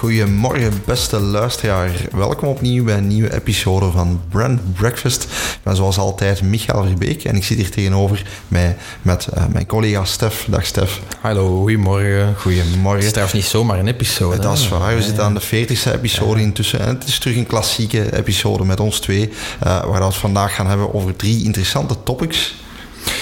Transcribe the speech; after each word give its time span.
Goedemorgen, 0.00 0.82
beste 0.84 1.20
luisteraar. 1.20 1.90
Welkom 2.12 2.48
opnieuw 2.48 2.84
bij 2.84 2.96
een 2.96 3.06
nieuwe 3.06 3.34
episode 3.34 3.90
van 3.90 4.20
Brand 4.28 4.74
Breakfast. 4.74 5.22
Ik 5.22 5.58
ben 5.62 5.76
zoals 5.76 5.98
altijd 5.98 6.42
Michael 6.42 6.84
Verbeek 6.84 7.24
en 7.24 7.36
ik 7.36 7.44
zit 7.44 7.56
hier 7.56 7.70
tegenover 7.70 8.26
mij 8.48 8.76
met 9.02 9.28
uh, 9.34 9.46
mijn 9.46 9.66
collega 9.66 10.04
Stef. 10.04 10.46
Dag 10.50 10.66
Stef. 10.66 11.00
Hallo, 11.20 11.60
goedemorgen. 11.60 12.34
Goedemorgen. 12.36 13.24
Is 13.24 13.32
niet 13.32 13.44
zomaar 13.44 13.78
een 13.78 13.88
episode. 13.88 14.38
Dat 14.38 14.58
is 14.58 14.68
waar. 14.68 14.96
We 14.96 15.02
zitten 15.02 15.24
aan 15.24 15.34
de 15.34 15.42
40ste 15.42 15.92
episode 15.94 16.40
intussen. 16.40 16.80
En 16.80 16.88
het 16.88 17.08
is 17.08 17.18
terug 17.18 17.36
een 17.36 17.46
klassieke 17.46 18.16
episode 18.16 18.64
met 18.64 18.80
ons 18.80 19.00
twee, 19.00 19.28
uh, 19.28 19.34
waar 19.62 19.98
we 19.98 20.04
het 20.04 20.14
vandaag 20.14 20.54
gaan 20.54 20.66
hebben 20.66 20.94
over 20.94 21.16
drie 21.16 21.44
interessante 21.44 22.02
topics. 22.02 22.54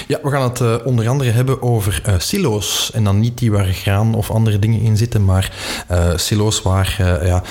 Ja, 0.08 0.18
we 0.22 0.30
gaan 0.30 0.42
het 0.42 0.60
uh, 0.60 0.74
onder 0.84 1.08
andere 1.08 1.30
hebben 1.30 1.62
over 1.62 2.02
uh, 2.06 2.14
silo's. 2.18 2.90
En 2.94 3.04
dan 3.04 3.20
niet 3.20 3.38
die 3.38 3.52
waar 3.52 3.66
graan 3.66 4.14
of 4.14 4.30
andere 4.30 4.58
dingen 4.58 4.80
in 4.80 4.96
zitten, 4.96 5.24
maar 5.24 5.52
uh, 5.90 6.12
silo's 6.16 6.62
waar 6.62 6.96
ja, 7.24 7.42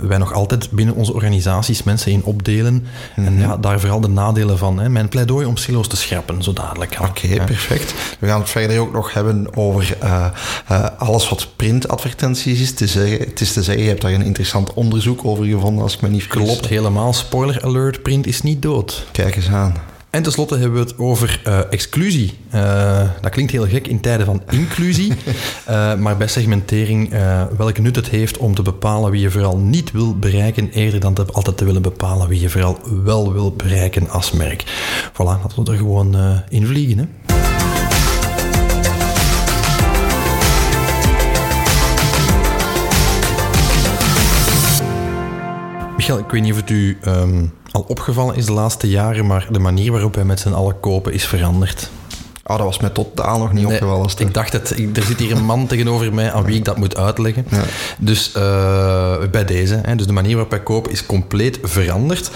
wij 0.00 0.18
nog 0.18 0.32
altijd 0.32 0.70
binnen 0.70 0.94
onze 0.94 1.14
organisaties 1.14 1.82
mensen 1.82 2.12
in 2.12 2.24
opdelen. 2.24 2.74
Mm 2.74 2.84
-hmm. 3.14 3.26
En 3.26 3.38
ja, 3.38 3.56
daar 3.56 3.80
vooral 3.80 4.00
de 4.00 4.08
nadelen 4.08 4.58
van. 4.58 4.78
Hè. 4.78 4.88
Mijn 4.88 5.08
pleidooi 5.08 5.46
om 5.46 5.56
silo's 5.56 5.88
te 5.88 5.96
schrappen, 5.96 6.42
zo 6.42 6.52
dadelijk. 6.52 6.96
Oké, 7.00 7.26
okay, 7.26 7.44
perfect. 7.44 7.94
We 8.18 8.26
gaan 8.26 8.40
het 8.40 8.50
verder 8.50 8.78
ook 8.78 8.92
nog 8.92 9.12
hebben 9.12 9.56
over 9.56 9.96
alles 10.98 11.28
wat 11.28 11.48
printadvertenties 11.56 12.60
is. 12.60 12.74
Te 12.74 12.86
zeggen, 12.86 13.18
het 13.18 13.40
is 13.40 13.52
te 13.52 13.62
zeggen, 13.62 13.82
je 13.82 13.88
hebt 13.88 14.02
daar 14.02 14.12
een 14.12 14.24
interessant 14.24 14.74
onderzoek 14.74 15.24
over 15.24 15.44
gevonden, 15.44 15.82
als 15.82 15.94
ik 15.94 16.00
me 16.00 16.08
niet 16.08 16.22
vergis. 16.22 16.42
Klopt, 16.42 16.66
helemaal. 16.66 17.12
Spoiler 17.12 17.64
alert, 17.64 18.02
print 18.02 18.26
is 18.26 18.42
niet 18.42 18.62
dood. 18.62 19.06
Kijk 19.12 19.36
eens 19.36 19.48
aan. 19.48 19.89
En 20.10 20.22
tenslotte 20.22 20.56
hebben 20.56 20.78
we 20.78 20.88
het 20.88 20.98
over 20.98 21.42
uh, 21.46 21.72
exclusie. 21.72 22.38
Uh, 22.54 23.00
dat 23.20 23.30
klinkt 23.30 23.52
heel 23.52 23.66
gek 23.66 23.86
in 23.86 24.00
tijden 24.00 24.26
van 24.26 24.42
inclusie, 24.50 25.12
uh, 25.68 25.94
maar 26.02 26.16
bij 26.16 26.26
segmentering 26.26 27.10
welke 27.56 27.80
nut 27.80 27.96
het 27.96 28.08
heeft 28.08 28.38
om 28.38 28.54
te 28.54 28.62
bepalen 28.62 29.10
wie 29.10 29.20
je 29.20 29.30
vooral 29.30 29.56
niet 29.56 29.90
wil 29.90 30.18
bereiken, 30.18 30.70
eerder 30.70 31.00
dan 31.00 31.14
te, 31.14 31.24
altijd 31.32 31.56
te 31.56 31.64
willen 31.64 31.82
bepalen 31.82 32.28
wie 32.28 32.40
je 32.40 32.48
vooral 32.48 32.78
wel 33.04 33.32
wil 33.32 33.52
bereiken 33.52 34.10
als 34.10 34.30
merk. 34.30 34.64
Voilà, 35.12 35.16
laten 35.16 35.64
we 35.64 35.70
er 35.70 35.76
gewoon 35.76 36.16
in 36.48 36.66
vliegen. 36.66 36.98
Hè? 36.98 37.49
Michael, 46.00 46.18
ik 46.18 46.30
weet 46.30 46.42
niet 46.42 46.52
of 46.52 46.60
het 46.60 46.70
u 46.70 46.98
um, 47.06 47.52
al 47.70 47.84
opgevallen 47.88 48.34
is 48.34 48.46
de 48.46 48.52
laatste 48.52 48.88
jaren, 48.88 49.26
maar 49.26 49.48
de 49.50 49.58
manier 49.58 49.92
waarop 49.92 50.14
wij 50.14 50.24
met 50.24 50.40
z'n 50.40 50.52
allen 50.52 50.80
kopen 50.80 51.12
is 51.12 51.26
veranderd. 51.26 51.90
Oh, 52.50 52.56
dat 52.56 52.66
was 52.66 52.78
mij 52.78 52.90
totaal 52.90 53.38
nog 53.38 53.52
niet 53.52 53.64
nee, 53.64 53.72
opgevallen. 53.72 54.10
Ik 54.18 54.34
dacht 54.34 54.52
het. 54.52 54.70
Er 54.70 55.02
zit 55.02 55.18
hier 55.18 55.36
een 55.36 55.44
man 55.44 55.66
tegenover 55.66 56.14
mij 56.14 56.32
aan 56.32 56.44
wie 56.44 56.56
ik 56.56 56.64
dat 56.64 56.76
moet 56.76 56.96
uitleggen. 56.96 57.44
Ja. 57.50 57.62
Dus 57.98 58.32
uh, 58.36 59.16
bij 59.30 59.44
deze. 59.44 59.80
Hè, 59.82 59.96
dus 59.96 60.06
de 60.06 60.12
manier 60.12 60.32
waarop 60.32 60.50
wij 60.50 60.62
kopen 60.62 60.92
is 60.92 61.06
compleet 61.06 61.58
veranderd. 61.62 62.30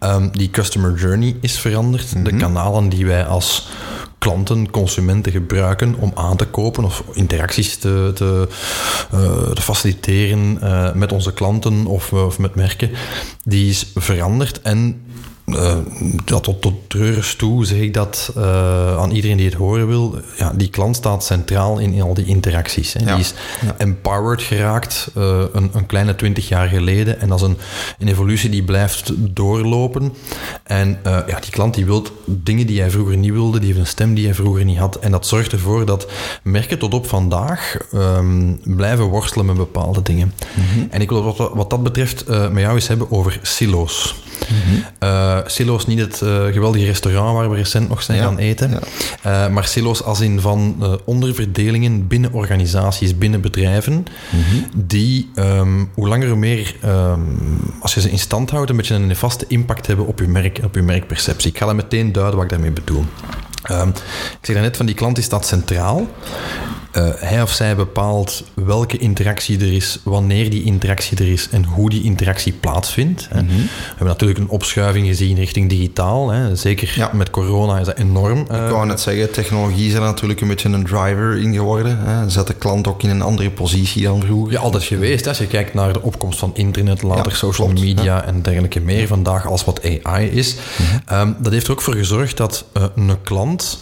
Um, 0.00 0.30
die 0.32 0.50
customer 0.50 0.94
journey 0.94 1.36
is 1.40 1.58
veranderd. 1.58 2.14
Mm 2.14 2.14
-hmm. 2.14 2.24
De 2.24 2.36
kanalen 2.36 2.88
die 2.88 3.06
wij 3.06 3.26
als 3.26 3.68
klanten, 4.18 4.70
consumenten 4.70 5.32
gebruiken 5.32 5.94
om 5.98 6.12
aan 6.14 6.36
te 6.36 6.46
kopen 6.46 6.84
of 6.84 7.02
interacties 7.12 7.76
te, 7.76 8.10
te, 8.14 8.48
uh, 9.14 9.50
te 9.50 9.62
faciliteren 9.62 10.58
uh, 10.62 10.92
met 10.92 11.12
onze 11.12 11.32
klanten 11.32 11.86
of, 11.86 12.12
of 12.12 12.38
met 12.38 12.54
merken, 12.54 12.90
die 13.44 13.70
is 13.70 13.86
veranderd 13.94 14.60
en 14.60 15.02
uh, 15.48 15.76
ja, 16.24 16.40
tot, 16.40 16.62
tot 16.62 16.74
toe 17.36 17.66
zeg 17.66 17.78
ik 17.78 17.94
dat 17.94 18.32
uh, 18.36 18.98
aan 18.98 19.10
iedereen 19.10 19.36
die 19.36 19.46
het 19.46 19.54
horen 19.54 19.86
wil. 19.86 20.18
Ja, 20.36 20.52
die 20.56 20.68
klant 20.68 20.96
staat 20.96 21.24
centraal 21.24 21.78
in, 21.78 21.92
in 21.92 22.02
al 22.02 22.14
die 22.14 22.24
interacties. 22.24 22.92
Hè. 22.92 23.00
Ja. 23.00 23.14
Die 23.14 23.24
is 23.24 23.34
ja. 23.60 23.74
empowered 23.78 24.42
geraakt 24.42 25.10
uh, 25.16 25.42
een, 25.52 25.70
een, 25.72 25.86
kleine 25.86 26.14
twintig 26.14 26.48
jaar 26.48 26.68
geleden. 26.68 27.20
En 27.20 27.28
dat 27.28 27.40
is 27.40 27.46
een, 27.46 27.56
een 27.98 28.08
evolutie 28.08 28.50
die 28.50 28.62
blijft 28.62 29.12
doorlopen. 29.16 30.14
En 30.62 30.98
ja, 31.04 31.40
die 31.40 31.50
klant 31.50 31.74
die 31.74 31.84
wil 31.86 32.06
dingen 32.24 32.66
die 32.66 32.80
hij 32.80 32.90
vroeger 32.90 33.16
niet 33.16 33.32
wilde. 33.32 33.58
Die 33.58 33.68
heeft 33.68 33.80
een 33.80 33.86
stem 33.86 34.14
die 34.14 34.24
hij 34.24 34.34
vroeger 34.34 34.64
niet 34.64 34.78
had. 34.78 34.98
En 34.98 35.10
dat 35.10 35.26
zorgt 35.26 35.52
ervoor 35.52 35.86
dat 35.86 36.06
merken 36.42 36.78
tot 36.78 36.94
op 36.94 37.06
vandaag 37.06 37.76
um, 37.94 38.60
blijven 38.64 39.04
worstelen 39.04 39.46
met 39.46 39.56
bepaalde 39.56 40.02
dingen. 40.02 40.34
Mm 40.54 40.64
-hmm. 40.74 40.86
En 40.90 41.00
ik 41.00 41.10
wil 41.10 41.22
wat, 41.22 41.50
wat 41.52 41.70
dat 41.70 41.82
betreft 41.82 42.26
met 42.26 42.62
jou 42.62 42.74
eens 42.74 42.88
hebben 42.88 43.10
over 43.10 43.38
silo's. 43.42 44.14
Uh, 45.02 45.38
silo's, 45.46 45.86
niet 45.86 45.98
het 45.98 46.20
uh, 46.24 46.44
geweldige 46.44 46.84
restaurant 46.84 47.36
waar 47.36 47.50
we 47.50 47.56
recent 47.56 47.88
nog 47.88 48.02
zijn 48.02 48.18
ja. 48.18 48.24
gaan 48.24 48.38
eten, 48.38 48.70
ja. 49.22 49.46
uh, 49.46 49.52
maar 49.52 49.64
silo's 49.64 50.02
als 50.02 50.20
in 50.20 50.40
van 50.40 50.76
onderverdelingen 51.04 52.06
binnen 52.06 52.32
organisaties, 52.32 53.18
binnen 53.18 53.40
bedrijven, 53.40 54.04
mm-hmm. 54.30 54.66
die 54.74 55.30
um, 55.34 55.90
hoe 55.94 56.08
langer 56.08 56.28
hoe 56.28 56.36
meer, 56.36 56.74
um, 56.84 57.60
als 57.80 57.94
je 57.94 58.00
ze 58.00 58.10
in 58.10 58.18
stand 58.18 58.50
houdt, 58.50 58.70
een 58.70 58.76
beetje 58.76 58.94
een 58.94 59.16
vaste 59.16 59.44
impact 59.48 59.86
hebben 59.86 60.06
op 60.06 60.18
je, 60.18 60.28
merk, 60.28 60.60
op 60.64 60.74
je 60.74 60.82
merkperceptie. 60.82 61.50
Ik 61.50 61.58
ga 61.58 61.66
dat 61.66 61.74
meteen 61.74 62.12
duiden 62.12 62.34
wat 62.34 62.44
ik 62.44 62.50
daarmee 62.50 62.70
bedoel. 62.70 63.04
Um, 63.70 63.88
ik 63.88 64.38
zeg 64.40 64.60
net 64.60 64.76
van 64.76 64.86
die 64.86 64.94
klant 64.94 65.18
is 65.18 65.28
dat 65.28 65.46
centraal. 65.46 66.06
Uh, 66.98 67.08
hij 67.16 67.42
of 67.42 67.50
zij 67.50 67.76
bepaalt 67.76 68.44
welke 68.54 68.98
interactie 68.98 69.60
er 69.60 69.72
is, 69.72 69.98
wanneer 70.04 70.50
die 70.50 70.62
interactie 70.62 71.18
er 71.18 71.32
is 71.32 71.48
en 71.50 71.64
hoe 71.64 71.90
die 71.90 72.02
interactie 72.02 72.52
plaatsvindt. 72.52 73.28
Mm-hmm. 73.32 73.48
We 73.48 73.68
hebben 73.88 74.06
natuurlijk 74.06 74.38
een 74.38 74.48
opschuiving 74.48 75.06
gezien 75.06 75.36
richting 75.36 75.68
digitaal. 75.68 76.30
Hè. 76.30 76.56
Zeker 76.56 76.92
ja. 76.96 77.10
met 77.12 77.30
corona 77.30 77.78
is 77.78 77.86
dat 77.86 77.96
enorm. 77.96 78.46
Uh, 78.50 78.64
ik 78.64 78.70
wou 78.70 78.86
net 78.86 79.00
zeggen, 79.00 79.30
technologie 79.30 79.88
is 79.88 79.94
er 79.94 80.00
natuurlijk 80.00 80.40
een 80.40 80.48
beetje 80.48 80.68
een 80.68 80.84
driver 80.84 81.38
in 81.38 81.54
geworden. 81.54 81.98
Hè. 81.98 82.30
Zet 82.30 82.46
de 82.46 82.54
klant 82.54 82.88
ook 82.88 83.02
in 83.02 83.10
een 83.10 83.22
andere 83.22 83.50
positie 83.50 84.02
dan 84.02 84.22
vroeger. 84.22 84.52
Ja, 84.52 84.60
altijd 84.60 84.84
geweest. 84.84 85.26
Als 85.26 85.38
je 85.38 85.46
kijkt 85.46 85.74
naar 85.74 85.92
de 85.92 86.02
opkomst 86.02 86.38
van 86.38 86.50
internet, 86.54 87.02
later 87.02 87.32
ja, 87.32 87.38
social 87.38 87.66
klopt, 87.66 87.82
media 87.82 88.04
ja. 88.04 88.24
en 88.24 88.42
dergelijke 88.42 88.80
meer 88.80 89.06
vandaag 89.06 89.46
als 89.46 89.64
wat 89.64 89.80
AI 90.02 90.28
is. 90.28 90.56
Um, 91.12 91.36
dat 91.38 91.52
heeft 91.52 91.66
er 91.66 91.72
ook 91.72 91.82
voor 91.82 91.94
gezorgd 91.94 92.36
dat 92.36 92.64
uh, 92.76 92.82
een 92.94 93.22
klant 93.22 93.78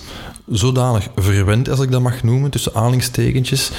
zodanig 0.47 1.09
verwend, 1.17 1.69
als 1.71 1.81
ik 1.81 1.91
dat 1.91 2.01
mag 2.01 2.23
noemen, 2.23 2.51
tussen 2.51 2.75
aanhalingstekentjes. 2.75 3.71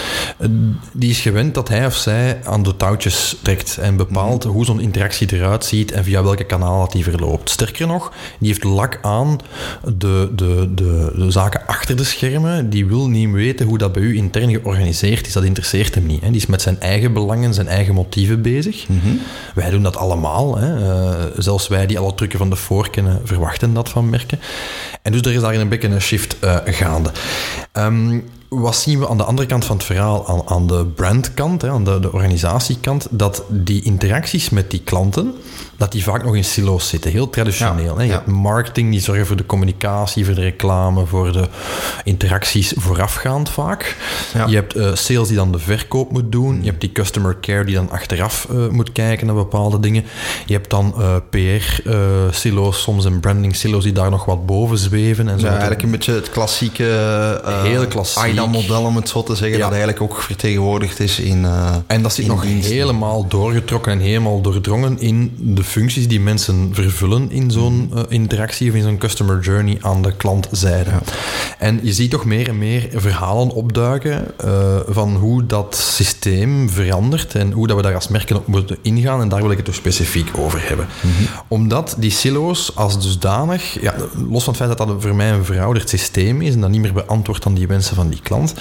Die 0.91 1.09
is 1.09 1.19
gewend 1.19 1.53
dat 1.53 1.67
hij 1.67 1.85
of 1.85 1.95
zij 1.95 2.39
aan 2.43 2.63
de 2.63 2.75
touwtjes 2.75 3.37
trekt 3.41 3.77
en 3.77 3.95
bepaalt 3.95 4.43
hoe 4.43 4.65
zo'n 4.65 4.79
interactie 4.79 5.33
eruit 5.33 5.65
ziet 5.65 5.91
en 5.91 6.03
via 6.03 6.23
welke 6.23 6.43
kanaal 6.43 6.79
dat 6.79 6.91
die 6.91 7.03
verloopt. 7.03 7.49
Sterker 7.49 7.87
nog, 7.87 8.11
die 8.39 8.47
heeft 8.47 8.63
lak 8.63 8.99
aan 9.01 9.39
de, 9.83 10.31
de, 10.35 10.69
de, 10.75 11.11
de 11.15 11.31
zaken 11.31 11.67
achter 11.67 11.95
de 11.95 12.03
schermen. 12.03 12.69
Die 12.69 12.85
wil 12.85 13.07
niet 13.07 13.31
weten 13.31 13.65
hoe 13.65 13.77
dat 13.77 13.93
bij 13.93 14.01
u 14.01 14.15
intern 14.15 14.49
georganiseerd 14.49 15.27
is. 15.27 15.33
Dat 15.33 15.43
interesseert 15.43 15.95
hem 15.95 16.05
niet. 16.05 16.21
Hè. 16.21 16.27
Die 16.27 16.41
is 16.41 16.45
met 16.45 16.61
zijn 16.61 16.79
eigen 16.79 17.13
belangen, 17.13 17.53
zijn 17.53 17.67
eigen 17.67 17.93
motieven 17.93 18.41
bezig. 18.41 18.87
Mm-hmm. 18.87 19.19
Wij 19.55 19.69
doen 19.69 19.83
dat 19.83 19.95
allemaal. 19.97 20.57
Hè. 20.57 20.77
Uh, 20.77 21.25
zelfs 21.37 21.67
wij 21.67 21.85
die 21.85 21.99
alle 21.99 22.15
trucken 22.15 22.39
van 22.39 22.49
de 22.49 22.55
voor 22.55 22.89
kennen, 22.89 23.21
verwachten 23.23 23.73
dat 23.73 23.89
van 23.89 24.09
merken. 24.09 24.39
En 25.01 25.11
dus 25.11 25.21
er 25.21 25.33
is 25.33 25.41
daar 25.41 25.53
een 25.53 25.69
beetje 25.69 25.87
een 25.87 26.01
shift 26.01 26.37
uh, 26.43 26.56
gaande. 26.65 27.11
Um, 27.73 28.23
wat 28.49 28.75
zien 28.75 28.99
we 28.99 29.07
aan 29.07 29.17
de 29.17 29.23
andere 29.23 29.47
kant 29.47 29.65
van 29.65 29.75
het 29.75 29.85
verhaal, 29.85 30.27
aan, 30.27 30.41
aan 30.45 30.67
de 30.67 30.85
brandkant, 30.85 31.61
hè, 31.61 31.69
aan 31.69 31.83
de, 31.83 31.99
de 31.99 32.13
organisatiekant, 32.13 33.07
dat 33.09 33.43
die 33.49 33.83
interacties 33.83 34.49
met 34.49 34.71
die 34.71 34.81
klanten, 34.83 35.33
dat 35.77 35.91
die 35.91 36.03
vaak 36.03 36.23
nog 36.23 36.35
in 36.35 36.43
silo's 36.43 36.89
zitten. 36.89 37.11
Heel 37.11 37.29
traditioneel. 37.29 37.93
Ja, 37.93 37.95
hè. 37.95 38.01
Je 38.01 38.07
ja. 38.07 38.13
hebt 38.13 38.27
marketing, 38.27 38.91
die 38.91 38.99
zorgen 38.99 39.25
voor 39.25 39.35
de 39.35 39.45
communicatie, 39.45 40.25
voor 40.25 40.35
de 40.35 40.41
reclame, 40.41 41.05
voor 41.05 41.31
de 41.31 41.47
interacties 42.03 42.73
voorafgaand 42.75 43.49
vaak. 43.49 43.95
Ja. 44.33 44.45
Je 44.45 44.55
hebt 44.55 44.75
uh, 44.75 44.95
sales 44.95 45.27
die 45.27 45.37
dan 45.37 45.51
de 45.51 45.59
verkoop 45.59 46.11
moet 46.11 46.31
doen. 46.31 46.59
Je 46.59 46.69
hebt 46.69 46.81
die 46.81 46.91
customer 46.91 47.37
care 47.41 47.63
die 47.63 47.75
dan 47.75 47.89
achteraf 47.89 48.47
uh, 48.51 48.67
moet 48.67 48.91
kijken 48.91 49.25
naar 49.27 49.35
bepaalde 49.35 49.79
dingen. 49.79 50.03
Je 50.45 50.53
hebt 50.53 50.69
dan 50.69 50.93
uh, 50.97 51.15
PR-silo's 51.29 52.81
soms 52.81 53.05
en 53.05 53.19
branding-silo's 53.19 53.83
die 53.83 53.93
daar 53.93 54.09
nog 54.09 54.25
wat 54.25 54.45
boven 54.45 54.77
zweven. 54.77 55.29
En 55.29 55.39
zo. 55.39 55.45
Ja, 55.45 55.51
eigenlijk 55.51 55.83
een 55.83 55.91
beetje 55.91 56.13
het 56.13 56.29
klassieke... 56.29 56.85
Heel 57.63 57.87
klassiek 57.87 58.36
piramidamodel, 58.45 58.83
om 58.83 58.95
het 58.95 59.09
zo 59.09 59.23
te 59.23 59.35
zeggen, 59.35 59.57
Ja. 59.57 59.63
dat 59.63 59.73
eigenlijk 59.73 60.01
ook 60.01 60.21
vertegenwoordigd 60.21 60.99
is 60.99 61.19
in... 61.19 61.45
eh, 61.45 61.75
En 61.87 62.01
dat 62.01 62.13
zit 62.13 62.25
in 62.25 62.31
nog 62.31 62.41
diensten. 62.41 62.73
helemaal 62.73 63.27
doorgetrokken 63.27 63.91
en 63.91 63.99
helemaal 63.99 64.41
doordrongen 64.41 64.99
in 64.99 65.35
de 65.39 65.63
functies 65.63 66.07
die 66.07 66.19
mensen 66.19 66.69
vervullen 66.73 67.31
in 67.31 67.51
zo'n 67.51 67.87
Mhm. 67.89 67.97
eh, 67.97 68.03
interactie 68.09 68.69
of 68.69 68.75
in 68.75 68.83
zo'n 68.83 68.97
customer 68.97 69.39
journey 69.39 69.77
aan 69.81 70.01
de 70.01 70.11
klantzijde. 70.15 70.91
En 71.59 71.79
je 71.83 71.93
ziet 71.93 72.11
toch 72.11 72.25
meer 72.25 72.47
en 72.49 72.57
meer 72.57 72.87
verhalen 72.95 73.49
opduiken 73.51 74.25
eh, 74.39 74.77
van 74.87 75.15
hoe 75.15 75.45
dat 75.45 75.75
systeem 75.95 76.69
verandert 76.69 77.35
en 77.35 77.51
hoe 77.51 77.67
dat 77.67 77.75
we 77.75 77.81
daar 77.81 77.95
als 77.95 78.07
merken 78.07 78.35
op 78.35 78.47
moeten 78.47 78.77
ingaan. 78.81 79.21
En 79.21 79.29
daar 79.29 79.41
wil 79.41 79.51
ik 79.51 79.57
het 79.57 79.65
toch 79.65 79.75
specifiek 79.75 80.29
over 80.37 80.67
hebben. 80.67 80.87
Mhm. 81.01 81.23
Omdat 81.47 81.95
die 81.97 82.11
silo's 82.11 82.71
als 82.75 83.01
dusdanig, 83.01 83.81
ja, 83.81 83.95
los 84.29 84.43
van 84.43 84.53
het 84.53 84.63
feit 84.63 84.77
dat 84.77 84.87
dat 84.87 84.95
voor 84.99 85.15
mij 85.15 85.31
een 85.31 85.45
verouderd 85.45 85.89
systeem 85.89 86.41
is 86.41 86.53
en 86.53 86.61
dat 86.61 86.69
niet 86.69 86.81
meer 86.81 86.93
beantwoordt 86.93 87.45
aan 87.45 87.53
die 87.53 87.67
wensen 87.67 87.95
van 87.95 88.09
die 88.09 88.19
klant, 88.27 88.53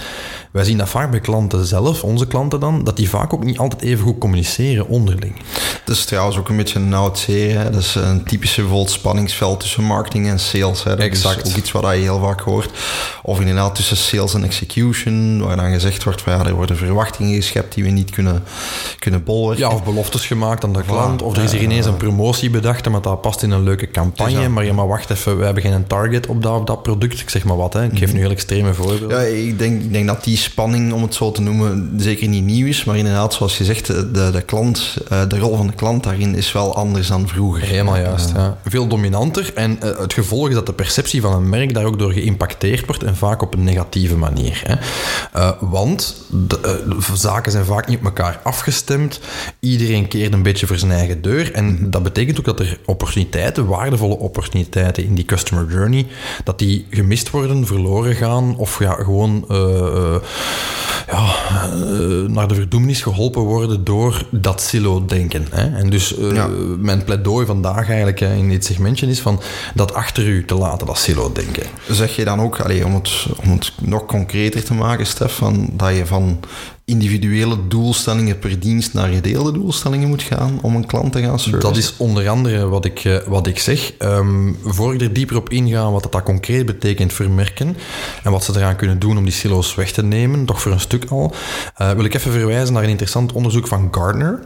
wij 0.50 0.64
zien 0.64 0.78
dat 0.78 0.88
vaak 0.88 1.10
bij 1.10 1.20
klanten 1.20 1.66
zelf, 1.66 2.02
onze 2.02 2.26
klanten 2.26 2.60
dan, 2.60 2.84
dat 2.84 2.96
die 2.96 3.08
vaak 3.08 3.32
ook 3.32 3.44
niet 3.44 3.58
altijd 3.58 3.82
even 3.82 4.04
goed 4.04 4.18
communiceren 4.18 4.88
onderling. 4.88 5.34
Het 5.86 5.96
is 5.96 6.04
trouwens 6.04 6.36
ook 6.38 6.48
een 6.48 6.56
beetje 6.56 6.78
een 6.78 6.94
oud 6.94 7.18
serie. 7.18 7.56
Hè. 7.56 7.70
Dat 7.70 7.80
is 7.80 7.94
een 7.94 8.24
typische 8.24 8.84
spanningsveld 8.84 9.60
tussen 9.60 9.84
marketing 9.84 10.28
en 10.28 10.38
sales. 10.38 10.84
Hè. 10.84 10.90
Dat 10.90 10.98
Exact. 10.98 11.46
is 11.46 11.50
ook 11.50 11.56
iets 11.56 11.72
wat 11.72 11.82
je 11.82 12.00
heel 12.00 12.20
vaak 12.20 12.40
hoort. 12.40 12.70
Of 13.22 13.40
inderdaad 13.40 13.74
tussen 13.74 13.96
sales 13.96 14.34
en 14.34 14.44
execution, 14.44 15.42
waar 15.42 15.56
dan 15.56 15.70
gezegd 15.70 16.04
wordt 16.04 16.22
van 16.22 16.32
ja, 16.32 16.44
er 16.44 16.54
worden 16.54 16.76
verwachtingen 16.76 17.34
geschept 17.34 17.74
die 17.74 17.84
we 17.84 17.90
niet 17.90 18.10
kunnen, 18.10 18.42
kunnen 18.98 19.24
bolwerken. 19.24 19.68
Ja, 19.68 19.74
of 19.74 19.84
beloftes 19.84 20.26
gemaakt 20.26 20.64
aan 20.64 20.72
de 20.72 20.82
klant, 20.82 21.22
of 21.22 21.36
er 21.36 21.42
is 21.42 21.52
hier 21.52 21.62
ineens 21.62 21.86
een 21.86 21.96
promotie 21.96 22.50
bedacht, 22.50 22.86
omdat 22.86 23.04
dat 23.04 23.20
past 23.20 23.42
in 23.42 23.50
een 23.50 23.62
leuke 23.62 23.90
campagne, 23.90 24.48
maar 24.48 24.64
ja, 24.64 24.72
maar 24.72 24.88
wacht 24.88 25.10
even, 25.10 25.38
we 25.38 25.44
hebben 25.44 25.62
geen 25.62 25.86
target 25.86 26.26
op 26.26 26.42
dat, 26.42 26.58
op 26.58 26.66
dat 26.66 26.82
product. 26.82 27.20
Ik 27.20 27.30
zeg 27.30 27.44
maar 27.44 27.56
wat, 27.56 27.72
hè. 27.72 27.84
ik 27.84 27.98
geef 27.98 28.12
nu 28.12 28.18
heel 28.18 28.30
extreme 28.30 28.74
voorbeelden. 28.74 29.18
Ja, 29.18 29.24
ik 29.24 29.58
denk, 29.58 29.82
ik 29.82 29.92
denk 29.92 30.06
dat 30.06 30.24
die 30.24 30.36
spanning, 30.36 30.92
om 30.92 31.02
het 31.02 31.14
zo 31.14 31.32
te 31.32 31.40
noemen, 31.40 31.92
zeker 31.96 32.28
niet 32.28 32.44
nieuw 32.44 32.66
is. 32.66 32.84
Maar 32.84 32.96
inderdaad, 32.96 33.34
zoals 33.34 33.58
je 33.58 33.64
zegt, 33.64 33.86
de, 33.86 34.30
de, 34.32 34.42
klant, 34.46 34.96
eh, 35.08 35.28
de 35.28 35.38
rol 35.38 35.56
van 35.56 35.66
de 35.66 35.74
klant 35.76 36.02
daarin 36.02 36.34
is 36.34 36.52
wel 36.52 36.74
anders 36.74 37.08
dan 37.08 37.28
vroeger. 37.28 37.62
Helemaal 37.62 37.96
juist. 37.96 38.32
Ja. 38.34 38.58
Veel 38.64 38.86
dominanter. 38.86 39.52
En 39.54 39.80
eh, 39.80 39.98
het 39.98 40.12
gevolg 40.12 40.48
is 40.48 40.54
dat 40.54 40.66
de 40.66 40.72
perceptie 40.72 41.20
van 41.20 41.32
een 41.32 41.48
merk 41.48 41.74
daar 41.74 41.84
ook 41.84 41.98
door 41.98 42.12
geïmpacteerd 42.12 42.86
wordt 42.86 43.02
en 43.02 43.16
vaak 43.16 43.42
op 43.42 43.54
een 43.54 43.64
negatieve 43.64 44.16
manier. 44.16 44.62
Hè. 44.66 44.74
Eh, 45.32 45.50
want 45.60 46.24
de, 46.30 46.60
eh, 46.60 47.08
de 47.08 47.16
zaken 47.16 47.52
zijn 47.52 47.64
vaak 47.64 47.86
niet 47.86 47.98
op 47.98 48.04
elkaar 48.04 48.40
afgestemd. 48.42 49.20
Iedereen 49.60 50.08
keert 50.08 50.32
een 50.32 50.42
beetje 50.42 50.66
voor 50.66 50.78
zijn 50.78 50.92
eigen 50.92 51.22
deur. 51.22 51.52
En 51.52 51.90
dat 51.90 52.02
betekent 52.02 52.38
ook 52.38 52.44
dat 52.44 52.60
er 52.60 52.78
opportuniteiten, 52.84 53.66
waardevolle 53.66 54.18
opportuniteiten 54.18 55.04
in 55.04 55.14
die 55.14 55.24
customer 55.24 55.66
journey, 55.70 56.06
dat 56.44 56.58
die 56.58 56.86
gemist 56.90 57.30
worden, 57.30 57.66
verloren 57.66 58.14
gaan 58.14 58.56
of 58.56 58.78
ja, 58.78 58.92
gewoon 58.92 59.44
ja, 61.10 61.34
naar 62.26 62.48
de 62.48 62.54
verdoemenis 62.54 63.02
geholpen 63.02 63.42
worden 63.42 63.84
door 63.84 64.26
dat 64.30 64.60
silo-denken. 64.60 65.46
Hè? 65.50 65.65
En 65.74 65.90
dus 65.90 66.16
eh, 66.16 66.34
Ja. 66.34 66.48
mijn 66.78 67.04
pleidooi 67.04 67.46
vandaag 67.46 67.86
eigenlijk 67.88 68.20
in 68.20 68.48
dit 68.48 68.64
segmentje 68.64 69.06
is 69.06 69.20
van 69.20 69.40
dat 69.74 69.94
achter 69.94 70.26
u 70.26 70.44
te 70.44 70.54
laten, 70.54 70.86
dat 70.86 70.98
silo-denken. 70.98 71.66
Zeg 71.90 72.16
je 72.16 72.24
dan 72.24 72.40
ook, 72.40 72.60
allee, 72.60 72.84
om, 72.84 72.94
het, 72.94 73.26
om 73.44 73.50
het 73.50 73.72
nog 73.80 74.06
concreter 74.06 74.64
te 74.64 74.74
maken, 74.74 75.06
Stefan, 75.06 75.68
dat 75.72 75.96
je 75.96 76.06
van 76.06 76.40
individuele 76.88 77.56
doelstellingen 77.68 78.38
per 78.38 78.60
dienst 78.60 78.94
naar 78.94 79.08
gedeelde 79.08 79.52
doelstellingen 79.52 80.08
moet 80.08 80.22
gaan 80.22 80.58
om 80.62 80.76
een 80.76 80.86
klant 80.86 81.12
te 81.12 81.20
gaan 81.22 81.38
servicen? 81.38 81.68
Dat 81.68 81.76
is 81.76 81.94
onder 81.96 82.28
andere 82.28 82.66
wat 82.66 82.84
ik, 82.84 83.04
eh, 83.04 83.16
wat 83.26 83.46
ik 83.46 83.58
zeg. 83.58 83.92
Ehm, 83.98 84.52
voor 84.64 84.94
ik 84.94 85.00
er 85.00 85.12
dieper 85.12 85.36
op 85.36 85.48
inga 85.50 85.90
wat 85.90 86.02
dat, 86.02 86.12
dat 86.12 86.22
concreet 86.22 86.66
betekent 86.66 87.12
voor 87.12 87.30
merken 87.30 87.76
en 88.22 88.30
wat 88.30 88.44
ze 88.44 88.52
eraan 88.56 88.76
kunnen 88.76 88.98
doen 88.98 89.18
om 89.18 89.24
die 89.24 89.32
silo's 89.32 89.74
weg 89.74 89.92
te 89.92 90.02
nemen, 90.02 90.44
toch 90.44 90.60
voor 90.62 90.72
een 90.72 90.80
stuk 90.80 91.04
al, 91.10 91.34
eh, 91.76 91.90
wil 91.90 92.04
ik 92.04 92.14
even 92.14 92.32
verwijzen 92.32 92.74
naar 92.74 92.82
een 92.82 92.88
interessant 92.88 93.32
onderzoek 93.32 93.66
van 93.66 93.88
Gardner. 93.90 94.42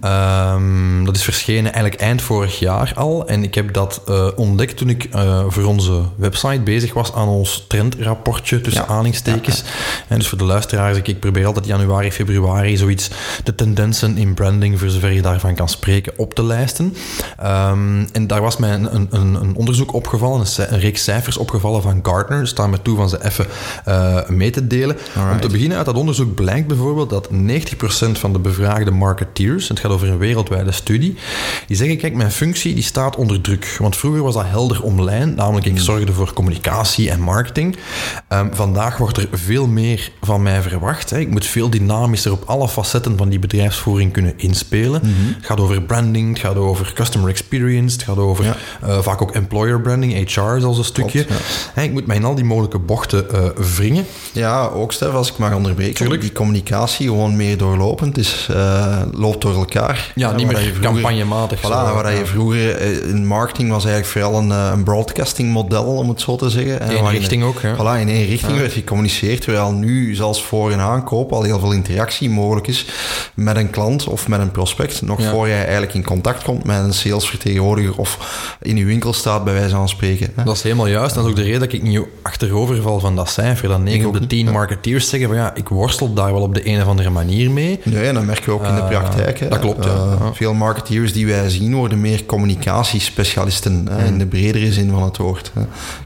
Ehm, 0.00 1.04
dat 1.04 1.16
is 1.16 1.22
verschenen 1.22 1.72
eigenlijk 1.72 2.02
eind 2.02 2.22
vorig 2.22 2.58
jaar 2.58 2.92
al 2.96 3.28
en 3.28 3.42
ik 3.42 3.54
heb 3.54 3.72
dat 3.72 4.02
eh, 4.06 4.28
ontdekt 4.36 4.76
toen 4.76 4.88
ik 4.88 5.08
voor 5.48 5.64
onze 5.64 6.02
website 6.16 6.60
bezig 6.60 6.92
was 6.94 7.12
aan 7.12 7.28
ons 7.28 7.64
trendrapportje 7.68 8.60
tussen 8.60 8.82
Ja. 8.82 8.88
aanhalingstekens. 8.88 9.64
En 10.08 10.18
dus 10.18 10.28
voor 10.28 10.38
de 10.38 10.44
luisteraars, 10.44 10.96
ik, 10.96 11.08
ik 11.08 11.20
probeer 11.20 11.46
altijd 11.46 11.66
januari, 11.78 12.12
februari 12.12 12.76
zoiets 12.76 13.10
de 13.44 13.54
tendensen 13.54 14.16
in 14.16 14.34
branding, 14.34 14.78
voor 14.78 14.88
zover 14.88 15.12
je 15.12 15.22
daarvan 15.22 15.54
kan 15.54 15.68
spreken, 15.68 16.12
op 16.16 16.34
te 16.34 16.44
lijsten. 16.44 16.96
Ehm, 17.38 18.04
en 18.12 18.26
daar 18.26 18.40
was 18.40 18.56
mij 18.56 18.74
een, 18.74 19.08
een, 19.10 19.34
een 19.34 19.56
onderzoek 19.56 19.92
opgevallen, 19.92 20.46
een, 20.56 20.78
reeks 20.78 21.04
cijfers 21.04 21.36
opgevallen 21.36 21.82
van 21.82 21.98
Gartner. 22.02 22.40
Dus 22.40 22.50
staan 22.50 22.70
me 22.70 22.82
toe 22.82 22.96
van 22.96 23.08
ze 23.08 23.24
even 23.24 23.46
eh, 23.84 24.28
mee 24.28 24.50
te 24.50 24.66
delen. 24.66 24.96
Om 25.32 25.40
te 25.40 25.48
beginnen 25.48 25.76
uit 25.76 25.86
dat 25.86 25.96
onderzoek 25.96 26.34
blijkt 26.34 26.66
bijvoorbeeld 26.66 27.10
dat 27.10 27.28
90% 27.30 27.32
van 28.12 28.32
de 28.32 28.38
bevraagde 28.38 28.90
marketeers, 28.90 29.68
het 29.68 29.80
gaat 29.80 29.90
over 29.90 30.08
een 30.08 30.18
wereldwijde 30.18 30.72
studie, 30.72 31.16
die 31.66 31.76
zeggen, 31.76 31.96
kijk, 31.96 32.14
mijn 32.14 32.30
functie 32.30 32.74
die 32.74 32.82
staat 32.82 33.16
onder 33.16 33.40
druk. 33.40 33.76
Want 33.78 33.96
vroeger 33.96 34.22
was 34.22 34.34
dat 34.34 34.44
helder 34.46 34.82
omlijn, 34.82 35.34
namelijk 35.34 35.66
ik 35.66 35.78
zorgde 35.78 36.12
voor 36.12 36.32
communicatie 36.32 37.10
en 37.10 37.20
marketing. 37.20 37.76
Ehm, 38.28 38.46
vandaag 38.52 38.96
wordt 38.96 39.16
er 39.16 39.28
veel 39.32 39.66
meer 39.66 40.12
van 40.22 40.42
mij 40.42 40.62
verwacht. 40.62 41.10
Hè. 41.10 41.18
Ik 41.18 41.30
moet 41.30 41.46
veel 41.46 41.65
dynamischer 41.68 42.32
op 42.32 42.42
alle 42.46 42.68
facetten 42.68 43.16
van 43.16 43.28
die 43.28 43.38
bedrijfsvoering 43.38 44.12
kunnen 44.12 44.34
inspelen. 44.36 45.00
Het 45.36 45.46
gaat 45.46 45.60
over 45.60 45.82
branding, 45.82 46.28
het 46.28 46.38
gaat 46.38 46.56
over 46.56 46.92
customer 46.94 47.28
experience, 47.28 47.96
het 47.96 48.04
gaat 48.04 48.18
over 48.18 48.44
Ja. 48.44 48.56
eh, 48.82 48.98
vaak 49.00 49.22
ook 49.22 49.32
employer 49.34 49.80
branding, 49.80 50.14
HR 50.34 50.58
zelfs 50.60 50.78
een 50.78 50.84
stukje. 50.84 51.24
Klopt, 51.24 51.42
ik 51.76 51.92
moet 51.92 52.06
mij 52.06 52.16
in 52.16 52.24
al 52.24 52.34
die 52.34 52.44
mogelijke 52.44 52.78
bochten 52.78 53.30
eh, 53.32 53.44
wringen. 53.76 54.04
Ja, 54.32 54.66
ook 54.66 54.92
Stef, 54.92 55.12
als 55.12 55.30
ik 55.30 55.38
mag 55.38 55.54
onderbreken. 55.54 56.20
Die 56.20 56.32
communicatie 56.32 57.06
gewoon 57.06 57.36
meer 57.36 57.56
doorlopend 57.58 58.18
is, 58.18 58.48
eh, 58.50 59.02
loopt 59.12 59.40
door 59.42 59.54
elkaar. 59.54 60.12
Ja, 60.14 60.32
niet 60.32 60.46
meer 60.46 60.56
vroeger- 60.56 60.80
campagnematig. 60.80 61.58
Voilà, 61.58 61.62
zo. 61.62 61.68
waar 61.68 62.12
Ja. 62.12 62.18
je 62.18 62.26
vroeger 62.26 62.80
in 63.08 63.26
marketing 63.26 63.70
was 63.70 63.84
eigenlijk 63.84 64.12
vooral 64.12 64.40
een, 64.42 64.50
een 64.50 64.84
broadcasting 64.84 65.52
model, 65.52 65.84
om 65.84 66.08
het 66.08 66.20
zo 66.20 66.36
te 66.36 66.50
zeggen. 66.50 66.90
Eén 66.96 67.08
richting 67.10 67.42
ook, 67.44 67.62
hè? 67.62 67.74
Voilà, 67.74 68.00
in 68.00 68.08
één 68.08 68.26
richting 68.26 68.58
werd 68.58 68.72
gecommuniceerd, 68.72 69.40
terwijl 69.40 69.72
nu, 69.72 70.14
zelfs 70.14 70.42
voor 70.42 70.72
een 70.72 70.80
aankoop, 70.80 71.32
al 71.32 71.42
heel 71.42 71.55
veel 71.60 71.72
interactie 71.72 72.30
mogelijk 72.30 72.66
is 72.66 72.86
met 73.34 73.56
een 73.56 73.70
klant 73.70 74.06
of 74.06 74.28
met 74.28 74.40
een 74.40 74.50
prospect, 74.50 75.02
nog 75.02 75.20
Ja. 75.20 75.30
voor 75.30 75.48
jij 75.48 75.62
eigenlijk 75.62 75.94
in 75.94 76.04
contact 76.04 76.42
komt 76.42 76.64
met 76.64 76.76
een 76.84 76.94
salesvertegenwoordiger 76.94 77.96
of 77.96 78.18
in 78.62 78.76
je 78.76 78.84
winkel 78.84 79.12
staat, 79.12 79.44
bij 79.44 79.52
wijze 79.54 79.74
van 79.74 79.88
spreken. 79.88 80.30
Hè. 80.34 80.44
Dat 80.44 80.56
is 80.56 80.62
helemaal 80.62 80.86
juist. 80.86 81.14
Dat 81.14 81.24
is 81.24 81.30
ook 81.30 81.36
de 81.36 81.42
reden 81.42 81.60
dat 81.60 81.72
ik 81.72 81.82
niet 81.82 82.00
achterover 82.22 82.82
val 82.82 83.00
van 83.00 83.16
dat 83.16 83.30
cijfer. 83.30 83.68
Dat 83.68 83.78
9 83.80 84.00
Ik 84.00 84.06
op 84.06 84.12
de 84.12 84.20
ook 84.22 84.28
10 84.28 84.38
niet, 84.38 84.46
ja. 84.46 84.52
marketeers 84.52 85.08
zeggen 85.08 85.28
van 85.28 85.38
ja, 85.38 85.54
ik 85.54 85.68
worstel 85.68 86.12
daar 86.12 86.32
wel 86.32 86.42
op 86.42 86.54
de 86.54 86.68
een 86.68 86.80
of 86.82 86.86
andere 86.88 87.10
manier 87.10 87.50
mee. 87.50 87.80
Nee, 87.84 88.12
dat 88.12 88.24
merken 88.24 88.44
we 88.44 88.52
ook 88.52 88.64
in 88.66 88.74
de 88.74 88.80
Eh, 88.80 88.88
praktijk. 88.88 89.38
hè. 89.40 89.48
dat 89.48 89.58
klopt, 89.58 89.84
ja. 89.84 89.90
Eh, 89.90 90.14
Ja. 90.20 90.32
Veel 90.32 90.54
marketeers 90.54 91.12
die 91.12 91.26
wij 91.26 91.50
zien 91.50 91.74
worden 91.74 92.00
meer 92.00 92.24
communicatiespecialisten, 92.26 93.86
hè, 93.90 94.04
in 94.06 94.18
de 94.18 94.26
bredere 94.26 94.72
zin 94.72 94.90
van 94.90 95.02
het 95.02 95.16
woord. 95.16 95.50
hè. 95.54 95.60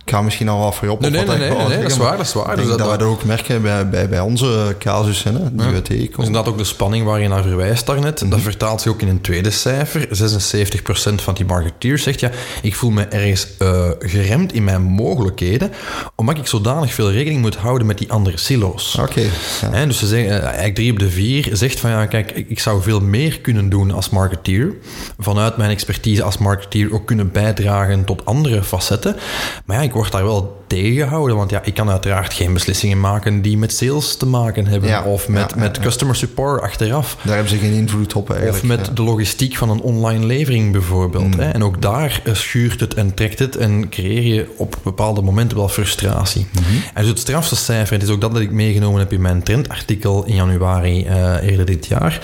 Ik 0.05 0.11
ga 0.17 0.23
misschien 0.23 0.49
al 0.49 0.59
wat 0.61 0.75
voor 0.75 0.89
op. 0.89 1.01
Nee, 1.01 1.09
op 1.11 1.17
nee, 1.17 1.27
wat 1.27 1.39
nee, 1.39 1.49
wou 1.49 1.59
nee, 1.61 1.69
nee, 1.69 1.83
dat 1.83 1.91
is 1.91 1.97
waar, 1.97 2.17
dat 2.17 2.27
is 2.27 2.33
waar. 2.33 2.57
Dus 2.57 2.67
dat, 2.67 2.77
we 2.81 2.87
dat 2.87 3.03
ook 3.03 3.25
merken 3.25 3.63
bij, 3.63 3.89
bij, 3.89 4.09
bij 4.09 4.21
onze 4.21 4.77
casussen, 4.79 5.40
hè, 5.43 5.83
die 5.83 6.09
is 6.09 6.17
inderdaad 6.17 6.49
ook 6.49 6.59
de 6.59 6.65
spanning 6.65 7.05
waar 7.05 7.21
je 7.21 7.29
naar 7.29 7.43
verwijst 7.43 7.87
daarnet. 7.87 8.21
Mhm. 8.21 8.31
Dat 8.31 8.41
vertaalt 8.41 8.81
zich 8.81 8.93
ook 8.93 9.01
in 9.01 9.09
een 9.09 9.21
tweede 9.21 9.51
cijfer. 9.51 10.09
76% 10.11 11.23
van 11.23 11.35
die 11.35 11.45
marketeers 11.45 12.03
zegt 12.03 12.21
ja, 12.21 12.31
ik 12.63 12.75
voel 12.75 12.91
me 12.91 13.05
ergens 13.05 13.47
eh, 13.59 13.91
geremd 13.99 14.53
in 14.53 14.65
mijn 14.65 14.83
mogelijkheden, 14.83 15.73
omdat 16.15 16.39
ik 16.39 16.47
zodanig 16.47 16.95
veel 16.95 17.11
rekening 17.11 17.41
moet 17.41 17.57
houden 17.57 17.87
met 17.87 17.99
die 17.99 18.13
andere 18.13 18.37
silo's. 18.37 18.99
Oké. 18.99 19.21
ja. 19.61 19.71
Hè, 19.71 19.87
dus 19.87 19.99
ze 19.99 20.07
zeggen, 20.07 20.31
eh, 20.31 20.43
eigenlijk 20.43 20.75
drie 20.75 20.93
op 20.93 20.99
de 20.99 21.11
vier 21.11 21.49
zegt 21.53 21.81
van 21.81 21.91
ja, 21.91 22.07
kijk, 22.07 22.31
ik 22.31 22.61
zou 22.61 22.83
veel 22.83 23.01
meer 23.01 23.41
kunnen 23.41 23.69
doen 23.69 23.91
als 23.91 24.11
marketeer. 24.11 24.75
Vanuit 25.19 25.57
mijn 25.57 25.71
expertise 25.71 26.23
als 26.23 26.39
marketeer 26.39 26.93
ook 26.93 27.07
kunnen 27.07 27.33
bijdragen 27.33 28.05
tot 28.05 28.25
andere 28.25 28.63
facetten. 28.63 29.17
Maar 29.65 29.77
ja, 29.77 29.83
ik 29.83 29.93
word 29.93 30.13
daar 30.13 30.25
wel 30.25 30.60
tegengehouden, 30.71 31.37
want 31.37 31.51
ja, 31.51 31.61
ik 31.65 31.75
kan 31.75 31.91
uiteraard 31.91 32.33
geen 32.33 32.53
beslissingen 32.53 33.01
maken 33.01 33.43
die 33.43 33.59
met 33.59 33.73
sales 33.73 34.17
te 34.17 34.27
maken 34.27 34.67
hebben. 34.67 34.89
Ja, 34.89 35.03
of 35.03 35.29
met, 35.29 35.51
ja, 35.51 35.61
met 35.61 35.77
ja. 35.77 35.83
customer 35.83 36.17
support 36.17 36.63
achteraf. 36.63 37.17
Daar 37.23 37.35
hebben 37.35 37.53
ze 37.53 37.59
geen 37.59 37.73
invloed 37.73 38.15
op 38.15 38.31
eigenlijk. 38.31 38.63
Of 38.63 38.69
met 38.69 38.97
de 38.97 39.03
logistiek 39.03 39.57
van 39.57 39.71
een 39.71 39.81
online 39.81 40.27
levering 40.27 40.73
bijvoorbeeld. 40.73 41.37
Hè? 41.37 41.51
En 41.51 41.65
ook 41.65 41.83
daar 41.83 42.21
eh, 42.25 42.35
schuurt 42.35 42.81
het 42.81 42.95
en 42.95 43.15
trekt 43.15 43.39
het 43.39 43.57
en 43.57 43.89
creëer 43.89 44.35
je 44.35 44.55
op 44.57 44.79
bepaalde 44.83 45.23
momenten 45.23 45.57
wel 45.57 45.69
frustratie. 45.69 46.47
En 46.95 47.01
dus 47.03 47.09
het 47.09 47.19
strafste 47.19 47.57
cijfer, 47.57 47.95
het 47.95 48.03
is 48.03 48.09
ook 48.09 48.21
dat 48.21 48.33
dat 48.33 48.43
ik 48.43 48.51
meegenomen 48.51 49.01
heb 49.01 49.13
in 49.13 49.21
mijn 49.21 49.43
trendartikel 49.43 50.25
in 50.25 50.35
januari 50.35 51.05
eh, 51.05 51.43
eerder 51.43 51.67
dit 51.67 51.87
jaar, 51.87 52.21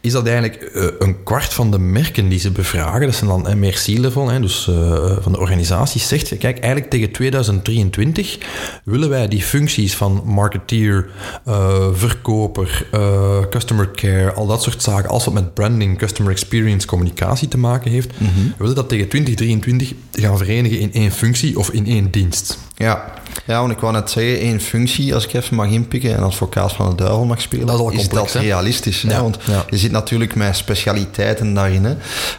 is 0.00 0.12
dat 0.12 0.26
eigenlijk 0.26 0.62
eh, 0.62 0.86
een 0.98 1.22
kwart 1.22 1.52
van 1.52 1.70
de 1.70 1.78
merken 1.78 2.28
die 2.28 2.38
ze 2.38 2.50
bevragen, 2.50 3.06
dat 3.06 3.14
zijn 3.14 3.30
dan 3.30 3.48
eh, 3.48 3.54
meer 3.54 3.82
C-level, 3.84 4.28
hè, 4.28 4.40
dus 4.40 4.70
van 5.20 5.32
de 5.32 5.38
organisaties, 5.38 6.08
zegt, 6.08 6.28
kijk, 6.38 6.58
eigenlijk 6.58 6.90
tegen 6.90 7.10
2023 7.10 7.85
willen 8.84 9.08
wij 9.08 9.28
die 9.28 9.42
functies 9.42 9.96
van 9.96 10.22
marketeer, 10.24 11.08
uh, 11.48 11.86
verkoper, 11.92 12.86
uh, 12.94 13.38
customer 13.50 13.90
care, 13.90 14.32
al 14.32 14.46
dat 14.46 14.62
soort 14.62 14.82
zaken, 14.82 15.10
als 15.10 15.24
het 15.24 15.34
met 15.34 15.54
branding, 15.54 15.98
customer 15.98 16.32
experience, 16.32 16.86
communicatie 16.86 17.48
te 17.48 17.58
maken 17.58 17.90
heeft, 17.90 18.20
mm 18.20 18.26
-hmm. 18.26 18.44
we 18.44 18.54
willen 18.58 18.74
dat 18.74 18.88
tegen 18.88 19.08
2023 19.08 19.92
gaan 20.12 20.38
verenigen 20.38 20.80
in 20.80 20.92
één 20.92 21.12
functie 21.12 21.58
of 21.58 21.70
in 21.70 21.86
één 21.86 22.10
dienst. 22.10 22.58
Ja, 22.78 23.04
ja 23.46 23.60
want 23.60 23.72
ik 23.72 23.78
wou 23.78 23.92
net 23.92 24.10
zeggen, 24.10 24.38
één 24.38 24.60
functie, 24.60 25.14
als 25.14 25.24
ik 25.24 25.32
even 25.32 25.56
mag 25.56 25.68
inpikken 25.68 26.14
en 26.16 26.22
advocaat 26.22 26.72
van 26.72 26.88
de 26.88 26.94
duivel 26.94 27.24
mag 27.24 27.40
spelen, 27.40 27.66
dat 27.66 27.74
is, 27.74 27.80
al 27.80 27.92
complex, 27.92 28.32
dat 28.32 28.42
realistisch. 28.42 29.00
Ja. 29.02 29.08
Hè? 29.08 29.22
Want 29.22 29.38
ja. 29.44 29.64
je 29.70 29.78
zit 29.78 29.90
natuurlijk 29.90 30.34
met 30.34 30.56
specialiteiten 30.56 31.54
daarin. 31.54 31.84
Hè? 31.84 31.94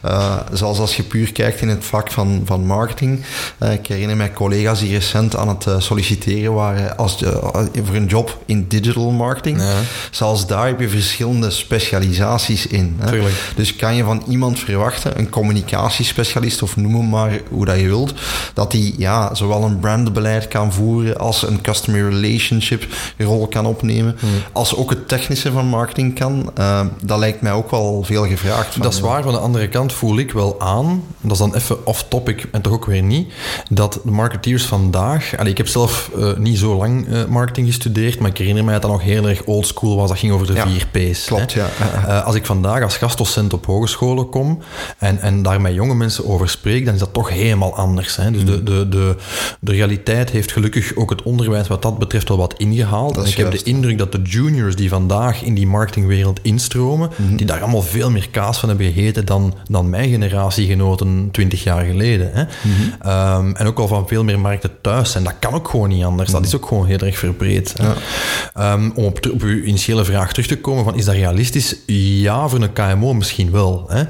Uh, 0.05 0.35
zoals 0.53 0.79
als 0.79 0.95
je 0.95 1.03
puur 1.03 1.31
kijkt 1.31 1.61
in 1.61 1.69
het 1.69 1.85
vak 1.85 2.11
van, 2.11 2.41
van 2.45 2.65
marketing. 2.65 3.23
Uh, 3.63 3.73
ik 3.73 3.87
herinner 3.87 4.17
mij 4.17 4.31
collega's 4.31 4.79
die 4.79 4.93
recent 4.93 5.35
aan 5.37 5.49
het 5.49 5.65
uh, 5.65 5.79
solliciteren 5.79 6.53
waren 6.53 6.97
als 6.97 7.17
de, 7.17 7.39
voor 7.83 7.95
een 7.95 8.05
job 8.05 8.37
in 8.45 8.65
digital 8.67 9.11
marketing. 9.11 9.61
Ja. 9.61 9.75
Zelfs 10.11 10.47
daar 10.47 10.67
heb 10.67 10.79
je 10.79 10.89
verschillende 10.89 11.49
specialisaties 11.49 12.67
in. 12.67 12.95
Hè? 12.99 13.19
Dus 13.55 13.75
kan 13.75 13.95
je 13.95 14.03
van 14.03 14.23
iemand 14.27 14.59
verwachten, 14.59 15.19
een 15.19 15.29
communicatiespecialist 15.29 16.61
of 16.61 16.75
noem 16.75 16.95
hem 16.95 17.09
maar 17.09 17.39
hoe 17.49 17.65
dat 17.65 17.79
je 17.79 17.87
wilt, 17.87 18.13
dat 18.53 18.71
die 18.71 18.95
ja, 18.97 19.35
zowel 19.35 19.63
een 19.63 19.79
brandbeleid 19.79 20.47
kan 20.47 20.73
voeren 20.73 21.17
als 21.17 21.47
een 21.47 21.61
customer 21.61 22.09
relationship 22.09 22.87
rol 23.17 23.47
kan 23.47 23.65
opnemen, 23.65 24.15
hmm. 24.19 24.29
als 24.51 24.75
ook 24.75 24.89
het 24.89 25.07
technische 25.07 25.51
van 25.51 25.67
marketing 25.67 26.15
kan. 26.15 26.51
Uh, 26.59 26.81
dat 27.01 27.19
lijkt 27.19 27.41
mij 27.41 27.51
ook 27.51 27.71
wel 27.71 28.03
veel 28.03 28.27
gevraagd. 28.27 28.73
Van, 28.73 28.81
dat 28.81 28.93
is 28.93 28.99
waar. 28.99 29.23
Van 29.23 29.31
de 29.31 29.39
andere 29.39 29.69
kant 29.69 29.93
voel 29.93 30.17
ik 30.17 30.31
wel 30.31 30.61
aan, 30.61 31.03
dat 31.21 31.31
is 31.31 31.37
dan 31.37 31.55
even 31.55 31.85
off-topic 31.85 32.47
en 32.51 32.61
toch 32.61 32.73
ook 32.73 32.85
weer 32.85 33.01
niet, 33.01 33.33
dat 33.69 33.99
de 34.03 34.11
marketeers 34.11 34.65
vandaag... 34.65 35.26
Allee, 35.35 35.51
ik 35.51 35.57
heb 35.57 35.67
zelf 35.67 36.11
uh, 36.17 36.37
niet 36.37 36.57
zo 36.57 36.77
lang 36.77 37.07
uh, 37.07 37.25
marketing 37.25 37.67
gestudeerd, 37.67 38.19
maar 38.19 38.29
ik 38.29 38.37
herinner 38.37 38.63
mij 38.63 38.73
dat 38.73 38.81
dat 38.81 38.91
nog 38.91 39.01
heel 39.01 39.27
erg 39.27 39.43
oldschool 39.43 39.95
was. 39.95 40.09
Dat 40.09 40.17
ging 40.17 40.31
over 40.31 40.47
de 40.47 40.53
ja, 40.53 40.67
vier 40.67 41.11
P's. 41.11 41.25
Klopt, 41.25 41.53
hè. 41.53 41.61
ja. 41.61 42.19
als 42.27 42.35
ik 42.35 42.45
vandaag 42.45 42.83
als 42.83 42.97
gastdocent 42.97 43.53
op 43.53 43.65
hogescholen 43.65 44.29
kom 44.29 44.59
en, 44.97 45.19
en 45.19 45.41
daar 45.41 45.61
met 45.61 45.73
jonge 45.73 45.95
mensen 45.95 46.25
over 46.25 46.49
spreek, 46.49 46.85
dan 46.85 46.93
is 46.93 46.99
dat 46.99 47.13
toch 47.13 47.29
helemaal 47.29 47.75
anders. 47.75 48.15
Hè. 48.15 48.31
Dus 48.31 48.45
de, 48.45 48.63
de, 48.63 48.89
de, 48.89 49.15
de 49.59 49.71
realiteit 49.71 50.29
heeft 50.29 50.51
gelukkig 50.51 50.95
ook 50.95 51.09
het 51.09 51.21
onderwijs 51.21 51.67
wat 51.67 51.81
dat 51.81 51.99
betreft 51.99 52.27
wel 52.27 52.37
wat 52.37 52.53
ingehaald. 52.57 53.17
En 53.17 53.25
ik 53.25 53.35
heb 53.35 53.51
de 53.51 53.63
indruk 53.63 53.97
dat 53.97 54.11
de 54.11 54.21
juniors 54.21 54.75
die 54.75 54.89
vandaag 54.89 55.43
in 55.43 55.53
die 55.53 55.67
marketingwereld 55.67 56.39
instromen, 56.41 57.09
mm 57.15 57.27
-hmm. 57.27 57.37
die 57.37 57.45
daar 57.45 57.61
allemaal 57.61 57.81
veel 57.81 58.11
meer 58.11 58.29
kaas 58.29 58.59
van 58.59 58.69
hebben 58.69 58.93
gegeten 58.93 59.25
dan, 59.25 59.53
dan 59.69 59.89
mijn 59.89 60.09
generatiegenoten 60.09 61.29
twintig 61.31 61.63
jaar 61.63 61.85
geleden. 61.85 62.31
Hè. 62.33 62.43
Mm 62.43 62.49
-hmm. 62.61 63.11
um, 63.11 63.55
en 63.55 63.67
ook 63.67 63.79
al 63.79 63.87
van 63.87 64.07
veel 64.07 64.23
meer 64.23 64.39
markten 64.39 64.71
thuis 64.81 65.11
zijn. 65.21 65.33
Dat 65.39 65.49
kan 65.49 65.59
ook 65.59 65.69
gewoon 65.69 65.89
niet 65.89 66.03
anders. 66.03 66.29
Mm. 66.29 66.35
Dat 66.35 66.45
is 66.45 66.55
ook 66.55 66.65
gewoon 66.65 66.85
heel 66.85 66.97
erg 66.97 67.17
verbreed. 67.17 67.73
Ja. 67.75 68.73
Um, 68.73 68.91
om 68.95 69.03
op, 69.03 69.19
op, 69.33 69.41
uw 69.41 69.63
initiële 69.63 70.05
vraag 70.05 70.29
terug 70.29 70.47
te 70.47 70.57
komen, 70.57 70.83
van, 70.83 70.95
is 70.95 71.05
dat 71.05 71.15
realistisch? 71.15 71.75
Ja, 71.85 72.47
voor 72.47 72.61
een 72.61 72.73
KMO 72.73 73.13
misschien 73.13 73.51
wel. 73.51 73.89
Hè. 73.89 74.03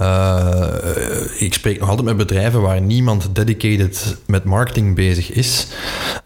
Uh, 0.00 1.42
ik 1.42 1.54
spreek 1.54 1.80
nog 1.80 1.88
altijd 1.88 2.06
met 2.06 2.16
bedrijven 2.16 2.60
waar 2.60 2.80
niemand 2.80 3.28
dedicated 3.32 4.16
met 4.26 4.44
marketing 4.44 4.94
bezig 4.94 5.30
is. 5.30 5.66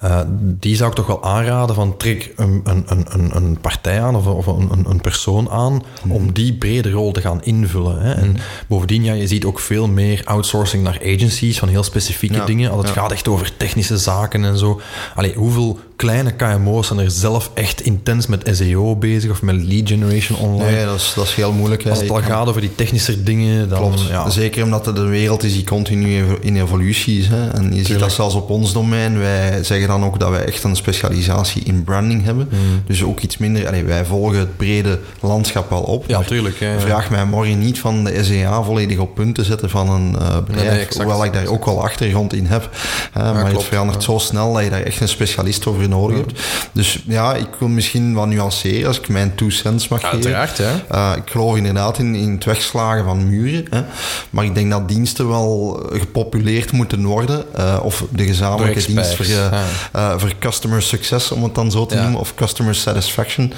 Uh, 0.05 0.21
die 0.41 0.77
zou 0.77 0.91
ik 0.91 0.97
toch 0.97 1.07
wel 1.07 1.25
aanraden 1.25 1.75
van 1.75 1.97
trek 1.97 2.33
een, 2.37 2.61
een, 2.65 2.85
een, 2.87 3.37
een 3.37 3.61
partij 3.61 4.03
aan 4.03 4.17
of, 4.17 4.27
of 4.27 4.47
een, 4.47 4.85
een, 4.89 5.01
persoon 5.01 5.51
aan 5.51 5.83
mm. 6.03 6.13
om 6.13 6.33
die 6.33 6.53
brede 6.53 6.91
rol 6.91 7.13
te 7.13 7.21
gaan 7.21 7.43
invullen. 7.43 8.01
Hè. 8.01 8.13
En 8.13 8.29
mm. 8.29 8.37
bovendien, 8.67 9.05
ja, 9.05 9.13
je 9.13 9.27
ziet 9.27 9.45
ook 9.45 9.61
veel 9.61 9.89
meer 9.89 10.23
outsourcing 10.25 10.83
naar 10.83 11.01
agencies 11.05 11.59
van 11.59 11.69
heel 11.69 11.83
specifieke 11.83 12.35
Ja, 12.35 12.45
dingen. 12.45 12.71
Als 12.71 12.87
het 12.87 12.95
ja. 12.95 13.01
gaat 13.01 13.13
echt 13.13 13.29
over 13.29 13.57
technische 13.57 13.99
zaken 13.99 14.18
en 14.45 14.59
zo. 14.59 14.81
Allee, 15.15 15.35
hoeveel 15.35 15.79
kleine 15.99 16.33
KMO's 16.33 16.87
zijn 16.87 16.99
er 16.99 17.11
zelf 17.11 17.51
echt 17.55 17.81
intens 17.81 18.27
met 18.27 18.49
SEO 18.53 18.97
bezig 18.97 19.31
of 19.31 19.43
met 19.43 19.63
lead 19.65 19.89
generation 19.89 20.39
online? 20.39 20.71
Nee, 20.71 20.85
dat 20.85 20.95
is, 20.95 21.13
dat 21.17 21.25
is 21.25 21.35
heel 21.35 21.53
moeilijk. 21.53 21.85
hè. 21.85 21.91
Als 21.91 22.01
het 22.01 22.11
al 22.11 22.23
gaat 22.23 22.49
over 22.49 22.61
die 22.61 22.75
technische 22.75 23.23
dingen, 23.23 23.69
dan... 23.69 23.79
Klopt. 23.79 24.07
Ja, 24.09 24.31
Zeker 24.31 24.65
omdat 24.65 24.87
het 24.87 24.99
een 24.99 25.09
wereld 25.09 25.43
is 25.43 25.53
die 25.53 25.65
continu 25.65 26.25
in 26.41 26.57
evolutie 26.57 27.19
is. 27.19 27.27
Hè. 27.27 27.49
En 27.49 27.75
je 27.75 27.85
ziet 27.85 27.99
dat 27.99 28.13
zelfs 28.13 28.35
op 28.35 28.51
ons 28.51 28.73
domein. 28.73 29.19
Wij 29.19 29.65
zeggen 29.65 29.89
dan 29.89 30.05
ook 30.05 30.19
dat 30.21 30.31
wij 30.31 30.45
echt 30.45 30.63
een 30.65 30.77
specialisatie 30.77 31.63
in 31.63 31.85
branding 31.85 32.25
hebben. 32.25 32.49
Mm. 32.51 32.83
Dus 32.87 33.03
ook 33.03 33.21
iets 33.21 33.39
minder... 33.39 33.67
Allee, 33.67 33.85
wij 33.85 34.05
volgen 34.05 34.39
het 34.39 34.57
brede 34.57 34.99
landschap 35.21 35.71
wel 35.71 35.83
op. 35.83 36.05
ja 36.07 36.23
tuurlijk. 36.23 36.61
Hè. 36.61 36.81
Vraag 36.81 37.11
mij 37.11 37.25
morgen 37.25 37.59
niet 37.59 37.79
van 37.79 38.05
de 38.05 38.25
SEA 38.25 38.63
volledig 38.63 38.99
op 38.99 39.15
punt 39.15 39.35
te 39.35 39.45
zetten 39.45 39.71
van 39.71 39.91
een 39.91 40.19
eh, 40.19 40.37
bedrijf. 40.47 40.97
nee, 40.97 41.07
hoewel 41.07 41.25
ik 41.25 41.33
daar 41.33 41.47
ook 41.47 41.65
wel 41.65 41.83
achtergrond 41.83 42.33
in 42.33 42.47
heb. 42.47 42.71
Hè, 43.13 43.23
maar 43.33 43.43
het 43.43 43.51
klopt, 43.51 43.65
verandert 43.65 44.03
zo 44.03 44.19
snel 44.19 44.53
dat 44.53 44.65
je 44.65 44.71
daar 44.71 44.83
echt 44.83 45.01
een 45.01 45.09
specialist 45.09 45.67
over 45.67 45.88
nodig 45.89 46.17
hebt. 46.17 46.41
Dus 46.73 47.03
ja, 47.07 47.35
ik 47.35 47.49
wil 47.59 47.69
misschien 47.69 48.15
wat 48.15 48.27
nuanceren 48.27 48.87
als 48.87 48.99
ik 48.99 49.09
mijn 49.09 49.35
two 49.35 49.51
cents 49.51 49.89
mag 49.89 50.01
geven. 50.01 50.15
Uiteraard, 50.15 50.59
hè. 50.59 50.73
Uh, 50.93 51.13
ik 51.17 51.31
geloof 51.31 51.57
inderdaad 51.57 51.99
in, 51.99 52.15
in 52.15 52.31
het 52.31 52.45
wegslagen 52.45 53.05
van 53.05 53.29
muren. 53.29 53.67
Hè. 53.71 53.83
Maar 54.31 54.45
ik 54.45 54.55
denk 54.55 54.71
dat 54.71 54.89
diensten 54.89 55.29
wel 55.29 55.83
gepopuleerd 55.93 56.73
moeten 56.73 57.05
worden. 57.05 57.45
uh, 57.59 57.79
of 57.83 58.05
de 58.11 58.25
gezamenlijke 58.25 58.87
dienst 58.87 59.15
voor, 59.15 59.27
ja. 59.27 59.65
uh, 59.97 60.19
voor 60.19 60.33
customer 60.39 60.83
success, 60.83 61.33
om 61.33 61.43
het 61.43 61.55
dan 61.55 61.71
zo 61.71 61.87
te 61.87 61.95
Ja. 61.95 62.01
noemen. 62.03 62.21
Of 62.21 62.35
customer 62.35 62.75
satisfaction. 62.75 63.53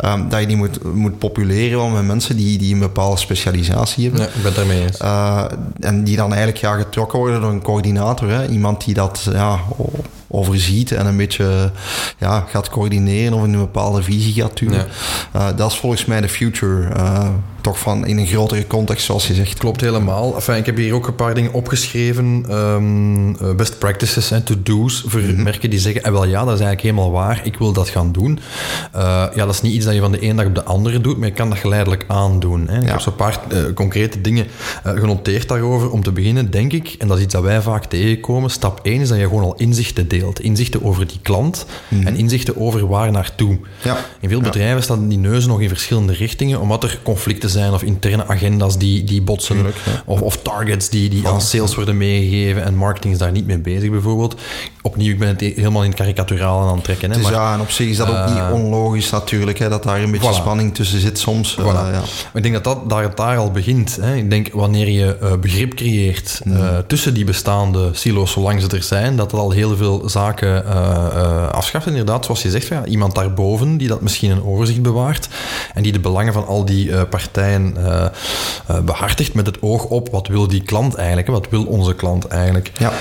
Ja. 0.00 0.12
Um, 0.12 0.28
dat 0.28 0.40
je 0.40 0.46
die 0.46 0.56
moet, 0.56 0.94
moet 0.94 1.18
populeren 1.18 1.78
wel 1.78 1.88
met 1.88 2.04
mensen 2.04 2.36
die, 2.36 2.58
die 2.58 2.74
een 2.74 2.80
bepaalde 2.80 3.16
specialisatie 3.16 4.04
hebben. 4.04 4.20
Ja, 4.20 4.26
ik 4.26 4.34
ben 4.34 4.44
het 4.44 4.54
daarmee 4.54 4.82
eens. 4.82 4.98
En 5.80 6.04
die 6.04 6.16
dan 6.16 6.28
eigenlijk 6.28 6.58
ja, 6.58 6.74
getrokken 6.76 7.18
worden 7.18 7.40
door 7.40 7.50
een 7.50 7.62
coördinator. 7.62 8.28
Hè? 8.30 8.48
Iemand 8.48 8.84
die 8.84 8.94
dat 8.94 9.28
ja, 9.32 9.58
overziet 10.28 10.92
en 10.92 11.06
een 11.06 11.16
beetje 11.16 11.70
ja, 12.18 12.44
gaat 12.48 12.68
coördineren 12.68 13.32
of 13.32 13.44
in 13.44 13.52
een 13.52 13.58
bepaalde 13.58 14.02
visie 14.02 14.42
gaat 14.42 14.58
duwen. 14.58 14.86
Uh, 15.36 15.48
dat 15.56 15.70
is 15.70 15.78
volgens 15.78 16.04
mij 16.04 16.20
de 16.20 16.28
future. 16.28 16.88
Uh, 16.96 17.28
toch 17.66 17.78
van 17.78 18.06
in 18.06 18.18
een 18.18 18.26
grotere 18.26 18.66
context, 18.66 19.04
zoals 19.04 19.26
je 19.26 19.34
zegt. 19.34 19.58
Klopt 19.58 19.80
helemaal. 19.80 20.34
Enfin, 20.34 20.56
ik 20.56 20.66
heb 20.66 20.76
hier 20.76 20.94
ook 20.94 21.06
een 21.06 21.14
paar 21.14 21.34
dingen 21.34 21.52
opgeschreven. 21.52 22.44
Um, 22.50 23.28
uh, 23.28 23.54
best 23.56 23.78
practices 23.78 24.30
en 24.30 24.44
to-do's 24.44 25.04
voor 25.06 25.20
Mhm. 25.20 25.42
merken 25.42 25.70
die 25.70 25.78
zeggen... 25.78 26.02
"Eh, 26.02 26.12
wel 26.12 26.24
ja, 26.24 26.44
dat 26.44 26.54
is 26.54 26.60
eigenlijk 26.60 26.80
helemaal 26.80 27.10
waar. 27.10 27.40
Ik 27.44 27.56
wil 27.58 27.72
dat 27.72 27.88
gaan 27.88 28.12
doen. 28.12 28.38
Uh, 28.96 29.00
ja, 29.34 29.44
dat 29.44 29.54
is 29.54 29.60
niet 29.60 29.72
iets 29.72 29.84
dat 29.84 29.94
je 29.94 30.00
van 30.00 30.12
de 30.12 30.18
ene 30.20 30.34
dag 30.34 30.46
op 30.46 30.54
de 30.54 30.64
andere 30.64 31.00
doet, 31.00 31.16
maar 31.18 31.28
je 31.28 31.34
kan 31.34 31.48
dat 31.48 31.58
geleidelijk 31.58 32.04
aandoen. 32.08 32.68
Hè. 32.68 32.76
Ik 32.76 32.82
Ja. 32.84 32.90
heb 32.90 33.00
zo'n 33.00 33.16
paar 33.16 33.40
uh, 33.52 33.58
concrete 33.74 34.20
dingen 34.20 34.46
uh, 34.86 34.92
genoteerd 34.92 35.48
daarover. 35.48 35.90
Om 35.90 36.02
te 36.02 36.12
beginnen, 36.12 36.50
denk 36.50 36.72
ik, 36.72 36.94
en 36.98 37.08
dat 37.08 37.16
is 37.16 37.22
iets 37.24 37.32
dat 37.32 37.42
wij 37.42 37.60
vaak 37.62 37.84
tegenkomen... 37.84 38.50
Stap 38.50 38.80
1 38.82 39.00
is 39.00 39.08
dat 39.08 39.18
je 39.18 39.24
gewoon 39.24 39.42
al 39.42 39.54
inzichten 39.56 40.08
deelt. 40.08 40.40
Inzichten 40.40 40.84
over 40.84 41.06
die 41.06 41.18
klant 41.22 41.66
en 42.04 42.16
inzichten 42.16 42.56
over 42.60 42.86
waar 42.88 43.10
naartoe. 43.10 43.52
Mhm. 43.52 43.60
Ja. 43.88 43.96
In 44.20 44.28
veel 44.28 44.40
bedrijven 44.40 44.82
staan 44.82 45.08
die 45.08 45.18
neuzen 45.18 45.48
nog 45.50 45.60
in 45.60 45.68
verschillende 45.68 46.12
richtingen, 46.12 46.60
omdat 46.60 46.82
er 46.84 46.98
conflicten 47.02 47.50
zijn 47.50 47.55
of 47.56 47.82
interne 47.82 48.26
agenda's 48.26 48.78
die, 48.78 49.04
die 49.04 49.22
botsen, 49.22 49.54
Tuurlijk, 49.54 49.76
of, 50.04 50.20
of 50.20 50.36
targets 50.42 50.88
die, 50.88 51.08
die 51.08 51.28
aan 51.28 51.40
sales 51.40 51.74
worden 51.74 51.96
meegegeven 51.96 52.64
en 52.64 52.74
marketing 52.74 53.12
is 53.12 53.18
daar 53.18 53.32
niet 53.32 53.46
mee 53.46 53.58
bezig 53.58 53.90
bijvoorbeeld. 53.90 54.34
Opnieuw, 54.82 55.12
ik 55.12 55.18
ben 55.18 55.28
het 55.28 55.40
helemaal 55.40 55.82
in 55.82 55.88
het 55.88 55.98
karikaturaal 55.98 56.68
aan 56.68 56.74
het 56.74 56.84
trekken. 56.84 57.10
Hè, 57.10 57.16
Dus 57.16 57.24
maar, 57.24 57.32
ja, 57.32 57.54
en 57.54 57.60
op 57.60 57.70
zich 57.70 57.88
is 57.88 57.96
dat 57.96 58.08
ook 58.08 58.14
eh, 58.14 58.34
niet 58.34 58.62
onlogisch 58.62 59.10
natuurlijk, 59.10 59.58
hè, 59.58 59.68
dat 59.68 59.82
daar 59.82 60.02
een 60.02 60.10
beetje 60.10 60.32
voilà. 60.32 60.36
spanning 60.36 60.74
tussen 60.74 61.00
zit 61.00 61.18
soms. 61.18 61.58
Voilà. 61.60 61.64
ja. 61.64 62.02
Ik 62.34 62.42
denk 62.42 62.54
dat, 62.54 62.64
dat 62.64 62.90
daar, 62.90 63.02
het 63.02 63.16
daar 63.16 63.36
al 63.36 63.50
begint. 63.50 63.98
Hè. 64.00 64.14
Ik 64.16 64.30
denk 64.30 64.48
wanneer 64.52 64.88
je 64.88 65.16
uh, 65.22 65.36
begrip 65.36 65.74
creëert 65.74 66.40
Mm. 66.44 66.84
tussen 66.86 67.14
die 67.14 67.24
bestaande 67.24 67.90
silo's, 67.92 68.32
zolang 68.32 68.60
ze 68.60 68.68
er 68.68 68.82
zijn, 68.82 69.16
dat 69.16 69.30
het 69.30 69.40
al 69.40 69.50
heel 69.50 69.76
veel 69.76 70.08
zaken 70.08 70.64
afschaft. 71.52 71.86
Inderdaad, 71.86 72.24
zoals 72.24 72.42
je 72.42 72.50
zegt, 72.50 72.66
ja, 72.66 72.84
iemand 72.84 73.14
daarboven 73.14 73.76
die 73.76 73.88
dat 73.88 74.00
misschien 74.00 74.30
een 74.30 74.44
overzicht 74.44 74.82
bewaart 74.82 75.28
en 75.74 75.82
die 75.82 75.92
de 75.92 76.00
belangen 76.00 76.32
van 76.32 76.46
al 76.46 76.64
die 76.64 76.88
uh, 76.88 77.02
partijen 77.46 77.76
uh, 78.70 78.80
behartigt 78.84 79.34
met 79.34 79.46
het 79.46 79.62
oog 79.62 79.84
op 79.84 80.08
wat 80.10 80.28
wil 80.28 80.48
die 80.48 80.62
klant 80.62 80.94
eigenlijk, 80.94 81.26
hè? 81.26 81.32
wat 81.32 81.46
wil 81.50 81.64
onze 81.64 81.94
klant 81.94 82.26
eigenlijk. 82.26 82.72
Ja. 82.78 82.92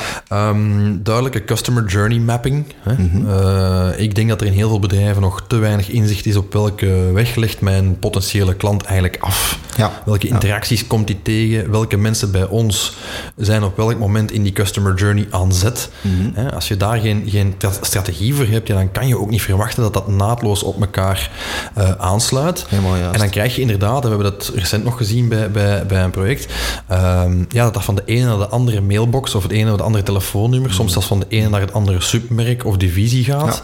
Um, 0.49 1.03
duidelijke 1.03 1.43
customer 1.43 1.85
journey 1.85 2.19
mapping. 2.19 2.65
Hè? 2.79 2.93
Mhm. 2.93 3.01
Mm 3.01 3.25
-hmm. 3.25 3.93
ik 3.97 4.15
denk 4.15 4.29
dat 4.29 4.41
er 4.41 4.47
in 4.47 4.53
heel 4.53 4.69
veel 4.69 4.79
bedrijven 4.79 5.21
nog 5.21 5.43
te 5.47 5.57
weinig 5.57 5.89
inzicht 5.89 6.25
is 6.25 6.35
op 6.35 6.53
welke 6.53 7.11
weg 7.13 7.35
legt 7.35 7.61
mijn 7.61 7.99
potentiële 7.99 8.55
klant 8.55 8.83
eigenlijk 8.83 9.17
af. 9.19 9.59
Ja. 9.77 9.91
Welke 10.05 10.27
interacties 10.27 10.79
ja. 10.79 10.85
komt 10.87 11.09
hij 11.09 11.19
tegen? 11.23 11.71
Welke 11.71 11.97
mensen 11.97 12.31
bij 12.31 12.45
ons 12.45 12.95
zijn 13.35 13.63
op 13.63 13.77
welk 13.77 13.99
moment 13.99 14.31
in 14.31 14.43
die 14.43 14.53
customer 14.53 14.95
journey 14.95 15.27
aan 15.31 15.53
zet? 15.53 15.89
Mhm. 16.01 16.13
Mm 16.15 16.31
-hmm. 16.35 16.49
Als 16.49 16.67
je 16.67 16.77
daar 16.77 16.97
geen, 16.97 17.23
geen 17.27 17.55
strategie 17.81 18.33
voor 18.33 18.45
hebt, 18.45 18.67
ja, 18.67 18.75
dan 18.75 18.91
kan 18.91 19.07
je 19.07 19.19
ook 19.19 19.29
niet 19.29 19.41
verwachten 19.41 19.83
dat 19.83 19.93
dat 19.93 20.07
naadloos 20.07 20.63
op 20.63 20.81
elkaar 20.81 21.31
uh, 21.77 21.91
aansluit. 21.91 22.65
Helemaal 22.67 22.95
juist. 22.95 23.13
En 23.13 23.19
dan 23.19 23.29
krijg 23.29 23.55
je 23.55 23.61
inderdaad, 23.61 23.95
en 23.95 24.01
we 24.01 24.07
hebben 24.07 24.24
hebben 24.25 24.47
dat 24.47 24.55
recent 24.55 24.83
nog 24.83 24.97
gezien 24.97 25.29
bij, 25.29 25.51
bij, 25.51 25.85
bij 25.85 26.03
een 26.03 26.11
project. 26.11 26.53
Ehm, 26.87 27.43
ja, 27.49 27.63
dat 27.63 27.73
dat 27.75 27.83
van 27.83 27.95
de 27.95 28.01
ene 28.05 28.25
naar 28.25 28.37
de 28.37 28.47
andere 28.47 28.81
mailbox 28.81 29.35
of 29.35 29.43
het 29.43 29.51
ene 29.51 29.63
naar 29.63 29.77
de 29.77 29.83
andere 29.83 30.03
telefoonnummer, 30.03 30.73
soms 30.73 30.91
zelfs 30.91 31.07
van 31.07 31.19
de 31.19 31.25
ene 31.29 31.49
naar 31.49 31.61
het 31.61 31.73
andere 31.73 32.01
submerk 32.01 32.65
of 32.65 32.77
divisie 32.77 33.23
gaat. 33.23 33.61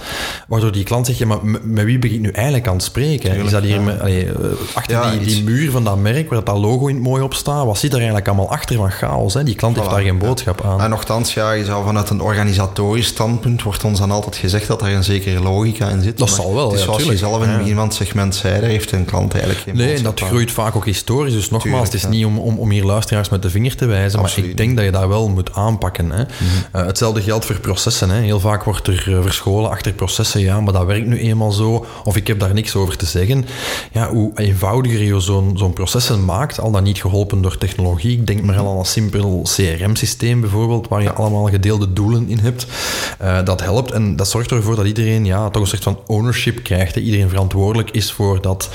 Waardoor 0.47 0.71
die 0.71 0.83
klant 0.83 1.05
zegt, 1.05 1.17
ja, 1.17 1.25
maar 1.25 1.45
met 1.61 1.85
wie 1.85 1.99
begint 1.99 2.21
nu 2.21 2.29
eigenlijk 2.29 2.67
aan 2.67 2.73
het 2.73 2.83
spreken? 2.83 3.35
is 3.35 3.51
dat 3.51 3.63
hier 3.63 3.81
met, 3.81 3.99
allee, 3.99 4.25
eh, 4.25 4.33
achter 4.73 5.11
die, 5.11 5.19
die 5.19 5.43
muur 5.43 5.71
van 5.71 5.83
dat 5.83 5.97
merk, 5.97 6.29
waar 6.29 6.43
dat 6.43 6.57
logo 6.57 6.87
in 6.87 6.95
het 6.95 7.03
mooi 7.03 7.23
op 7.23 7.33
staat, 7.33 7.65
wat 7.65 7.77
zit 7.77 7.91
er 7.91 7.97
eigenlijk 7.97 8.27
allemaal 8.27 8.49
achter 8.49 8.75
van 8.75 8.91
chaos? 8.91 9.33
Hè? 9.33 9.43
Die 9.43 9.55
klant 9.55 9.77
heeft 9.77 9.89
daar 9.89 10.01
geen 10.01 10.17
boodschap 10.17 10.65
aan. 10.65 10.81
En 10.81 10.89
nogthans, 10.89 11.33
ja, 11.33 11.51
je 11.51 11.65
zou 11.65 11.85
vanuit 11.85 12.09
een 12.09 12.21
organisatorisch 12.21 13.07
standpunt 13.07 13.63
wordt 13.63 13.83
ons 13.83 13.99
dan 13.99 14.11
altijd 14.11 14.35
gezegd 14.35 14.67
dat 14.67 14.81
er 14.81 14.93
een 14.93 15.03
zekere 15.03 15.41
logica 15.41 15.89
in 15.89 16.01
zit. 16.01 16.17
Dat 16.17 16.29
zal 16.29 16.53
wel, 16.55 16.73
is 16.73 16.83
zoals 16.83 17.03
je 17.03 17.17
zelf 17.17 17.43
in 17.43 17.49
het 17.49 17.57
begin 17.57 17.75
van 17.75 17.83
het 17.83 17.93
segment 17.93 18.35
zei, 18.35 18.59
daar 18.59 18.69
heeft 18.69 18.91
een 18.91 19.05
klant 19.05 19.33
eigenlijk 19.33 19.63
geen 19.63 19.75
Nee, 19.75 19.95
en 19.95 20.03
dat 20.03 20.19
groeit 20.19 20.50
vaak 20.51 20.75
ook 20.75 20.85
historisch. 20.85 21.33
Dus 21.33 21.49
nogmaals, 21.49 21.85
het 21.85 21.93
is 21.93 22.07
niet 22.07 22.25
om, 22.25 22.39
om, 22.39 22.57
om 22.57 22.69
hier 22.69 22.83
luisteraars 22.83 23.29
met 23.29 23.41
de 23.41 23.49
vinger 23.49 23.75
te 23.75 23.85
wijzen, 23.85 24.21
maar 24.21 24.33
ik 24.35 24.57
denk 24.57 24.75
dat 24.75 24.85
je 24.85 24.91
dat 24.91 25.07
wel 25.07 25.29
moet 25.29 25.53
aanpakken. 25.53 26.11
Hè. 26.11 26.21
Uh, 26.21 26.85
hetzelfde 26.85 27.21
geldt 27.21 27.45
voor 27.45 27.59
processen. 27.59 28.09
Hè. 28.09 28.19
Heel 28.21 28.39
vaak 28.39 28.63
wordt 28.63 28.87
er 28.87 29.09
uh, 29.09 29.21
verscholen 29.21 29.69
achter 29.69 29.93
processen, 29.93 30.41
ja, 30.41 30.59
maar 30.59 30.73
dat 30.73 30.85
werkt 30.85 31.07
nu 31.07 31.19
eenmaal 31.19 31.51
zo, 31.51 31.85
of 32.03 32.15
ik 32.15 32.27
heb 32.27 32.39
daar 32.39 32.53
niks 32.53 32.75
over 32.75 32.97
te 32.97 33.05
zeggen. 33.05 33.45
Ja, 33.91 34.09
hoe 34.09 34.31
eenvoudiger 34.35 35.03
je 35.03 35.19
zo'n 35.19 35.57
zo'n 35.57 35.73
processen 35.73 36.25
maakt, 36.25 36.59
al 36.59 36.71
dan 36.71 36.83
niet 36.83 37.01
geholpen 37.01 37.41
door 37.41 37.57
technologie. 37.57 38.17
Ik 38.17 38.27
denk 38.27 38.41
maar 38.41 38.57
al 38.57 38.71
aan 38.71 38.77
een 38.77 38.85
simpel 38.85 39.41
CRM-systeem 39.55 40.41
bijvoorbeeld, 40.41 40.87
waar 40.87 41.01
je 41.01 41.13
allemaal 41.13 41.45
gedeelde 41.45 41.93
doelen 41.93 42.29
in 42.29 42.39
hebt. 42.39 42.65
Uh, 43.21 43.43
dat 43.43 43.61
helpt 43.61 43.91
en 43.91 44.15
dat 44.15 44.29
zorgt 44.29 44.51
ervoor 44.51 44.75
dat 44.75 44.85
iedereen 44.85 45.25
ja, 45.25 45.49
toch 45.49 45.61
een 45.61 45.67
soort 45.67 45.83
van 45.83 45.99
ownership 46.07 46.63
krijgt. 46.63 46.95
Hè. 46.95 47.01
Iedereen 47.01 47.29
verantwoordelijk 47.29 47.91
is 47.91 48.11
voor 48.11 48.41
dat 48.41 48.69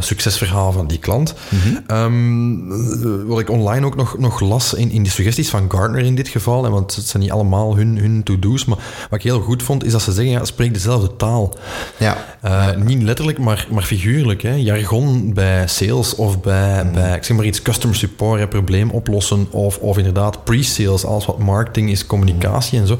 succesverhaal 0.00 0.72
van 0.72 0.86
die 0.86 0.95
klant. 0.98 1.34
Mm 1.48 1.82
-hmm. 1.86 3.26
wat 3.26 3.40
ik 3.40 3.50
online 3.50 3.86
ook 3.86 3.96
nog, 3.96 4.18
nog 4.18 4.40
las 4.40 4.74
in, 4.74 4.90
in 4.90 5.02
de 5.02 5.10
suggesties 5.10 5.50
van 5.50 5.70
Gartner 5.70 6.04
in 6.04 6.14
dit 6.14 6.28
geval, 6.28 6.64
hè, 6.64 6.70
want 6.70 6.94
het 6.94 7.06
zijn 7.06 7.22
niet 7.22 7.32
allemaal 7.32 7.76
hun, 7.76 7.98
hun 7.98 8.22
to-do's, 8.22 8.64
maar 8.64 8.78
wat 9.10 9.18
ik 9.18 9.24
heel 9.24 9.40
goed 9.40 9.62
vond, 9.62 9.84
is 9.84 9.92
dat 9.92 10.02
ze 10.02 10.12
zeggen, 10.12 10.32
ja, 10.32 10.44
spreek 10.44 10.74
dezelfde 10.74 11.16
taal. 11.16 11.54
Ja. 11.96 12.36
Uh, 12.44 12.66
niet 12.84 13.02
letterlijk, 13.02 13.38
maar, 13.38 13.66
maar 13.70 13.82
figuurlijk. 13.82 14.42
Hè. 14.42 14.54
Jargon 14.54 15.34
bij 15.34 15.66
sales 15.66 16.14
of 16.14 16.40
bij, 16.40 16.84
mm. 16.84 16.92
bij 16.92 17.16
ik 17.16 17.24
zeg 17.24 17.36
maar 17.36 17.46
iets, 17.46 17.62
customer 17.62 17.96
support, 17.96 18.40
een 18.40 18.48
probleem 18.48 18.90
oplossen, 18.90 19.46
of, 19.50 19.78
of 19.78 19.98
inderdaad 19.98 20.44
pre-sales, 20.44 21.04
alles 21.04 21.26
wat 21.26 21.38
marketing 21.38 21.90
is, 21.90 22.06
communicatie 22.06 22.78
en 22.78 22.86
zo. 22.86 22.98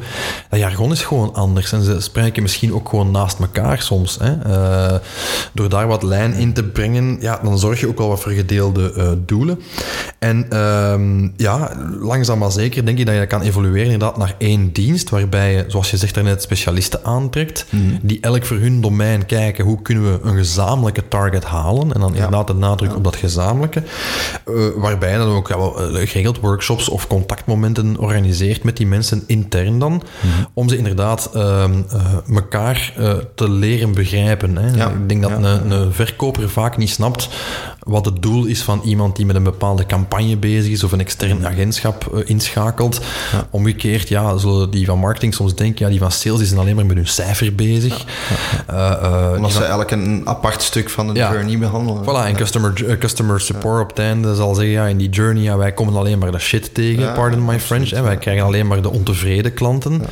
Dat 0.50 0.58
jargon 0.58 0.92
is 0.92 1.02
gewoon 1.02 1.34
anders 1.34 1.72
en 1.72 1.82
ze 1.82 2.00
spreken 2.00 2.42
misschien 2.42 2.74
ook 2.74 2.88
gewoon 2.88 3.10
naast 3.10 3.38
elkaar 3.38 3.82
soms. 3.82 4.18
Hè. 4.20 4.34
Uh, 4.46 4.98
door 5.52 5.68
daar 5.68 5.86
wat 5.86 6.02
lijn 6.02 6.32
in 6.32 6.52
te 6.52 6.64
brengen, 6.64 7.16
ja, 7.20 7.40
dan 7.42 7.58
zorg 7.58 7.80
je 7.80 7.85
ook 7.86 7.98
wel 7.98 8.08
wat 8.08 8.20
voor 8.20 8.32
gedeelde 8.32 8.92
uh, 8.96 9.08
doelen. 9.26 9.60
En 10.18 10.58
um, 10.58 11.32
ja, 11.36 11.70
langzaam 12.00 12.38
maar 12.38 12.52
zeker 12.52 12.84
denk 12.84 12.98
ik 12.98 13.06
dat 13.06 13.14
je 13.14 13.26
kan 13.26 13.42
evolueren 13.42 13.92
inderdaad 13.92 14.16
naar 14.16 14.34
één 14.38 14.72
dienst, 14.72 15.10
waarbij 15.10 15.52
je, 15.52 15.64
zoals 15.66 15.90
je 15.90 15.96
zegt 15.96 16.14
daarnet, 16.14 16.42
specialisten 16.42 17.04
aantrekt, 17.04 17.66
mm. 17.70 17.98
die 18.02 18.20
elk 18.20 18.44
voor 18.44 18.56
hun 18.56 18.80
domein 18.80 19.26
kijken 19.26 19.64
hoe 19.64 19.82
kunnen 19.82 20.12
we 20.12 20.28
een 20.28 20.36
gezamenlijke 20.36 21.08
target 21.08 21.44
halen. 21.44 21.92
En 21.92 22.00
dan 22.00 22.10
ja. 22.10 22.14
inderdaad 22.14 22.46
de 22.46 22.54
nadruk 22.54 22.90
ja. 22.90 22.96
op 22.96 23.04
dat 23.04 23.16
gezamenlijke. 23.16 23.82
Uh, 24.46 24.66
waarbij 24.76 25.12
je 25.12 25.18
dan 25.18 25.28
ook 25.28 25.48
ja, 25.48 25.56
wel, 25.56 25.90
uh, 25.90 26.08
geregeld 26.08 26.40
workshops 26.40 26.88
of 26.88 27.06
contactmomenten 27.06 27.98
organiseert 27.98 28.62
met 28.62 28.76
die 28.76 28.86
mensen 28.86 29.24
intern 29.26 29.78
dan, 29.78 29.92
mm. 29.92 30.46
om 30.54 30.68
ze 30.68 30.76
inderdaad 30.76 31.30
uh, 31.34 31.64
elkaar 32.34 32.92
te 33.34 33.50
leren 33.50 33.92
begrijpen. 33.92 34.56
Hè. 34.56 34.86
Ik 34.86 35.08
denk 35.08 35.22
dat 35.22 35.30
een, 35.30 35.70
een 35.70 35.92
verkoper 35.92 36.50
vaak 36.50 36.76
niet 36.76 36.90
snapt 36.90 37.28
wat 37.86 38.04
het 38.04 38.22
doel 38.22 38.44
is 38.44 38.62
van 38.62 38.80
iemand 38.84 39.16
die 39.16 39.26
met 39.26 39.36
een 39.36 39.42
bepaalde 39.42 39.86
campagne 39.86 40.36
bezig 40.36 40.72
is 40.72 40.84
of 40.84 40.92
een 40.92 41.00
extern 41.00 41.46
agentschap 41.46 42.10
uh, 42.14 42.20
inschakelt. 42.24 43.00
Ja. 43.32 43.46
Omgekeerd, 43.50 44.08
ja, 44.08 44.36
zullen 44.36 44.70
die 44.70 44.86
van 44.86 44.98
marketing 44.98 45.34
soms 45.34 45.54
denken, 45.54 45.84
ja, 45.84 45.90
die 45.90 46.00
van 46.00 46.12
sales 46.12 46.48
zijn 46.48 46.60
alleen 46.60 46.74
maar 46.76 46.86
met 46.86 46.96
hun 46.96 47.06
cijfer 47.06 47.54
bezig. 47.54 48.04
Ja. 48.68 49.02
Uh, 49.02 49.32
Omdat 49.36 49.52
ze 49.52 49.58
van... 49.58 49.66
eigenlijk 49.66 49.90
een 49.90 50.22
apart 50.24 50.62
stuk 50.62 50.90
van 50.90 51.06
de 51.06 51.20
journey 51.20 51.58
behandelen. 51.58 52.02
Voilà, 52.04 52.26
en 52.26 52.36
customer, 52.36 52.98
customer 52.98 53.40
support 53.40 53.82
op 53.82 53.88
het 53.88 53.98
einde 53.98 54.34
zal 54.34 54.54
zeggen, 54.54 54.72
ja, 54.72 54.86
in 54.86 54.96
die 54.96 55.08
journey, 55.08 55.42
ja, 55.42 55.56
wij 55.56 55.72
komen 55.72 55.96
alleen 55.96 56.18
maar 56.18 56.32
de 56.32 56.38
shit 56.38 56.74
tegen, 56.74 57.12
pardon 57.12 57.44
my 57.44 57.60
French. 57.60 57.90
Hè, 57.90 58.02
wij 58.02 58.16
krijgen 58.16 58.44
alleen 58.44 58.66
maar 58.66 58.82
de 58.82 58.90
ontevreden 58.90 59.54
klanten, 59.54 60.02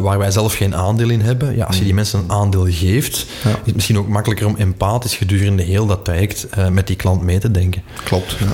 waar 0.00 0.18
wij 0.18 0.30
zelf 0.30 0.54
geen 0.54 0.74
aandeel 0.76 1.08
in 1.08 1.20
hebben. 1.20 1.56
Ja, 1.56 1.64
als 1.64 1.78
je 1.78 1.84
die 1.84 1.94
mensen 1.94 2.18
een 2.18 2.30
aandeel 2.30 2.66
geeft, 2.68 3.16
is 3.16 3.52
het 3.64 3.74
misschien 3.74 3.98
ook 3.98 4.08
makkelijker 4.08 4.46
om 4.46 4.56
empathisch 4.56 5.16
gedurende 5.16 5.62
heel 5.62 5.86
dat 5.86 6.04
traject 6.04 6.46
met 6.70 6.86
die 6.86 6.96
klant 6.96 7.22
mee 7.22 7.38
te 7.38 7.50
denken. 7.50 7.82
Klopt. 8.04 8.36
Ja, 8.38 8.46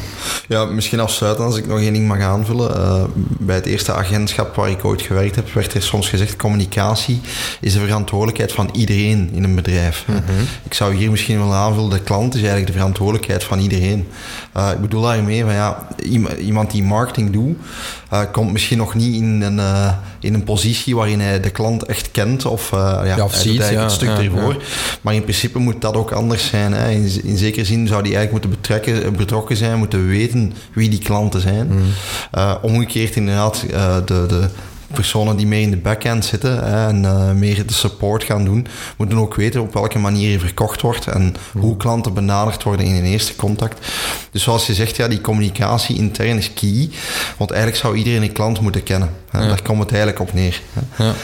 ja 0.49 0.65
misschien 0.65 1.01
afsluiten 1.01 1.45
als 1.45 1.57
ik 1.57 1.67
nog 1.67 1.79
één 1.79 1.93
ding 1.93 2.07
mag 2.07 2.21
aanvullen. 2.21 2.77
Uh, 2.77 3.03
bij 3.15 3.55
het 3.55 3.67
eerste 3.67 3.93
agentschap 3.93 4.55
waar 4.55 4.71
ik 4.71 4.85
ooit 4.85 5.03
gewerkt 5.03 5.37
heb, 5.37 5.53
werd 5.53 5.75
er 5.75 5.83
soms 5.83 6.09
gezegd: 6.09 6.37
communicatie 6.37 7.21
is 7.61 7.73
de 7.73 7.81
verantwoordelijkheid 7.81 8.53
van 8.53 8.69
iedereen 8.73 9.31
in 9.33 9.45
een 9.45 9.55
bedrijf. 9.55 10.05
Mm 10.07 10.15
-hmm. 10.15 10.47
Ik 10.65 10.75
zou 10.75 10.95
hier 10.95 11.11
misschien 11.11 11.39
wel 11.39 11.55
aanvullen: 11.55 11.91
de 11.91 12.01
klant 12.01 12.35
is 12.35 12.41
eigenlijk 12.41 12.73
de 12.73 12.79
verantwoordelijkheid 12.79 13.45
van 13.45 13.59
iedereen. 13.59 14.09
Uh, 14.57 14.71
ik 14.73 14.81
bedoel 14.81 15.03
daarmee 15.03 15.45
van 15.45 15.53
ja, 15.53 15.87
iemand 16.39 16.71
die 16.71 16.83
marketing 16.83 17.31
doet, 17.31 17.57
komt 18.33 18.53
misschien 18.53 18.79
nog 18.79 18.95
niet 18.95 19.15
in 19.15 19.43
een, 19.43 19.61
in 20.21 20.35
een 20.35 20.45
positie 20.45 20.97
waarin 20.97 21.21
hij 21.21 21.41
de 21.41 21.51
klant 21.51 21.83
echt 21.83 22.11
kent 22.11 22.45
of, 22.45 22.71
ja, 22.71 23.05
ja, 23.05 23.25
of 23.25 23.35
ziet, 23.35 23.69
ja, 23.69 23.83
een 23.83 23.91
stuk 23.91 24.09
ervoor. 24.09 24.63
Maar 25.01 25.15
in 25.15 25.23
principe 25.23 25.59
moet 25.59 25.81
dat 25.81 25.95
ook 25.95 26.11
anders 26.11 26.47
zijn. 26.47 26.73
Hè. 26.73 26.91
In, 26.91 27.21
in 27.25 27.37
zekere 27.37 27.65
zin 27.65 27.87
zou 27.87 28.02
die 28.03 28.17
eigenlijk 28.17 28.45
moeten 28.45 28.61
betrekken, 28.61 29.17
betrokken 29.17 29.57
zijn, 29.57 29.79
moeten 29.79 30.07
weten 30.07 30.53
wie 30.73 30.89
die 30.89 30.99
klanten 30.99 31.41
zijn. 31.41 31.67
Mm. 31.67 31.83
Uh, 32.35 32.55
omgekeerd 32.63 33.17
inderdaad, 33.17 33.65
uh, 33.71 33.97
de, 34.05 34.27
de 34.27 34.49
personen 34.93 35.37
die 35.37 35.47
mee 35.47 35.63
in 35.63 35.71
de 35.71 35.77
backend 35.77 36.25
zitten 36.25 36.65
hè, 36.65 36.89
en 36.89 37.03
uh, 37.03 37.31
meer 37.31 37.67
de 37.67 37.73
support 37.73 38.25
gaan 38.25 38.45
doen, 38.45 38.67
moeten 38.97 39.19
ook 39.19 39.35
weten 39.35 39.61
op 39.61 39.73
welke 39.73 39.99
manier 39.99 40.31
je 40.31 40.39
verkocht 40.39 40.81
wordt 40.81 41.07
en 41.07 41.37
mm. 41.53 41.61
hoe 41.61 41.77
klanten 41.77 42.15
benaderd 42.15 42.63
worden 42.63 42.87
in 42.87 42.95
een 42.95 43.05
eerste 43.05 43.37
contact. 43.37 43.87
Dus 44.31 44.43
zoals 44.43 44.67
je 44.67 44.75
zegt, 44.75 44.97
ja, 44.97 45.09
die 45.09 45.21
communicatie 45.21 45.97
intern 45.97 46.37
is 46.37 46.53
key, 46.53 46.89
want 47.37 47.51
eigenlijk 47.51 47.83
zou 47.83 47.97
iedereen 47.97 48.23
een 48.23 48.33
klant 48.33 48.61
moeten 48.61 48.83
kennen. 48.83 49.11
Hè. 49.31 49.41
Ja. 49.41 49.47
Daar 49.49 49.63
komt 49.63 49.81
het 49.81 49.91
eigenlijk 49.91 50.21
op 50.21 50.33
neer. 50.33 50.61
Hè. 50.73 51.05
Ja. 51.05 51.15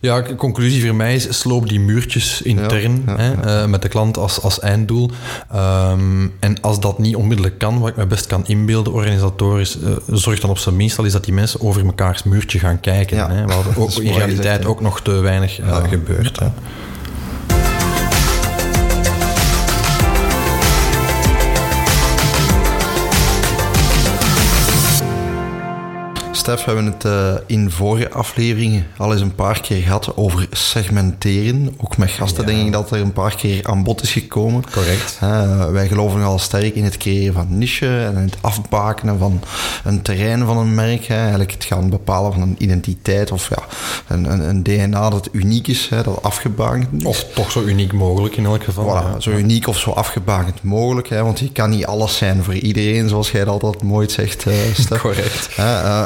Ja, 0.00 0.22
conclusie 0.36 0.86
voor 0.86 0.94
mij 0.94 1.14
is 1.14 1.38
sloop 1.38 1.68
die 1.68 1.80
muurtjes 1.80 2.42
intern 2.42 3.02
ja, 3.06 3.12
ja, 3.12 3.18
hè, 3.18 3.62
uh, 3.62 3.68
met 3.68 3.82
de 3.82 3.88
klant 3.88 4.16
als, 4.16 4.42
als 4.42 4.60
einddoel. 4.60 5.10
Um, 5.54 6.32
en 6.40 6.60
als 6.60 6.80
dat 6.80 6.98
niet 6.98 7.16
onmiddellijk 7.16 7.58
kan, 7.58 7.78
wat 7.78 7.88
ik 7.88 7.96
me 7.96 8.06
best 8.06 8.26
kan 8.26 8.46
inbeelden, 8.46 8.92
organisatorisch, 8.92 9.78
uh, 9.78 9.90
zorg 10.06 10.40
dan 10.40 10.50
op 10.50 10.58
zijn 10.58 10.76
minst 10.76 10.98
al 10.98 11.04
is 11.04 11.12
dat 11.12 11.24
die 11.24 11.34
mensen 11.34 11.60
over 11.60 11.86
mekaars 11.86 12.22
muurtje 12.22 12.58
gaan 12.58 12.80
kijken. 12.80 13.30
Hè, 13.30 13.46
wat 13.46 13.76
ook 13.76 13.90
in 13.90 14.12
realiteit 14.12 14.64
ook 14.64 14.80
nog 14.80 15.02
te 15.02 15.10
weinig 15.10 15.60
uh, 15.60 15.76
gebeurt. 15.88 16.38
Hè. 16.38 16.46
Stef, 26.48 26.64
we 26.64 26.72
hebben 26.72 26.92
het 26.92 27.04
uh, 27.04 27.34
in 27.46 27.70
vorige 27.70 28.10
afleveringen 28.10 28.86
al 28.96 29.12
eens 29.12 29.20
een 29.20 29.34
paar 29.34 29.60
keer 29.60 29.82
gehad 29.82 30.16
over 30.16 30.46
segmenteren. 30.50 31.74
Ook 31.76 31.96
met 31.96 32.10
gasten 32.10 32.46
ja. 32.46 32.50
denk 32.50 32.66
ik 32.66 32.72
dat 32.72 32.90
er 32.90 33.00
een 33.00 33.12
paar 33.12 33.36
keer 33.36 33.64
aan 33.66 33.82
bod 33.82 34.02
is 34.02 34.12
gekomen. 34.12 34.62
Correct. 34.72 35.18
Uh, 35.22 35.70
wij 35.70 35.88
geloven 35.88 36.22
al 36.22 36.38
sterk 36.38 36.74
in 36.74 36.84
het 36.84 36.96
creëren 36.96 37.34
van 37.34 37.58
niche 37.58 38.04
en 38.04 38.16
het 38.16 38.36
afbakenen 38.40 39.18
van 39.18 39.40
een 39.84 40.02
terrein 40.02 40.46
van 40.46 40.56
een 40.56 40.74
merk. 40.74 41.04
Hè. 41.04 41.16
Eigenlijk 41.16 41.52
het 41.52 41.64
gaan 41.64 41.90
bepalen 41.90 42.32
van 42.32 42.42
een 42.42 42.56
identiteit 42.58 43.32
of 43.32 43.48
ja, 43.48 43.62
een, 44.06 44.32
een, 44.32 44.48
een 44.48 44.62
DNA 44.62 45.10
dat 45.10 45.28
uniek 45.32 45.68
is, 45.68 45.88
hè, 45.88 46.02
dat 46.02 46.22
afgebakend 46.22 46.88
is. 46.92 47.04
Of 47.04 47.24
toch 47.34 47.50
zo 47.50 47.62
uniek 47.62 47.92
mogelijk 47.92 48.36
in 48.36 48.44
elk 48.44 48.64
geval. 48.64 48.84
Voilà, 48.84 49.12
ja. 49.12 49.20
zo 49.20 49.30
uniek 49.30 49.66
of 49.66 49.78
zo 49.78 49.90
afgebakend 49.90 50.62
mogelijk. 50.62 51.08
Hè, 51.08 51.22
want 51.22 51.38
je 51.38 51.52
kan 51.52 51.70
niet 51.70 51.86
alles 51.86 52.16
zijn 52.16 52.44
voor 52.44 52.54
iedereen, 52.54 53.08
zoals 53.08 53.30
jij 53.30 53.44
dat 53.44 53.62
altijd 53.62 53.82
mooi 53.82 54.10
zegt, 54.10 54.46
uh, 54.46 54.54
Stef. 54.74 55.00
Correct. 55.08 55.48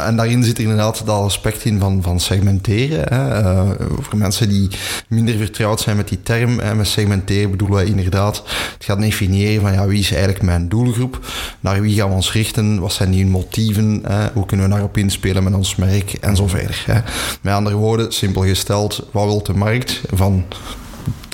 en 0.07 0.17
daarin 0.33 0.49
zit 0.49 0.59
er 0.59 0.71
inderdaad 0.71 1.07
dat 1.07 1.23
aspect 1.23 1.65
in 1.65 1.79
van, 1.79 2.03
van 2.03 2.21
segmenteren. 2.21 3.15
Hè. 3.15 3.43
Uh, 3.43 3.71
voor 4.01 4.19
mensen 4.19 4.49
die 4.49 4.69
minder 5.09 5.37
vertrouwd 5.37 5.81
zijn 5.81 5.97
met 5.97 6.09
die 6.09 6.23
term, 6.23 6.57
met 6.77 6.87
segmenteren 6.87 7.51
bedoelen 7.51 7.77
wij 7.77 7.87
inderdaad 7.87 8.43
het 8.75 8.85
gaat 8.85 9.01
definiëren 9.01 9.61
van 9.61 9.73
ja, 9.73 9.87
wie 9.87 9.99
is 9.99 10.11
eigenlijk 10.11 10.43
mijn 10.43 10.69
doelgroep, 10.69 11.19
naar 11.61 11.81
wie 11.81 11.97
gaan 11.97 12.09
we 12.09 12.15
ons 12.15 12.33
richten, 12.33 12.81
wat 12.81 12.93
zijn 12.93 13.11
die 13.11 13.27
motieven, 13.27 14.03
hè, 14.07 14.29
hoe 14.33 14.47
kunnen 14.47 14.67
we 14.67 14.73
daarop 14.73 14.97
inspelen 14.97 15.45
met 15.45 15.55
ons 15.55 15.77
merk 15.77 16.13
en 16.13 16.37
zo 16.37 16.47
verder. 16.47 16.83
Hè. 16.87 17.01
Met 17.41 17.55
andere 17.55 17.77
woorden, 17.77 18.13
simpel 18.13 18.43
gesteld, 18.43 19.09
wat 19.11 19.25
wil 19.25 19.43
de 19.43 19.55
markt 19.55 20.01
van 20.13 20.45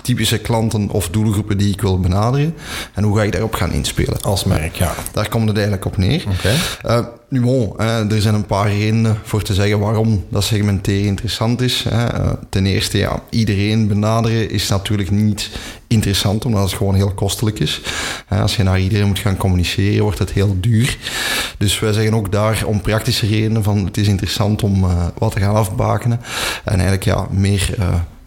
typische 0.09 0.38
klanten 0.38 0.90
of 0.90 1.09
doelgroepen 1.09 1.59
die 1.59 1.73
ik 1.73 1.81
wil 1.81 2.01
benaderen? 2.01 2.55
En 2.94 3.03
hoe 3.03 3.16
ga 3.16 3.23
ik 3.23 3.33
daarop 3.33 3.55
gaan 3.55 3.73
inspelen? 3.73 4.21
Als 4.23 4.44
merk, 4.44 4.77
ja. 4.77 4.94
Daar 5.12 5.29
komt 5.29 5.49
het 5.49 5.57
eigenlijk 5.57 5.87
op 5.87 5.97
neer. 5.97 6.25
Oké. 6.29 6.55
Uh, 6.87 7.07
nu 7.29 7.40
bon, 7.40 7.79
er 7.79 8.21
zijn 8.21 8.35
een 8.35 8.47
paar 8.47 8.73
redenen 8.73 9.18
voor 9.23 9.42
te 9.42 9.55
zeggen 9.55 9.79
waarom 9.79 10.25
dat 10.29 10.44
segmenteren 10.44 11.07
interessant 11.07 11.61
is. 11.61 11.85
Uh, 11.92 12.33
ten 12.49 12.66
eerste, 12.66 12.99
ja, 12.99 13.23
iedereen 13.31 13.88
benaderen 13.88 14.51
is 14.51 14.68
natuurlijk 14.68 15.11
niet 15.11 15.51
interessant, 15.87 16.44
omdat 16.44 16.62
het 16.62 16.73
gewoon 16.73 16.94
heel 16.94 17.12
kostelijk 17.14 17.59
is. 17.61 17.81
als 18.29 18.57
je 18.57 18.62
naar 18.62 18.81
iedereen 18.81 19.07
moet 19.07 19.18
gaan 19.18 19.37
communiceren, 19.37 20.03
wordt 20.03 20.18
het 20.18 20.33
heel 20.33 20.57
duur. 20.61 20.97
Dus 21.59 21.79
wij 21.79 21.92
zeggen 21.92 22.14
ook 22.14 22.33
daar 22.33 22.62
om 22.66 22.81
praktische 22.81 23.27
redenen 23.27 23.62
van 23.62 23.85
het 23.85 23.97
is 23.97 24.09
interessant 24.09 24.62
om 24.62 24.85
uh, 24.85 25.07
wat 25.18 25.33
te 25.33 25.40
gaan 25.40 25.55
afbakenen. 25.55 26.21
En 26.64 26.73
eigenlijk 26.73 27.05
ja, 27.05 27.27
meer 27.31 27.75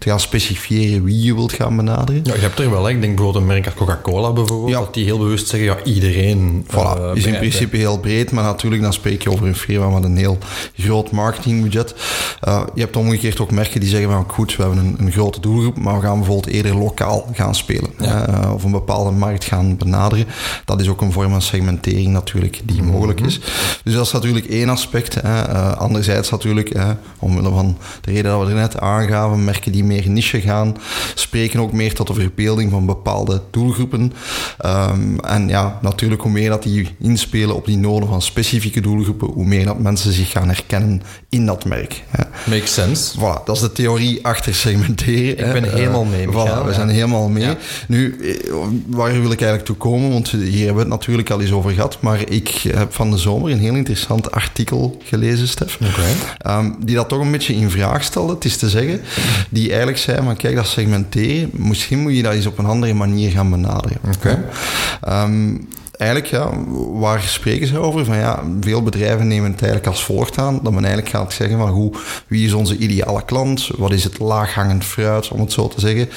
te 0.02 0.10
gaan 0.10 0.20
specifieren 0.20 1.04
wie 1.04 1.24
je 1.24 1.34
wilt 1.36 1.54
gaan 1.54 1.76
benaderen. 1.76 2.22
Ja, 2.24 2.34
je 2.34 2.40
hebt 2.40 2.60
er 2.60 2.72
wel, 2.72 2.90
ik 2.90 3.02
denk 3.02 3.16
bijvoorbeeld 3.16 3.44
een 3.44 3.52
merk 3.52 3.66
als 3.66 3.74
Coca-Cola 3.74 4.32
bijvoorbeeld, 4.32 4.70
ja. 4.70 4.80
dat 4.80 4.94
die 4.94 5.06
heel 5.06 5.18
bewust 5.18 5.48
zeggen, 5.48 5.70
ja, 5.70 5.84
iedereen. 5.84 6.66
Voilà, 6.68 7.00
uh, 7.00 7.12
is 7.14 7.26
in 7.26 7.38
principe 7.38 7.78
heel 7.78 8.00
breed, 8.00 8.32
maar 8.32 8.44
natuurlijk 8.44 8.82
dan 8.82 8.94
spreek 8.94 9.22
je 9.22 9.32
over 9.32 9.48
een 9.48 9.56
firma 9.56 9.90
met 9.90 10.04
een 10.04 10.18
heel 10.18 10.38
groot 10.78 11.12
marketingbudget. 11.12 11.96
Uh, 12.48 12.64
je 12.76 12.82
hebt 12.82 12.96
omgekeerd 12.96 13.40
ook 13.40 13.52
merken 13.52 13.80
die 13.80 13.90
zeggen 13.90 14.10
van, 14.10 14.26
goed, 14.28 14.56
we 14.56 14.64
hebben 14.64 14.86
een, 14.86 14.96
een 15.00 15.12
grote 15.12 15.40
doelgroep, 15.40 15.78
maar 15.78 15.96
we 15.96 16.06
gaan 16.06 16.18
bijvoorbeeld 16.18 16.54
eerder 16.54 16.78
lokaal 16.78 17.30
gaan 17.34 17.56
spelen. 17.56 17.90
Uh, 18.02 18.52
of 18.54 18.64
een 18.64 18.72
bepaalde 18.72 19.12
markt 19.12 19.44
gaan 19.44 19.78
benaderen. 19.78 20.26
Dat 20.66 20.82
is 20.82 20.88
ook 20.88 21.02
een 21.02 21.12
vorm 21.12 21.32
van 21.32 21.42
segmentering 21.42 22.08
natuurlijk 22.08 22.62
die 22.64 22.82
mhm. 22.82 22.92
mogelijk 22.92 23.22
is. 23.22 23.40
Dus 23.84 23.94
dat 23.94 24.06
is 24.06 24.12
natuurlijk 24.12 24.46
één 24.46 24.70
aspect. 24.70 25.24
anderzijds 25.78 26.30
natuurlijk, 26.30 26.72
omwille 27.20 27.50
van 27.50 27.78
de 28.02 28.12
reden 28.12 28.32
dat 28.32 28.42
we 28.42 28.48
er 28.48 28.56
net 28.56 28.80
aangaven, 28.80 29.44
merken 29.44 29.72
die 29.72 29.84
meer 29.92 30.10
niche 30.10 30.42
gaan, 30.42 30.78
spreken 31.16 31.60
ook 31.60 31.72
meer 31.72 31.94
tot 31.94 32.08
de 32.08 32.14
verbeelding 32.14 32.72
van 32.72 32.86
bepaalde 32.86 33.42
doelgroepen. 33.52 34.14
Um, 34.66 35.20
en 35.20 35.48
ja, 35.48 35.80
natuurlijk 35.82 36.22
hoe 36.22 36.32
meer 36.32 36.50
dat 36.50 36.64
die 36.64 36.88
inspelen 37.00 37.56
op 37.56 37.66
die 37.66 37.78
noden 37.78 38.10
van 38.10 38.22
specifieke 38.22 38.82
doelgroepen, 38.82 39.28
hoe 39.28 39.46
meer 39.46 39.66
dat 39.66 39.80
mensen 39.80 40.14
zich 40.14 40.32
gaan 40.32 40.48
herkennen 40.48 41.02
in 41.30 41.46
dat 41.46 41.66
merk. 41.66 42.04
Makes 42.50 42.74
sense. 42.74 43.18
Voilà, 43.18 43.44
dat 43.46 43.56
is 43.56 43.62
de 43.62 43.72
theorie 43.72 44.26
achter 44.26 44.56
segmenteren. 44.56 45.48
Ik 45.48 45.54
ben 45.54 45.66
uh, 45.66 45.74
helemaal 45.74 46.06
mee. 46.06 46.28
Voilà, 46.28 46.66
we 46.66 46.74
zijn 46.74 46.90
helemaal 46.90 47.30
mee. 47.30 47.44
Ja. 47.44 47.58
Nu, 47.88 48.18
eh, 48.22 48.54
waar 48.88 49.12
wil 49.12 49.32
ik 49.32 49.42
eigenlijk 49.42 49.66
toe 49.66 49.76
komen? 49.76 50.12
Want 50.12 50.30
hier 50.30 50.66
hebben 50.66 50.74
we 50.74 50.80
het 50.80 50.90
natuurlijk 50.90 51.30
al 51.30 51.42
eens 51.42 51.52
over 51.52 51.72
gehad, 51.72 51.98
maar 52.00 52.30
ik 52.30 52.48
heb 52.48 52.94
van 52.94 53.12
de 53.12 53.18
zomer 53.18 53.52
een 53.52 53.60
heel 53.60 53.76
interessant 53.76 54.32
artikel 54.32 55.02
gelezen, 55.04 55.48
Stef. 55.48 55.80
Okay. 55.82 56.60
Um, 56.60 56.76
die 56.80 56.96
dat 56.96 57.10
toch 57.10 57.20
een 57.20 57.32
beetje 57.32 57.56
in 57.56 57.70
vraag 57.70 58.04
stelde. 58.04 58.34
Het 58.34 58.46
is 58.46 58.58
te 58.58 58.70
zeggen, 58.70 59.02
die 59.50 59.74
eigenlijk 59.86 59.98
zei, 59.98 60.22
maar 60.22 60.36
kijk, 60.36 60.56
dat 60.56 60.68
segmenteren, 60.68 61.50
misschien 61.54 62.00
moet 62.00 62.16
je 62.16 62.24
dat 62.24 62.34
eens 62.34 62.46
op 62.46 62.58
een 62.58 62.66
andere 62.66 62.94
manier 62.94 63.32
gaan 63.32 63.50
benaderen. 63.50 63.98
Oké. 64.16 64.44
Ehm, 65.02 65.58
eigenlijk, 65.98 66.32
ja, 66.32 66.50
waar 66.94 67.22
spreken 67.22 67.68
ze 67.68 67.80
over? 67.80 68.06
Van 68.06 68.18
ja, 68.18 68.44
veel 68.60 68.84
bedrijven 68.84 69.28
nemen 69.28 69.52
het 69.52 69.62
eigenlijk 69.62 69.92
als 69.92 70.04
volgt 70.04 70.38
aan. 70.38 70.60
Dat 70.64 70.74
men 70.74 70.86
eigenlijk 70.86 71.16
gaat 71.16 71.34
zeggen 71.34 71.58
van 71.58 71.70
hoe, 71.70 71.94
wie 72.28 72.46
is 72.46 72.54
onze 72.54 72.78
ideale 72.78 73.26
klant? 73.26 73.70
Wat 73.78 73.92
is 73.92 74.04
het 74.04 74.20
laaghangend 74.20 74.86
fruit, 74.86 75.28
om 75.28 75.40
het 75.40 75.52
zo 75.52 75.68
te 75.68 75.80
zeggen? 75.80 76.10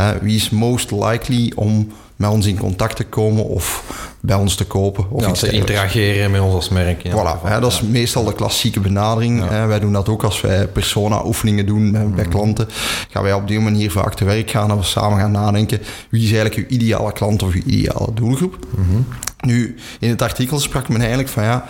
Uh, 0.00 0.10
wie 0.20 0.36
is 0.36 0.50
most 0.50 0.90
likely 0.90 1.52
om 1.54 1.92
met 2.20 2.30
ons 2.30 2.46
in 2.46 2.58
contact 2.58 2.96
te 2.96 3.04
komen 3.04 3.44
of 3.44 3.84
bij 4.20 4.36
ons 4.36 4.54
te 4.54 4.64
kopen. 4.64 5.10
Of 5.10 5.26
ja, 5.26 5.32
te 5.32 5.50
interageren 5.50 6.30
met 6.30 6.40
ons 6.40 6.54
als 6.54 6.68
merk. 6.68 7.02
Ja. 7.02 7.12
Voilà, 7.12 7.42
hè, 7.42 7.60
dat 7.60 7.72
is 7.72 7.80
meestal 7.80 8.24
de 8.24 8.34
klassieke 8.34 8.80
benadering. 8.80 9.48
Hè. 9.48 9.66
Wij 9.66 9.80
doen 9.80 9.92
dat 9.92 10.08
ook 10.08 10.22
als 10.22 10.40
wij 10.40 10.66
persona-oefeningen 10.66 11.66
doen 11.66 11.90
bij, 11.90 12.04
mhm. 12.04 12.28
klanten. 12.28 12.68
Gaan 13.10 13.22
wij 13.22 13.32
op 13.32 13.48
die 13.48 13.60
manier 13.60 13.90
vaak 13.90 14.14
te 14.14 14.24
werk 14.24 14.50
gaan 14.50 14.70
en 14.70 14.76
we 14.76 14.82
samen 14.82 15.18
gaan 15.18 15.30
nadenken 15.30 15.80
wie 16.08 16.22
is 16.22 16.32
eigenlijk 16.32 16.70
uw 16.70 16.76
ideale 16.76 17.12
klant 17.12 17.42
of 17.42 17.54
uw 17.54 17.62
ideale 17.66 18.08
doelgroep. 18.14 18.56
Mm 18.76 19.06
Nu, 19.40 19.76
in 20.00 20.08
het 20.08 20.22
artikel 20.22 20.60
sprak 20.60 20.88
men 20.88 21.00
eigenlijk 21.00 21.28
van 21.28 21.42
ja, 21.42 21.64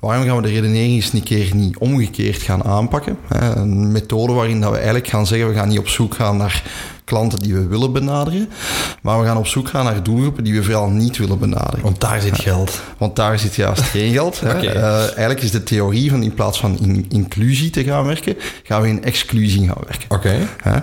waarom 0.00 0.26
gaan 0.26 0.36
we 0.36 0.42
de 0.42 0.48
redenering 0.48 0.94
eens 0.94 1.12
een 1.12 1.22
keer 1.22 1.54
niet 1.54 1.78
omgekeerd 1.78 2.42
gaan 2.42 2.64
aanpakken? 2.64 3.18
Een 3.28 3.92
methode 3.92 4.32
waarin 4.32 4.60
dat 4.60 4.70
we 4.70 4.76
eigenlijk 4.76 5.08
gaan 5.08 5.26
zeggen, 5.26 5.48
we 5.48 5.54
gaan 5.54 5.68
niet 5.68 5.78
op 5.78 5.88
zoek 5.88 6.14
gaan 6.14 6.36
naar 6.36 6.62
klanten 7.06 7.38
die 7.38 7.54
we 7.54 7.66
willen 7.66 7.92
benaderen. 7.92 8.48
Maar 9.02 9.20
we 9.20 9.26
gaan 9.26 9.36
op 9.36 9.46
zoek 9.46 9.68
gaan 9.68 9.84
naar 9.84 10.02
doelgroepen 10.02 10.44
die 10.44 10.54
we 10.54 10.62
vooral 10.62 10.88
niet 10.88 11.16
willen 11.16 11.38
benaderen. 11.38 11.80
Want 11.82 12.00
daar 12.00 12.20
zit 12.20 12.38
geld. 12.38 12.80
Want 12.98 13.16
daar 13.16 13.38
zit 13.38 13.54
juist 13.54 13.82
geen 13.96 14.12
geld. 14.12 14.40
Hè. 14.40 14.50
Okay. 14.50 14.76
Uh, 14.76 14.98
eigenlijk 15.00 15.42
is 15.42 15.50
de 15.50 15.62
theorie 15.62 16.10
van 16.10 16.22
in 16.22 16.34
plaats 16.34 16.60
van 16.60 16.78
in 16.78 17.06
inclusie 17.08 17.70
te 17.70 17.84
gaan 17.84 18.04
werken, 18.04 18.36
gaan 18.62 18.82
we 18.82 18.88
in 18.88 19.04
exclusie 19.04 19.66
gaan 19.66 19.82
werken. 19.86 20.04
Oké. 20.08 20.48
Okay. 20.64 20.82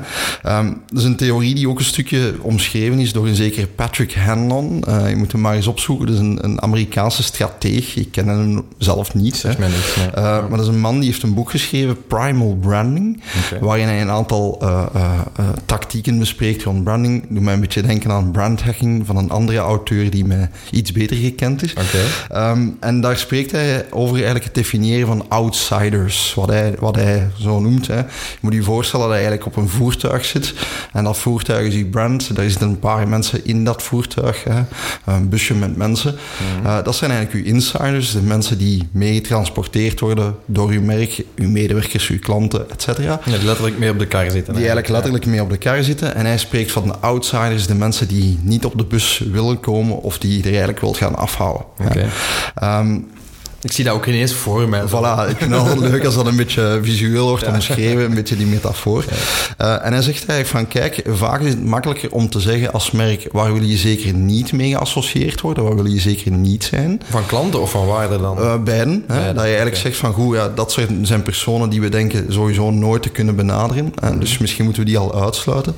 Um, 0.60 0.82
dat 0.88 1.00
is 1.00 1.04
een 1.04 1.16
theorie 1.16 1.56
die 1.56 1.70
ook 1.70 1.80
een 1.80 1.86
stukje 1.86 2.36
omschreven 2.42 3.00
is 3.00 3.14
door 3.14 3.28
een 3.28 3.36
zekere 3.36 3.68
Patrick 3.68 4.14
Hanlon. 4.14 4.84
Uh, 4.88 5.10
je 5.10 5.16
moet 5.16 5.32
hem 5.32 5.42
maar 5.42 5.56
eens 5.56 5.68
opzoeken. 5.68 6.06
Dat 6.06 6.16
is 6.16 6.22
een, 6.22 6.40
een 6.42 6.62
Amerikaanse 6.62 7.24
strateeg. 7.24 7.96
Ik 7.96 8.12
ken 8.12 8.28
hem 8.28 8.64
zelf 8.78 9.14
niet. 9.14 9.44
Mij 9.44 9.68
niet. 9.68 9.96
Nee. 9.98 10.08
Uh, 10.08 10.24
maar 10.24 10.50
dat 10.50 10.62
is 10.62 10.68
een 10.68 10.80
man 10.80 11.00
die 11.00 11.10
heeft 11.10 11.24
een 11.24 11.34
boek 11.34 11.50
geschreven, 11.50 12.08
Primal 12.08 12.58
Branding, 12.62 13.22
okay. 13.46 13.60
waarin 13.60 13.86
hij 13.86 14.02
een 14.02 14.10
aantal 14.10 14.62
tactieken 15.66 16.13
bespreekt 16.20 16.64
rond 16.64 16.84
branding, 16.84 17.26
doet 17.30 17.42
mij 17.42 17.54
een 17.54 17.60
beetje 17.60 17.82
denken 17.82 18.12
aan 18.12 18.32
brandhacking 18.32 19.06
van 19.06 19.18
een 19.18 19.30
andere 19.30 19.58
auteur 19.58 20.10
die 20.10 20.26
mij 20.26 20.50
iets 20.72 20.92
beter 20.92 21.16
gekend 21.16 21.64
is. 21.64 21.74
Okay. 21.74 22.52
Um, 22.52 22.78
en 22.80 23.02
daar 23.02 23.18
spreekt 23.18 23.52
hij 23.52 23.86
over 23.90 24.16
eigenlijk 24.16 24.46
het 24.46 24.54
definiëren 24.54 25.08
van 25.08 25.26
outsiders, 25.28 26.34
wat 26.36 26.50
hij, 26.50 26.74
wat 26.80 26.96
hij 26.96 27.28
zo 27.40 27.60
noemt. 27.60 27.88
Hè. 27.88 27.98
Je 27.98 28.06
moet 28.40 28.54
je 28.54 28.64
voorstellen 28.64 29.06
dat 29.06 29.16
hij 29.16 29.26
eigenlijk 29.26 29.58
op 29.58 29.64
een 29.64 29.70
voertuig 29.70 30.26
zit 30.26 30.54
en 30.94 31.04
dat 31.04 31.18
voertuig 31.18 31.68
is 31.68 31.74
die 31.74 31.86
brand. 31.86 32.36
Daar 32.36 32.50
zitten 32.50 32.70
een 32.70 32.80
paar 32.80 33.08
mensen 33.08 33.46
in 33.46 33.64
dat 33.64 33.84
voertuig, 33.84 34.44
hè. 34.44 34.62
een 35.06 35.30
busje 35.30 35.54
met 35.54 35.78
mensen. 35.78 36.12
Mm 36.14 36.52
uh, 36.66 36.84
dat 36.84 36.96
zijn 36.96 37.12
eigenlijk 37.12 37.46
uw 37.46 37.54
insiders, 37.54 38.12
de 38.12 38.22
mensen 38.22 38.58
die 38.58 38.88
meegetransporteerd 38.92 40.00
worden 40.00 40.36
door 40.46 40.70
uw 40.70 40.82
merk, 40.82 41.24
uw 41.36 41.50
medewerkers, 41.50 42.10
uw 42.10 42.20
klanten, 42.20 42.70
et 42.70 42.82
cetera. 42.82 43.20
Ja, 43.26 43.38
letterlijk 43.44 43.78
mee 43.78 43.90
op 43.90 44.00
de 44.00 44.08
kar 44.08 44.32
zitten. 44.32 44.54
Die 44.54 44.56
eigenlijk 44.56 44.88
letterlijk 44.88 45.26
mee 45.26 45.42
op 45.42 45.50
de 45.50 45.58
kar 45.58 45.84
zitten. 45.84 46.03
En 46.08 46.26
hij 46.26 46.38
spreekt 46.38 46.72
van 46.72 46.88
de 46.88 46.98
outsiders, 47.00 47.68
de 47.68 47.76
mensen 47.76 48.08
die 48.08 48.40
niet 48.42 48.66
op 48.66 48.78
de 48.78 48.84
bus 48.84 49.24
willen 49.32 49.60
komen 49.60 50.02
of 50.02 50.18
die 50.18 50.40
er 50.40 50.48
eigenlijk 50.50 50.80
wil 50.80 50.94
gaan 50.94 51.16
afhouden. 51.16 51.66
Okay. 51.80 52.10
Um, 52.80 53.12
ik 53.64 53.72
zie 53.72 53.84
dat 53.84 53.94
ook 53.94 54.06
ineens 54.06 54.34
voor 54.34 54.70
mij. 54.70 54.82
Voilà, 54.82 55.30
ik 55.30 55.38
vind 55.38 55.52
het 55.52 55.64
wel 55.64 55.80
leuk 55.90 56.06
als 56.06 56.16
dat 56.16 56.26
een 56.26 56.36
beetje 56.36 56.80
visueel 56.82 57.28
wordt 57.28 57.48
omschreven, 57.48 58.04
een 58.04 58.14
beetje 58.14 58.36
die 58.36 58.46
metafoor. 58.46 59.06
Uh, 59.62 59.86
en 59.86 59.94
hij 59.94 60.02
zegt 60.02 60.26
eigenlijk 60.26 60.48
van, 60.48 60.68
kijk, 60.82 61.04
vaak 61.18 61.42
is 61.42 61.50
het 61.50 61.66
makkelijker 61.66 62.12
om 62.12 62.30
te 62.30 62.40
zeggen 62.40 62.74
als 62.74 62.92
merk, 62.92 63.28
waar 63.32 63.54
wil 63.54 63.62
je 63.62 63.78
zeker 63.78 64.14
niet 64.14 64.54
mee 64.54 64.72
geassocieerd 64.72 65.42
worden, 65.42 65.64
waar 65.64 65.76
wil 65.76 65.86
je 65.86 66.00
zeker 66.00 66.32
niet 66.32 66.64
zijn. 66.64 67.02
Van 67.10 67.26
klanten 67.26 67.62
of 67.62 67.72
van 67.72 67.86
waarde 67.86 68.20
dan? 68.20 68.38
Uh, 68.40 68.64
beiden. 68.64 69.04
Hè? 69.08 69.26
Dat 69.26 69.44
je 69.44 69.48
eigenlijk 69.48 69.78
zegt 69.78 69.98
van, 69.98 70.14
goed, 70.14 70.36
ja, 70.36 70.52
dat 70.56 70.78
zijn 71.02 71.24
personen 71.24 71.70
die 71.70 71.82
we 71.82 71.90
denken 71.90 72.34
sowieso 72.34 72.72
nooit 72.72 73.02
te 73.02 73.10
kunnen 73.10 73.36
benaderen. 73.36 73.94
Uh, 74.04 74.10
dus 74.20 74.38
misschien 74.38 74.64
moeten 74.64 74.84
we 74.84 74.90
die 74.90 74.98
al 74.98 75.22
uitsluiten. 75.24 75.76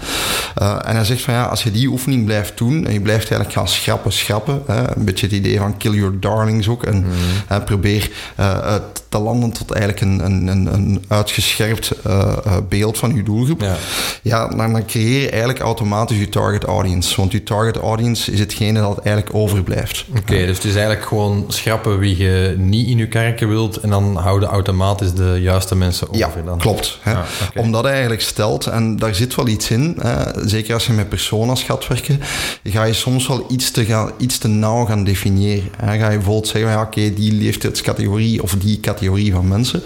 en 0.56 0.96
hij 0.96 1.06
zegt 1.06 1.22
van, 1.22 1.34
ja, 1.34 1.46
als 1.46 1.64
je 1.64 1.72
die 1.72 1.88
oefening 1.88 2.26
blijft 2.26 2.58
doen 2.58 2.86
en 2.86 2.94
je 2.94 3.02
blijft 3.02 3.32
eigenlijk 3.32 3.54
gaan 3.54 3.68
schrappen, 3.68 4.12
schrappen, 4.12 4.62
hè? 4.68 4.96
een 4.98 5.06
beetje 5.06 5.26
het 5.26 5.36
idee 5.36 5.58
van 5.58 5.78
kill 5.78 5.94
your 5.94 6.20
darlings 6.20 6.68
ook, 6.68 6.84
en 6.84 6.96
mm 6.96 7.74
probeer 7.80 8.12
uh, 8.40 8.76
te 9.10 9.20
landen 9.20 9.52
tot 9.52 9.72
eigenlijk 9.72 10.02
een, 10.02 10.48
een, 10.48 10.74
een 10.74 11.06
uitgescherpt 11.08 11.92
uh, 12.08 12.38
beeld 12.70 12.98
van 12.98 13.16
je 13.16 13.24
doelgroep. 13.24 13.62
Ja, 13.62 13.76
ja 14.22 14.48
dan, 14.48 14.74
dan 14.74 14.86
creëer 14.86 15.22
je 15.22 15.30
eigenlijk 15.30 15.60
automatisch 15.60 16.18
je 16.18 16.30
target 16.30 16.64
audience. 16.64 17.16
Want 17.16 17.32
je 17.32 17.44
target 17.44 17.78
audience 17.78 18.32
is 18.32 18.40
hetgene 18.40 18.80
dat 18.80 18.98
eigenlijk 18.98 19.36
overblijft. 19.36 20.06
Oké, 20.18 20.46
dus 20.46 20.56
het 20.56 20.66
is 20.66 20.76
eigenlijk 20.76 21.06
gewoon 21.06 21.46
schrappen 21.48 22.00
wie 22.00 22.18
je 22.18 22.56
niet 22.58 22.88
in 22.88 22.98
je 22.98 23.08
kerken 23.08 23.50
wilt 23.50 23.78
en 23.78 23.90
dan 23.90 24.16
houden 24.16 24.50
automatisch 24.50 25.14
de 25.14 25.38
juiste 25.42 25.76
mensen 25.76 26.08
over. 26.08 26.20
Ja, 26.20 26.30
dan. 26.46 26.58
klopt. 26.58 27.00
Hè. 27.02 27.14
Ah, 27.14 27.24
okay. 27.50 27.64
Omdat 27.64 27.86
eigenlijk 27.86 28.22
stelt, 28.22 28.66
en 28.66 28.96
daar 28.96 29.16
zit 29.16 29.36
wel 29.36 29.48
iets 29.48 29.70
in, 29.70 29.98
hè, 30.02 30.48
zeker 30.48 30.74
als 30.74 30.86
je 30.86 30.94
met 30.94 31.10
personas 31.10 31.64
gaat 31.64 31.88
werken, 31.88 32.20
ga 32.64 32.84
je 32.84 32.94
soms 32.94 33.28
wel 33.28 33.46
iets 33.50 33.72
te, 33.72 33.86
gaan, 33.86 34.12
iets 34.18 34.38
te 34.38 34.48
nauw 34.48 34.86
gaan 34.86 35.04
definiëren. 35.04 35.70
Hè. 35.78 35.98
Ga 35.98 36.10
je 36.10 36.16
bijvoorbeeld 36.16 36.48
zeggen, 36.48 36.72
ja, 36.72 36.82
oké, 36.82 37.14
die 37.14 37.34
leeftijdscategorie 37.66 38.44
of 38.44 38.56
die 38.56 38.80
categorie 38.80 39.32
van 39.32 39.48
mensen. 39.48 39.82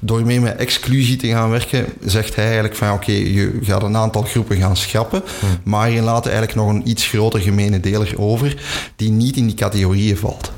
Door 0.00 0.22
mee 0.22 0.40
met 0.40 0.56
exclusie 0.56 1.16
te 1.16 1.26
gaan 1.26 1.50
werken, 1.50 1.86
zegt 2.04 2.34
hij 2.34 2.44
eigenlijk 2.44 2.76
van, 2.76 2.92
oké, 2.92 3.12
je 3.12 3.58
gaat 3.62 3.82
een 3.82 3.96
aantal 3.96 4.22
groepen 4.22 4.56
gaan 4.56 4.76
schrappen, 4.76 5.22
Hmm. 5.40 5.48
maar 5.62 5.90
je 5.90 6.00
laat 6.02 6.26
eigenlijk 6.26 6.56
nog 6.56 6.68
een 6.68 6.88
iets 6.88 7.06
groter 7.06 7.40
gemene 7.40 7.80
deler 7.80 8.14
over, 8.16 8.56
die 8.96 9.10
niet 9.10 9.36
in 9.36 9.46
die 9.46 9.56
categorieën 9.56 10.16
valt. 10.16 10.52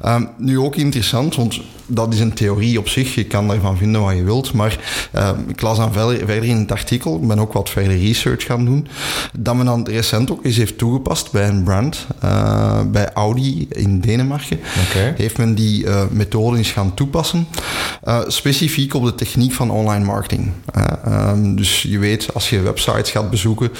Ehm, 0.00 0.24
nu 0.38 0.58
ook 0.58 0.76
interessant, 0.76 1.34
want 1.34 1.60
dat 1.88 2.12
is 2.12 2.20
een 2.20 2.34
theorie 2.34 2.78
op 2.78 2.88
zich. 2.88 3.14
Je 3.14 3.24
kan 3.24 3.48
daarvan 3.48 3.76
vinden 3.76 4.00
wat 4.00 4.16
je 4.16 4.22
wilt. 4.22 4.52
Maar 4.52 4.78
uh, 5.14 5.30
ik 5.46 5.60
las 5.60 5.76
dan 5.76 5.92
verder, 5.92 6.44
in 6.44 6.56
het 6.56 6.72
artikel, 6.72 7.16
ik 7.16 7.28
ben 7.28 7.38
ook 7.38 7.52
wat 7.52 7.70
verder 7.70 7.98
research 7.98 8.44
gaan 8.44 8.64
doen, 8.64 8.86
dat 9.38 9.54
men 9.54 9.66
dan 9.66 9.86
recent 9.90 10.30
ook 10.30 10.44
eens 10.44 10.56
heeft 10.56 10.78
toegepast 10.78 11.32
bij 11.32 11.48
een 11.48 11.62
brand, 11.62 12.06
uh, 12.24 12.80
bij 12.86 13.12
Audi 13.12 13.66
in 13.68 14.00
Denemarken. 14.00 14.60
Okay. 14.88 15.14
Heeft 15.16 15.38
men 15.38 15.54
die 15.54 15.84
uh, 15.84 16.02
methode 16.10 16.56
eens 16.56 16.70
gaan 16.70 16.94
toepassen, 16.94 17.46
specifiek 18.26 18.94
op 18.94 19.04
de 19.04 19.14
techniek 19.14 19.52
van 19.52 19.70
online 19.70 20.04
marketing. 20.04 20.50
Um, 21.08 21.56
dus 21.56 21.82
je 21.82 21.98
weet, 21.98 22.34
als 22.34 22.50
je 22.50 22.60
websites 22.60 23.10
gaat 23.10 23.30
bezoeken, 23.30 23.70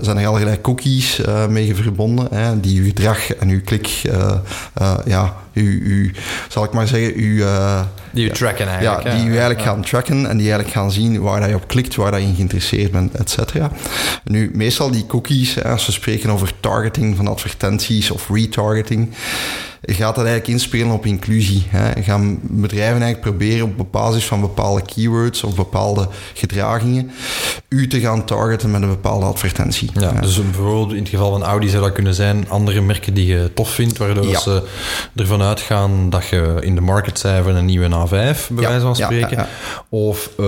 zijn 0.00 0.18
er 0.18 0.26
allerlei 0.26 0.60
cookies 0.60 1.20
mee 1.48 1.74
verbonden, 1.74 2.60
die 2.60 2.74
je 2.74 2.82
gedrag 2.82 3.34
en 3.34 3.48
je 3.48 3.60
klik, 3.60 3.86
ja, 5.04 5.36
u, 5.52 5.82
u, 5.84 6.14
zal 6.48 6.64
ik 6.64 6.72
maar 6.72 6.88
zeggen, 6.88 7.20
u... 7.32 7.36
Uh, 7.36 7.80
die 8.10 8.24
u 8.24 8.30
tracken 8.30 8.68
eigenlijk. 8.68 9.04
Ja, 9.04 9.14
die 9.14 9.24
u 9.24 9.30
eigenlijk 9.30 9.60
ja. 9.60 9.66
gaan 9.66 9.82
tracken 9.82 10.16
en 10.16 10.36
die 10.36 10.46
eigenlijk 10.46 10.70
gaan 10.70 10.92
zien 10.92 11.20
waar 11.20 11.48
je 11.48 11.54
op 11.54 11.68
klikt, 11.68 11.94
waar 11.94 12.20
je 12.20 12.26
in 12.26 12.34
geïnteresseerd 12.34 12.90
bent, 12.90 13.14
et 13.14 13.30
cetera. 13.30 13.70
Nu, 14.24 14.50
meestal 14.54 14.90
die 14.90 15.06
cookies, 15.06 15.64
als 15.64 15.86
we 15.86 15.92
spreken 15.92 16.30
over 16.30 16.52
targeting 16.60 17.16
van 17.16 17.26
advertenties 17.26 18.10
of 18.10 18.28
retargeting, 18.28 19.10
gaat 19.82 20.14
dat 20.14 20.24
eigenlijk 20.24 20.48
inspelen 20.48 20.92
op 20.92 21.06
inclusie. 21.06 21.66
Hè. 21.68 22.02
Gaan 22.02 22.38
bedrijven 22.42 23.02
eigenlijk 23.02 23.20
proberen 23.20 23.74
op 23.78 23.92
basis 23.92 24.24
van 24.24 24.40
bepaalde 24.40 24.82
keywords 24.82 25.42
of 25.42 25.54
bepaalde 25.54 26.08
gedragingen 26.34 27.10
u 27.68 27.88
te 27.88 28.00
gaan 28.00 28.24
targeten 28.24 28.70
met 28.70 28.82
een 28.82 28.88
bepaalde 28.88 29.26
advertentie. 29.26 29.90
Ja, 29.94 30.12
dus 30.12 30.42
bijvoorbeeld 30.42 30.92
in 30.92 30.98
het 30.98 31.08
geval 31.08 31.30
van 31.30 31.42
Audi 31.42 31.68
zou 31.68 31.82
dat 31.82 31.92
kunnen 31.92 32.14
zijn 32.14 32.48
andere 32.48 32.80
merken 32.80 33.14
die 33.14 33.26
je 33.26 33.50
tof 33.54 33.70
vindt, 33.70 33.98
waardoor 33.98 34.26
ja. 34.26 34.40
ze 34.40 34.62
ervan 35.16 35.42
uitgaan 35.42 36.10
dat 36.10 36.26
je 36.26 36.56
in 36.60 36.74
de 36.74 36.80
marketcijfer 36.80 37.54
een 37.54 37.64
nieuwe 37.64 37.88
A5, 37.88 38.08
bij 38.08 38.36
ja, 38.56 38.68
wijze 38.68 38.80
van 38.80 38.96
spreken, 38.96 39.46
of 39.88 40.30
uh, 40.40 40.46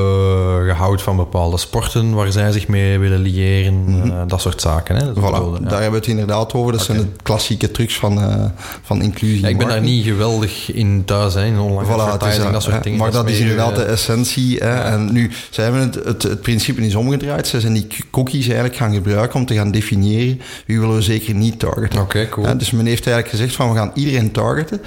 je 0.67 0.73
houdt 0.77 1.03
van 1.03 1.17
bepaalde 1.17 1.59
sporten 1.59 2.15
waar 2.15 2.33
zij 2.33 2.53
zich 2.53 2.69
mee 2.69 2.99
willen 2.99 3.21
liëren, 3.21 3.75
mm 3.75 4.01
-hmm. 4.01 4.11
uh, 4.11 4.23
dat 4.27 4.41
soort 4.41 4.61
zaken. 4.61 4.97
Hè. 4.97 5.05
Dat 5.07 5.17
voilà, 5.17 5.21
bedoelde, 5.21 5.61
daar 5.61 5.71
hebben 5.71 5.91
we 5.91 5.97
het 5.97 6.07
inderdaad 6.07 6.55
over. 6.55 6.73
Dat 6.73 6.83
okay. 6.83 6.97
zijn 6.97 7.09
de 7.09 7.23
klassieke 7.23 7.71
trucs 7.71 7.99
van, 7.99 8.19
uh, 8.19 8.45
van 8.83 9.03
inclusie. 9.03 9.24
Ja, 9.25 9.49
ik 9.49 9.59
ben 9.59 9.69
daar 9.69 9.81
niet 9.81 10.05
geweldig 10.05 10.73
in 10.73 11.03
thuis, 11.05 11.35
hè, 11.35 11.45
in 11.45 11.59
online 11.59 11.93
voilà, 11.93 11.97
advertising, 11.97 12.51
dat 12.51 12.63
soort 12.63 12.83
dingen. 12.83 12.99
Maar 12.99 13.11
dat, 13.11 13.29
is 13.29 13.39
inderdaad 13.39 13.77
de 13.77 13.83
essentie. 13.83 14.59
Hè. 14.59 14.81
En 14.81 15.13
nu, 15.13 15.31
ze 15.51 15.61
hebben 15.61 15.81
het, 15.81 15.95
het, 15.95 16.23
het 16.23 16.41
principe 16.41 16.87
is 16.87 16.95
omgedraaid. 16.95 17.47
Ze 17.47 17.61
zijn 17.61 17.73
die 17.73 17.87
cookies 18.11 18.47
eigenlijk 18.47 18.77
gaan 18.77 18.95
gebruiken 18.95 19.41
om 19.41 19.47
te 19.47 19.55
gaan 19.55 19.71
definiëren 19.71 20.41
wie 20.67 20.81
willen 20.81 20.95
we 20.95 21.03
zeker 21.03 21.35
niet 21.35 21.59
targeten. 21.59 22.01
Oké, 22.01 22.19
okay, 22.19 22.29
cool. 22.29 22.59
Dus 22.59 22.71
men 22.71 22.87
heeft 22.87 23.07
eigenlijk 23.07 23.37
gezegd 23.37 23.55
van 23.55 23.73
we 23.73 23.77
gaan 23.77 23.91
iedereen 23.95 24.31
targeten, 24.31 24.81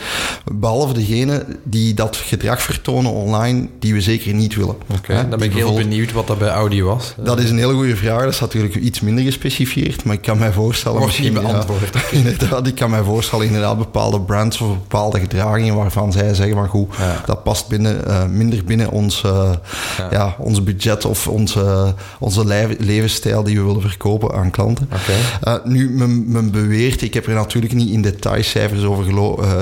behalve 0.53 0.93
degene 0.93 1.45
die 1.63 1.93
dat 1.93 2.15
gedrag 2.15 2.61
vertonen 2.61 3.11
online 3.11 3.67
die 3.79 3.93
we 3.93 4.01
zeker 4.01 4.33
niet 4.33 4.55
willen. 4.55 4.75
Oké, 4.75 5.11
okay, 5.11 5.29
dan 5.29 5.39
ben 5.39 5.47
ik 5.47 5.55
heel 5.55 5.73
benieuwd 5.73 6.11
wat 6.11 6.27
dat 6.27 6.37
bij 6.37 6.49
Audi 6.49 6.83
was. 6.83 7.13
Dat 7.17 7.39
is 7.39 7.49
een 7.49 7.57
hele 7.57 7.73
goede 7.73 7.95
vraag. 7.95 8.23
Dat 8.23 8.33
is 8.33 8.39
natuurlijk 8.39 8.75
iets 8.75 8.99
minder 8.99 9.23
gespecifieerd, 9.23 10.03
maar 10.03 10.15
ik 10.15 10.21
kan 10.21 10.37
mij 10.37 10.51
voorstellen... 10.51 10.99
Wordt 10.99 11.19
niet 11.19 11.33
beantwoord. 11.33 11.93
Ja, 11.93 12.01
inderdaad, 12.17 12.67
ik 12.67 12.75
kan 12.75 12.89
mij 12.89 13.03
voorstellen 13.03 13.45
inderdaad 13.45 13.77
bepaalde 13.77 14.19
brands 14.27 14.61
of 14.61 14.67
bepaalde 14.67 15.19
gedragingen 15.19 15.75
waarvan 15.75 16.11
zij 16.11 16.33
zeggen 16.33 16.55
van 16.55 16.67
goed, 16.67 16.95
ja. 16.97 17.21
dat 17.25 17.43
past 17.43 17.67
binnen, 17.67 18.01
uh, 18.07 18.25
minder 18.25 18.63
binnen 18.63 18.89
ons, 18.89 19.23
uh, 19.25 19.49
ja. 19.97 20.07
ja. 20.11 20.35
ons 20.37 20.63
budget 20.63 21.05
of 21.05 21.27
onze, 21.27 21.93
onze 22.19 22.45
levensstijl 22.79 23.43
die 23.43 23.57
we 23.57 23.65
willen 23.65 23.81
verkopen 23.81 24.33
aan 24.33 24.51
klanten. 24.51 24.89
Okay. 24.93 25.55
Uh, 25.55 25.65
nu, 25.65 25.89
men, 25.89 26.31
men, 26.31 26.51
beweert, 26.51 27.01
ik 27.01 27.13
heb 27.13 27.27
er 27.27 27.33
natuurlijk 27.33 27.73
niet 27.73 27.89
in 27.89 28.01
detailcijfers 28.01 28.83
over 28.83 29.05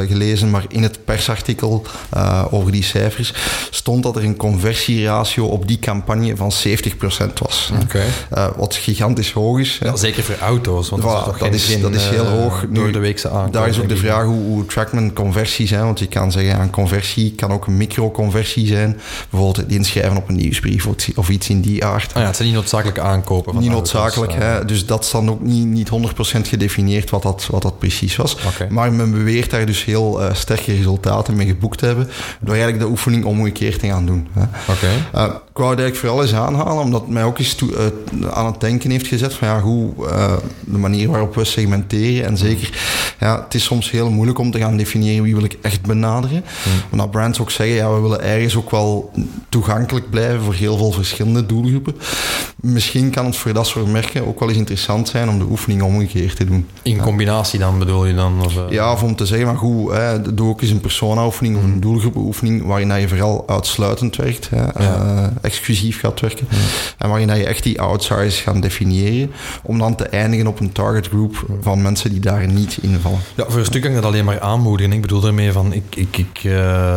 gelezen, 0.07 0.49
maar 0.49 0.65
in 0.67 0.83
het 0.83 1.05
persartikel 1.05 1.85
over 2.51 2.71
die 2.71 2.83
cijfers 2.83 3.33
stond 3.69 4.03
dat 4.03 4.15
er 4.15 4.23
een 4.23 4.35
conversieratio 4.35 5.45
op 5.45 5.67
die 5.67 5.79
campagne 5.79 6.35
van 6.35 6.51
70% 6.67 7.33
was. 7.41 7.71
Okay. 7.83 8.51
wat 8.55 8.75
gigantisch 8.75 9.31
hoog 9.31 9.59
is. 9.59 9.79
Ja, 9.83 9.95
zeker 9.95 10.23
voor 10.23 10.35
auto's, 10.41 10.89
want 10.89 11.03
voilà, 11.03 11.05
dat, 11.05 11.33
is, 11.35 11.39
dat, 11.39 11.53
is, 11.53 11.81
dat 11.81 11.93
is 11.93 12.07
heel 12.07 12.25
hoog. 12.25 12.65
Door 12.69 12.91
de 12.91 12.99
weekse 12.99 13.29
aankoop. 13.29 13.53
Daar 13.53 13.67
is 13.67 13.79
ook 13.79 13.89
de 13.89 13.97
vraag 13.97 14.23
hoe, 14.23 14.54
hoe 14.55 14.65
track 14.65 14.93
men 14.93 15.13
conversie 15.13 15.67
zijn. 15.67 15.83
Want 15.83 15.99
je 15.99 16.07
kan 16.07 16.31
zeggen, 16.31 16.59
een 16.59 16.69
conversie 16.69 17.31
kan 17.35 17.51
ook 17.51 17.67
een 17.67 17.77
microconversie 17.77 18.67
zijn. 18.67 18.99
Bijvoorbeeld 19.29 19.65
het 19.65 19.75
inschrijven 19.75 20.17
op 20.17 20.29
een 20.29 20.35
nieuwsbrief 20.35 20.87
of 21.15 21.29
iets 21.29 21.49
in 21.49 21.61
die 21.61 21.85
aard. 21.85 22.13
Ah 22.13 22.21
ja, 22.21 22.27
het 22.27 22.35
zijn 22.35 22.47
niet 22.47 22.57
noodzakelijk 22.57 22.99
aankopen. 22.99 23.53
Van 23.53 23.61
niet 23.61 23.71
noodzakelijk, 23.71 24.31
uh, 24.33 24.39
hè. 24.39 24.65
dus 24.65 24.85
dat 24.85 25.03
is 25.03 25.11
dan 25.11 25.29
ook 25.29 25.41
niet, 25.41 25.65
niet 25.65 25.89
100% 25.89 25.91
gedefinieerd 26.41 27.09
wat 27.09 27.21
dat, 27.21 27.47
wat 27.51 27.61
dat 27.61 27.79
precies 27.79 28.15
was. 28.15 28.37
Okay. 28.45 28.67
Maar 28.67 28.93
men 28.93 29.11
beweert 29.11 29.49
daar 29.49 29.65
dus 29.65 29.85
heel 29.85 30.21
uh, 30.21 30.33
sterke 30.33 30.75
resultaten 30.75 31.35
mee 31.35 31.47
geboekt 31.47 31.77
te 31.77 31.85
hebben. 31.85 32.09
Door 32.39 32.53
eigenlijk 32.53 32.83
de 32.83 32.89
oefening 32.89 33.25
omgekeerd 33.25 33.79
te 33.79 33.87
gaan 33.87 34.05
doen. 34.05 34.27
Hè. 34.33 34.41
Okay. 34.71 35.27
Uh, 35.27 35.35
ik 35.55 35.61
wou 35.61 35.73
het 35.73 35.83
eigenlijk 35.83 36.13
vooral 36.13 36.27
eens 36.27 36.47
aanhalen, 36.47 36.83
omdat 36.83 37.01
het 37.01 37.09
mij 37.09 37.23
ook 37.23 37.39
eens 37.39 37.53
toe, 37.53 37.91
aan 38.33 38.45
het 38.45 38.59
denken 38.59 38.89
heeft 38.89 39.07
gezet 39.07 39.33
van 39.33 39.47
ja, 39.47 39.61
hoe 39.61 39.93
de 40.59 40.77
manier 40.77 41.09
waarop 41.09 41.35
we 41.35 41.43
segmenteren. 41.43 42.25
En 42.25 42.37
zeker, 42.37 42.79
ja, 43.19 43.43
het 43.43 43.53
is 43.53 43.63
soms 43.63 43.91
heel 43.91 44.09
moeilijk 44.09 44.39
om 44.39 44.51
te 44.51 44.59
gaan 44.59 44.77
definiëren 44.77 45.23
wie 45.23 45.35
wil 45.35 45.43
ik 45.43 45.57
echt 45.61 45.81
benaderen. 45.81 46.43
Hmm. 46.63 46.73
Omdat 46.91 47.11
brands 47.11 47.39
ook 47.39 47.51
zeggen, 47.51 47.75
ja, 47.75 47.93
we 47.93 48.01
willen 48.01 48.21
ergens 48.21 48.55
ook 48.55 48.71
wel 48.71 49.11
toegankelijk 49.49 50.09
blijven 50.09 50.41
voor 50.41 50.53
heel 50.53 50.77
veel 50.77 50.91
verschillende 50.91 51.45
doelgroepen. 51.45 51.95
Misschien 52.55 53.09
kan 53.09 53.25
het 53.25 53.35
voor 53.35 53.53
dat 53.53 53.67
soort 53.67 53.91
merken 53.91 54.27
ook 54.27 54.39
wel 54.39 54.49
eens 54.49 54.57
interessant 54.57 55.07
zijn 55.07 55.29
om 55.29 55.39
de 55.39 55.45
oefening 55.49 55.81
omgekeerd 55.81 56.35
te 56.35 56.45
doen. 56.45 56.67
In 56.81 56.97
combinatie 56.97 57.59
dan 57.59 57.79
bedoel 57.79 58.05
je 58.05 58.13
dan? 58.13 58.45
Of, 58.45 58.55
uh... 58.55 58.61
Ja, 58.69 58.91
of 58.91 59.03
om 59.03 59.15
te 59.15 59.25
zeggen, 59.25 59.47
maar 59.47 59.57
goed, 59.57 59.91
hè, 59.91 60.33
doe 60.33 60.49
ook 60.49 60.61
eens 60.61 60.71
een 60.71 60.81
persona-oefening 60.81 61.57
of 61.57 61.63
een 61.63 61.79
doelgroepenoefening 61.79 62.65
waarin 62.65 62.99
je 62.99 63.07
vooral 63.07 63.43
uitsluitend 63.47 64.15
werkt, 64.15 64.49
hè, 64.49 64.83
Ja. 64.83 65.33
Exclusief 65.45 65.99
gaat 65.99 66.19
werken. 66.19 66.47
En 66.97 67.09
waarin 67.09 67.35
je 67.35 67.45
echt 67.45 67.63
die 67.63 67.81
outsiders 67.81 68.39
gaat 68.41 68.61
definiëren 68.61 69.31
om 69.63 69.77
dan 69.79 69.95
te 69.95 70.03
eindigen 70.03 70.47
op 70.47 70.59
een 70.59 70.71
target 70.71 71.07
group 71.07 71.45
van 71.61 71.81
mensen 71.81 72.09
die 72.11 72.19
daar 72.19 72.47
niet 72.47 72.77
invallen. 72.81 73.19
Ja, 73.35 73.45
voor 73.47 73.59
een 73.59 73.65
stuk 73.65 73.81
kan 73.81 73.89
ik 73.91 73.95
dat 73.97 74.05
alleen 74.05 74.25
maar 74.25 74.39
aanmoedigen. 74.39 74.93
Ik 74.93 75.01
bedoel 75.01 75.19
daarmee 75.19 75.51
van, 75.51 75.73
ik, 75.73 75.83
ik, 75.95 76.17
ik 76.17 76.43
uh, 76.43 76.53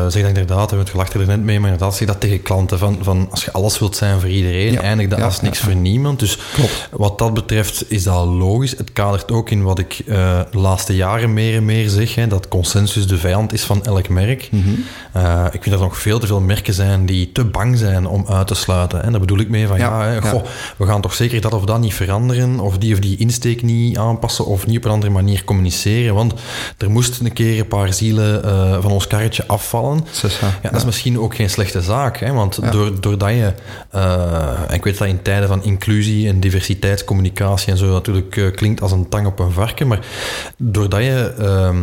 zeg 0.09 0.13
dat 0.23 0.29
inderdaad, 0.29 0.71
we 0.71 0.77
het 0.77 0.91
gelacht 0.91 1.15
er 1.15 1.27
net 1.27 1.43
mee, 1.43 1.61
maar 1.61 1.71
inderdaad 1.71 1.97
zeg 1.97 2.07
dat 2.09 2.21
tegen 2.21 2.43
klanten 2.43 2.79
van, 2.79 2.99
van 3.01 3.29
als 3.31 3.45
je 3.45 3.53
alles 3.53 3.79
wilt 3.79 3.97
zijn 3.97 4.21
voor 4.21 4.29
iedereen, 4.29 4.73
Ja. 4.73 4.81
eindigt 4.81 5.11
dat 5.11 5.19
Ja, 5.19 5.25
als 5.25 5.41
niks 5.41 5.59
voor 5.59 5.75
niemand. 5.75 6.19
Dus 6.19 6.39
Klopt. 6.55 6.89
wat 6.91 7.19
dat 7.19 7.35
betreft 7.35 7.85
is 7.91 8.03
dat 8.03 8.27
logisch. 8.27 8.71
Het 8.77 8.93
kadert 8.93 9.33
ook 9.33 9.51
in 9.51 9.63
wat 9.63 9.79
ik 9.79 9.99
eh, 10.07 10.41
de 10.51 10.59
laatste 10.59 10.97
jaren 10.97 11.33
meer 11.33 11.57
en 11.57 11.65
meer 11.65 11.89
zeg, 11.89 12.15
hè, 12.15 12.27
dat 12.27 12.49
consensus 12.49 13.07
de 13.07 13.19
vijand 13.19 13.53
is 13.53 13.63
van 13.63 13.85
elk 13.85 14.09
merk. 14.09 14.49
Mhm. 14.53 14.69
Uh, 15.17 15.45
ik 15.45 15.63
vind 15.63 15.71
dat 15.71 15.75
er 15.81 15.89
nog 15.89 15.99
veel 15.99 16.19
te 16.19 16.27
veel 16.27 16.41
merken 16.41 16.75
zijn 16.75 17.07
die 17.07 17.33
te 17.33 17.45
bang 17.45 17.79
zijn 17.79 18.07
om 18.07 18.25
uit 18.29 18.38
te 18.45 18.55
sluiten. 18.55 19.03
En 19.03 19.11
daar 19.11 19.21
bedoel 19.21 19.39
ik 19.39 19.49
mee 19.49 19.67
van, 19.67 19.79
ja, 19.79 20.03
Ja, 20.03 20.09
hè, 20.09 20.15
ja. 20.15 20.21
goh, 20.21 20.45
we 20.77 20.87
gaan 20.87 21.01
toch 21.01 21.15
zeker 21.15 21.41
dat 21.41 21.53
of 21.55 21.65
dat 21.65 21.81
niet 21.81 21.95
veranderen, 21.95 22.61
of 22.61 22.79
die 22.79 22.93
of 22.93 22.99
die 23.01 23.17
insteek 23.17 23.63
niet 23.63 23.99
aanpassen, 23.99 24.47
of 24.47 24.67
niet 24.67 24.77
op 24.77 24.85
een 24.85 24.91
andere 24.91 25.13
manier 25.13 25.45
communiceren. 25.45 26.15
Want 26.15 26.35
er 26.79 26.91
moest 26.91 27.21
een 27.21 27.33
keer 27.33 27.59
een 27.59 27.69
paar 27.69 27.93
zielen 27.93 28.45
eh, 28.45 28.77
van 28.81 28.91
ons 28.91 29.07
karretje 29.07 29.47
afvallen. 29.47 30.07
Zes, 30.11 30.39
ja. 30.41 30.53
Dat 30.63 30.75
is 30.81 30.85
misschien 30.85 31.19
ook 31.21 31.35
geen 31.35 31.51
slechte 31.51 31.81
zaak, 31.83 32.17
hè? 32.19 32.33
want 32.33 32.73
door, 32.73 33.01
doordat 33.01 33.31
je, 33.31 33.53
eh, 33.91 34.51
en 34.69 34.75
ik 34.75 34.85
weet 34.85 34.99
dat 34.99 35.09
in 35.09 35.23
tijden 35.23 35.49
van 35.49 35.65
inclusie 35.65 36.29
en 36.29 36.41
diversiteitscommunicatie 36.41 37.73
en 37.73 37.79
zo 37.79 37.93
natuurlijk 37.93 38.37
eh, 38.37 38.45
klinkt 38.55 38.81
als 38.83 38.93
een 38.93 39.09
tang 39.09 39.27
op 39.27 39.39
een 39.39 39.51
varken, 39.53 39.87
maar 39.87 40.01
doordat 40.57 41.01
je 41.03 41.35
ehm, 41.39 41.77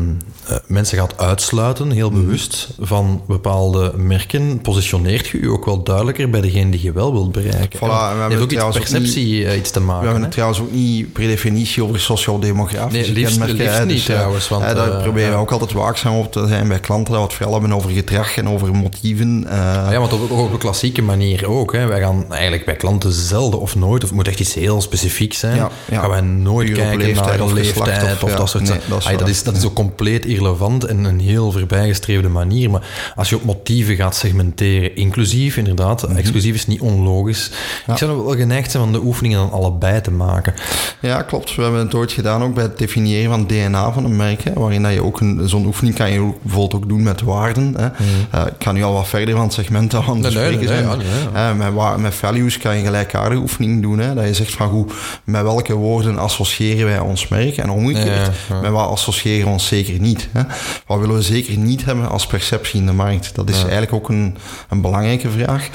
eh, 0.48 0.56
mensen 0.68 0.98
gaat 0.98 1.18
uitsluiten, 1.18 1.92
heel 1.92 2.10
Mhm. 2.10 2.22
bewust, 2.22 2.70
van 2.80 3.22
bepaalde 3.28 3.94
merken, 3.98 4.62
positioneert 4.62 5.28
je 5.28 5.40
je 5.42 5.50
ook 5.52 5.66
wel 5.66 5.84
duidelijker 5.84 6.30
bij 6.30 6.42
degene 6.46 6.72
die 6.72 6.82
je 6.84 6.92
wel 6.92 7.12
wilt 7.12 7.32
bereiken. 7.32 7.80
Voilà, 7.80 7.82
en 7.82 7.88
we 7.88 7.94
Het 7.96 8.10
hebben 8.10 8.30
heeft 8.30 8.42
ook 8.42 8.52
iets 8.52 8.64
ook 8.64 8.72
perceptie 8.72 9.46
eh, 9.46 9.58
iets 9.58 9.72
te 9.72 9.80
We 9.80 9.86
maken. 9.86 10.02
hebben 10.04 10.20
hè? 10.20 10.26
het 10.26 10.32
trouwens 10.36 10.60
ook 10.60 10.72
niet 10.72 11.14
per 11.14 11.28
definitie 11.28 11.84
over 11.84 12.00
sociaal-demografische 12.00 13.12
Nee, 13.12 13.14
liefst- 13.22 13.38
kenmerken. 13.38 13.66
liefst 13.66 13.80
niet 13.80 13.90
Dus, 13.90 14.08
eh, 14.08 14.16
trouwens, 14.16 14.48
want, 14.50 14.64
daar 14.64 14.92
eh, 14.92 15.02
proberen 15.04 15.30
we 15.32 15.38
ook 15.38 15.52
altijd 15.52 15.72
waakzaam 15.72 16.18
op 16.18 16.32
te 16.32 16.48
zijn 16.48 16.68
bij 16.68 16.80
klanten, 16.80 17.12
dat 17.14 17.22
we 17.22 17.28
het 17.28 17.36
vooral 17.36 17.54
hebben 17.60 17.74
over 17.78 17.90
gedrag 17.90 18.38
en 18.38 18.50
over 18.50 18.76
motieven. 18.76 19.46
Ah 19.50 19.88
ja, 19.92 20.00
want 20.00 20.14
op, 20.14 20.32
op 20.32 20.52
een 20.52 20.58
klassieke 20.58 21.02
manier 21.02 21.48
ook. 21.50 21.74
Hè. 21.74 21.86
Wij 21.86 22.00
gaan 22.00 22.26
eigenlijk 22.30 22.66
bij 22.66 22.76
klanten 22.76 23.12
zelden 23.12 23.60
of 23.60 23.76
nooit, 23.76 24.02
of 24.04 24.10
het 24.10 24.18
moet 24.18 24.28
echt 24.28 24.40
iets 24.40 24.54
heel 24.54 24.82
specifiek 24.82 25.34
zijn, 25.34 25.56
Ja, 25.56 25.70
ja. 25.92 26.00
gaan 26.00 26.10
wij 26.10 26.22
nooit 26.22 26.72
kijken 26.72 26.98
leeftijd 26.98 27.16
naar 27.40 27.48
geslacht 27.48 27.54
leeftijd 27.54 28.14
of- 28.14 28.24
of, 28.24 28.30
ja, 28.30 28.36
dat 28.38 28.50
soort 28.50 28.64
nee, 28.64 28.72
zaken. 28.74 28.90
dat 28.90 29.00
is 29.00 29.06
Ah 29.06 29.12
dat, 29.12 29.20
waar. 29.22 29.30
is, 29.30 29.44
dat 29.44 29.56
is 29.58 29.66
ook 29.66 29.74
compleet 29.74 30.26
irrelevant 30.26 30.84
en 30.86 31.04
een 31.04 31.20
heel 31.20 31.52
voorbijgestreefde 31.52 32.30
manier. 32.30 32.70
Maar 32.70 33.14
als 33.16 33.30
je 33.30 33.36
op 33.36 33.44
motieven 33.44 33.96
gaat 33.96 34.16
segmenteren, 34.16 34.96
inclusief 34.96 35.58
inderdaad, 35.58 36.08
Mhm. 36.08 36.18
Exclusief 36.36 36.62
is 36.62 36.68
niet 36.68 36.82
onlogisch. 36.82 37.52
Ik 37.88 37.98
zou 37.98 38.24
wel 38.24 38.36
geneigd 38.36 38.72
zijn 38.72 38.84
van 38.84 38.92
de 38.92 39.02
oefeningen 39.04 39.38
dan 39.38 39.52
allebei 39.52 40.02
te 40.02 40.12
maken. 40.12 40.54
Ja, 41.00 41.22
klopt. 41.22 41.56
We 41.56 41.62
hebben 41.62 41.80
het 41.80 41.96
ooit 41.96 42.12
gedaan 42.12 42.44
ook 42.44 42.54
bij 42.54 42.64
het 42.64 42.78
definiëren 42.78 43.30
van 43.30 43.48
DNA 43.48 43.92
van 43.92 44.06
een 44.06 44.16
merk. 44.16 44.44
Hè, 44.44 44.54
waarin 44.54 44.84
dat 44.84 44.94
je 44.94 45.04
ook 45.04 45.20
een, 45.20 45.50
zo'n 45.50 45.66
oefening 45.66 45.96
kan 45.96 46.12
je 46.12 46.20
ook, 46.20 46.42
bijvoorbeeld 46.42 46.84
ook 46.84 46.90
doen 46.90 47.04
met 47.04 47.22
waarden. 47.22 47.74
Hè. 47.78 47.86
Uh, 47.86 48.48
ik 48.48 48.64
ga 48.64 48.72
nu 48.72 48.84
al 48.84 48.94
wat 48.94 49.08
verder 49.08 49.36
van 49.36 49.44
het 49.44 49.54
segment 49.54 49.94
aan 49.94 50.10
het 50.10 50.22
bespreken 50.22 50.68
zijn. 50.68 50.88
Nee, 50.88 51.54
nee, 51.54 51.72
met, 51.72 51.98
met, 51.98 52.14
values 52.14 52.58
kan 52.58 52.78
je 52.78 52.84
gelijkaardige 52.84 53.42
oefening 53.42 53.82
doen. 53.82 54.00
Hè, 54.00 54.14
dat 54.14 54.26
je 54.26 54.34
zegt 54.34 54.54
van 54.54 54.68
hoe, 54.68 54.86
met 55.24 55.42
welke 55.42 55.74
woorden 55.74 56.18
associëren 56.18 56.86
wij 56.86 57.00
ons 57.00 57.28
merk 57.28 57.58
en 57.58 57.70
omgekeerd, 57.70 58.32
met 58.62 58.72
wat 58.72 58.90
associëren 58.90 59.46
we 59.46 59.52
ons 59.52 59.68
zeker 59.68 60.00
niet. 60.00 60.28
Hè. 60.32 60.42
Wat 60.86 61.00
willen 61.00 61.16
we 61.16 61.22
zeker 61.22 61.58
niet 61.58 61.86
hebben 61.86 62.10
als 62.10 62.28
perceptie 62.28 62.80
in 62.80 62.86
de 62.86 62.94
markt? 62.94 63.36
Dat 63.36 63.50
is 63.50 63.62
eigenlijk 63.62 63.94
ook 63.94 64.10
een, 64.10 64.38
een 64.70 64.82
belangrijke 64.82 65.30
vraag. 65.30 65.70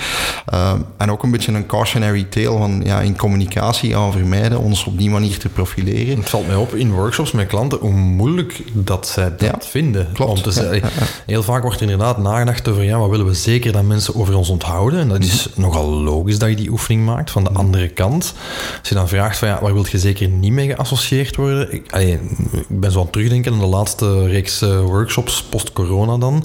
Uh, 0.52 0.72
en 0.96 1.10
ook 1.10 1.22
een 1.22 1.30
beetje 1.30 1.52
een 1.52 1.66
cautionary 1.66 2.24
tale 2.24 2.58
van 2.58 2.80
ja, 2.84 3.00
in 3.00 3.16
communicatie 3.16 3.92
gaan 3.92 4.10
we 4.10 4.18
vermijden 4.18 4.58
ons 4.58 4.84
op 4.84 4.98
die 4.98 5.10
manier 5.10 5.38
te 5.38 5.48
profileren. 5.48 6.18
Het 6.18 6.28
valt 6.30 6.46
mij 6.46 6.56
op 6.56 6.74
in 6.74 6.92
workshops 6.92 7.32
met 7.32 7.46
klanten 7.46 7.78
hoe 7.78 7.90
moeilijk 7.90 8.62
dat 8.72 9.08
zij 9.08 9.36
dat 9.36 9.66
vinden. 9.66 10.08
Klopt. 10.12 10.30
Om 10.30 10.42
te 10.42 10.50
zeggen, 10.50 10.90
heel 11.26 11.42
vaak 11.42 11.62
wordt 11.62 11.80
er 11.80 11.90
inderdaad 11.90 12.18
nagedacht 12.18 12.68
over 12.68 12.82
ja, 12.82 12.98
wat 12.98 13.10
willen 13.10 13.26
we 13.26 13.34
zeker 13.34 13.72
dat 13.72 13.82
mensen 13.82 14.14
over 14.14 14.36
ons 14.36 14.48
onthouden. 14.48 15.00
En 15.00 15.08
dat 15.08 15.24
is 15.24 15.48
mhm. 15.48 15.60
nogal 15.60 15.90
logisch 15.90 16.38
dat 16.38 16.48
je 16.48 16.56
die 16.56 16.70
oefening 16.70 17.04
maakt. 17.04 17.30
Van 17.30 17.44
de 17.44 17.50
mhm. 17.50 17.58
andere 17.58 17.88
kant, 17.88 18.34
als 18.78 18.88
je 18.88 18.94
dan 18.94 19.08
vraagt 19.08 19.38
van 19.38 19.48
ja, 19.48 19.58
waar 19.60 19.72
wil 19.72 19.86
je 19.90 19.98
zeker 19.98 20.28
niet 20.28 20.52
mee 20.52 20.68
geassocieerd 20.68 21.36
worden? 21.36 21.72
Ik, 21.72 21.92
allee, 21.92 22.18
ik 22.52 22.80
ben 22.80 22.92
zo 22.92 22.98
aan 22.98 23.04
het 23.04 23.12
terugdenken 23.12 23.52
aan 23.52 23.58
de 23.58 23.66
laatste 23.66 24.26
reeks 24.26 24.62
uh, 24.62 24.80
workshops 24.80 25.42
post-corona 25.42 26.18
dan. 26.18 26.44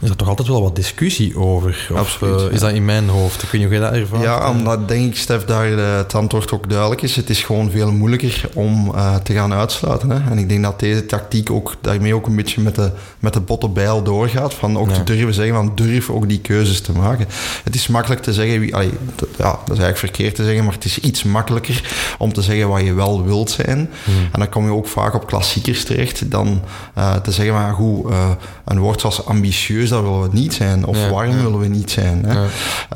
Er 0.00 0.08
is 0.08 0.16
toch 0.16 0.28
altijd 0.28 0.48
wel 0.48 0.62
wat 0.62 0.76
discussie 0.76 1.38
over. 1.38 1.88
Of 1.94 2.20
uh, 2.24 2.52
is 2.52 2.60
dat 2.60 2.72
in 2.72 2.84
mijn 2.84 3.07
hoofd? 3.08 3.48
Kun 3.48 3.60
je 3.60 3.80
dat 3.80 3.92
ervaren? 3.92 4.24
Ja, 4.24 4.50
omdat 4.50 4.88
denk 4.88 5.06
ik, 5.06 5.16
Stef, 5.16 5.44
daar 5.44 5.66
het 5.66 6.14
antwoord 6.14 6.52
ook 6.52 6.70
duidelijk 6.70 7.02
is. 7.02 7.16
Het 7.16 7.30
is 7.30 7.42
gewoon 7.42 7.70
veel 7.70 7.92
moeilijker 7.92 8.48
om 8.54 8.92
uh, 8.94 9.14
te 9.16 9.32
gaan 9.32 9.52
uitsluiten. 9.52 10.10
Hè? 10.10 10.30
En 10.30 10.38
ik 10.38 10.48
denk 10.48 10.62
dat 10.62 10.80
deze 10.80 11.06
tactiek 11.06 11.50
ook 11.50 11.74
daarmee 11.80 12.14
ook 12.14 12.26
een 12.26 12.36
beetje 12.36 12.60
met 12.60 12.74
de, 12.74 12.90
met 13.18 13.32
de 13.32 13.40
botte 13.40 13.68
bijl 13.68 14.02
doorgaat. 14.02 14.54
Van 14.54 14.78
ook 14.78 14.90
te 14.90 15.04
durven 15.04 15.34
zeggen, 15.34 15.54
van 15.54 15.72
durf 15.74 16.10
ook 16.10 16.28
die 16.28 16.40
keuzes 16.40 16.80
te 16.80 16.92
maken. 16.92 17.26
Het 17.64 17.74
is 17.74 17.86
makkelijk 17.86 18.22
te 18.22 18.32
zeggen, 18.32 18.60
wie, 18.60 18.74
allee, 18.74 18.90
ja, 19.36 19.50
dat 19.50 19.76
is 19.76 19.82
eigenlijk 19.82 19.98
verkeerd 19.98 20.34
te 20.34 20.44
zeggen, 20.44 20.64
maar 20.64 20.74
het 20.74 20.84
is 20.84 20.98
iets 20.98 21.22
makkelijker 21.22 21.94
om 22.18 22.32
te 22.32 22.42
zeggen 22.42 22.68
wat 22.68 22.80
je 22.80 22.92
wel 22.92 23.24
wilt 23.24 23.50
zijn. 23.50 23.90
Hmm. 24.04 24.14
En 24.32 24.38
dan 24.38 24.48
kom 24.48 24.64
je 24.64 24.72
ook 24.72 24.88
vaak 24.88 25.14
op 25.14 25.26
klassiekers 25.26 25.84
terecht 25.84 26.30
dan 26.30 26.60
uh, 26.98 27.14
te 27.14 27.32
zeggen, 27.32 27.54
maar 27.54 27.74
goed, 27.74 28.10
uh, 28.10 28.30
een 28.64 28.78
woord 28.78 29.00
zoals 29.00 29.26
ambitieus, 29.26 29.88
dat 29.88 30.02
willen 30.02 30.22
we 30.22 30.28
niet 30.32 30.54
zijn. 30.54 30.86
Of 30.86 31.08
warm 31.08 31.42
willen 31.42 31.58
we 31.58 31.66
niet 31.66 31.90
zijn. 31.90 32.24
Hè? 32.24 32.46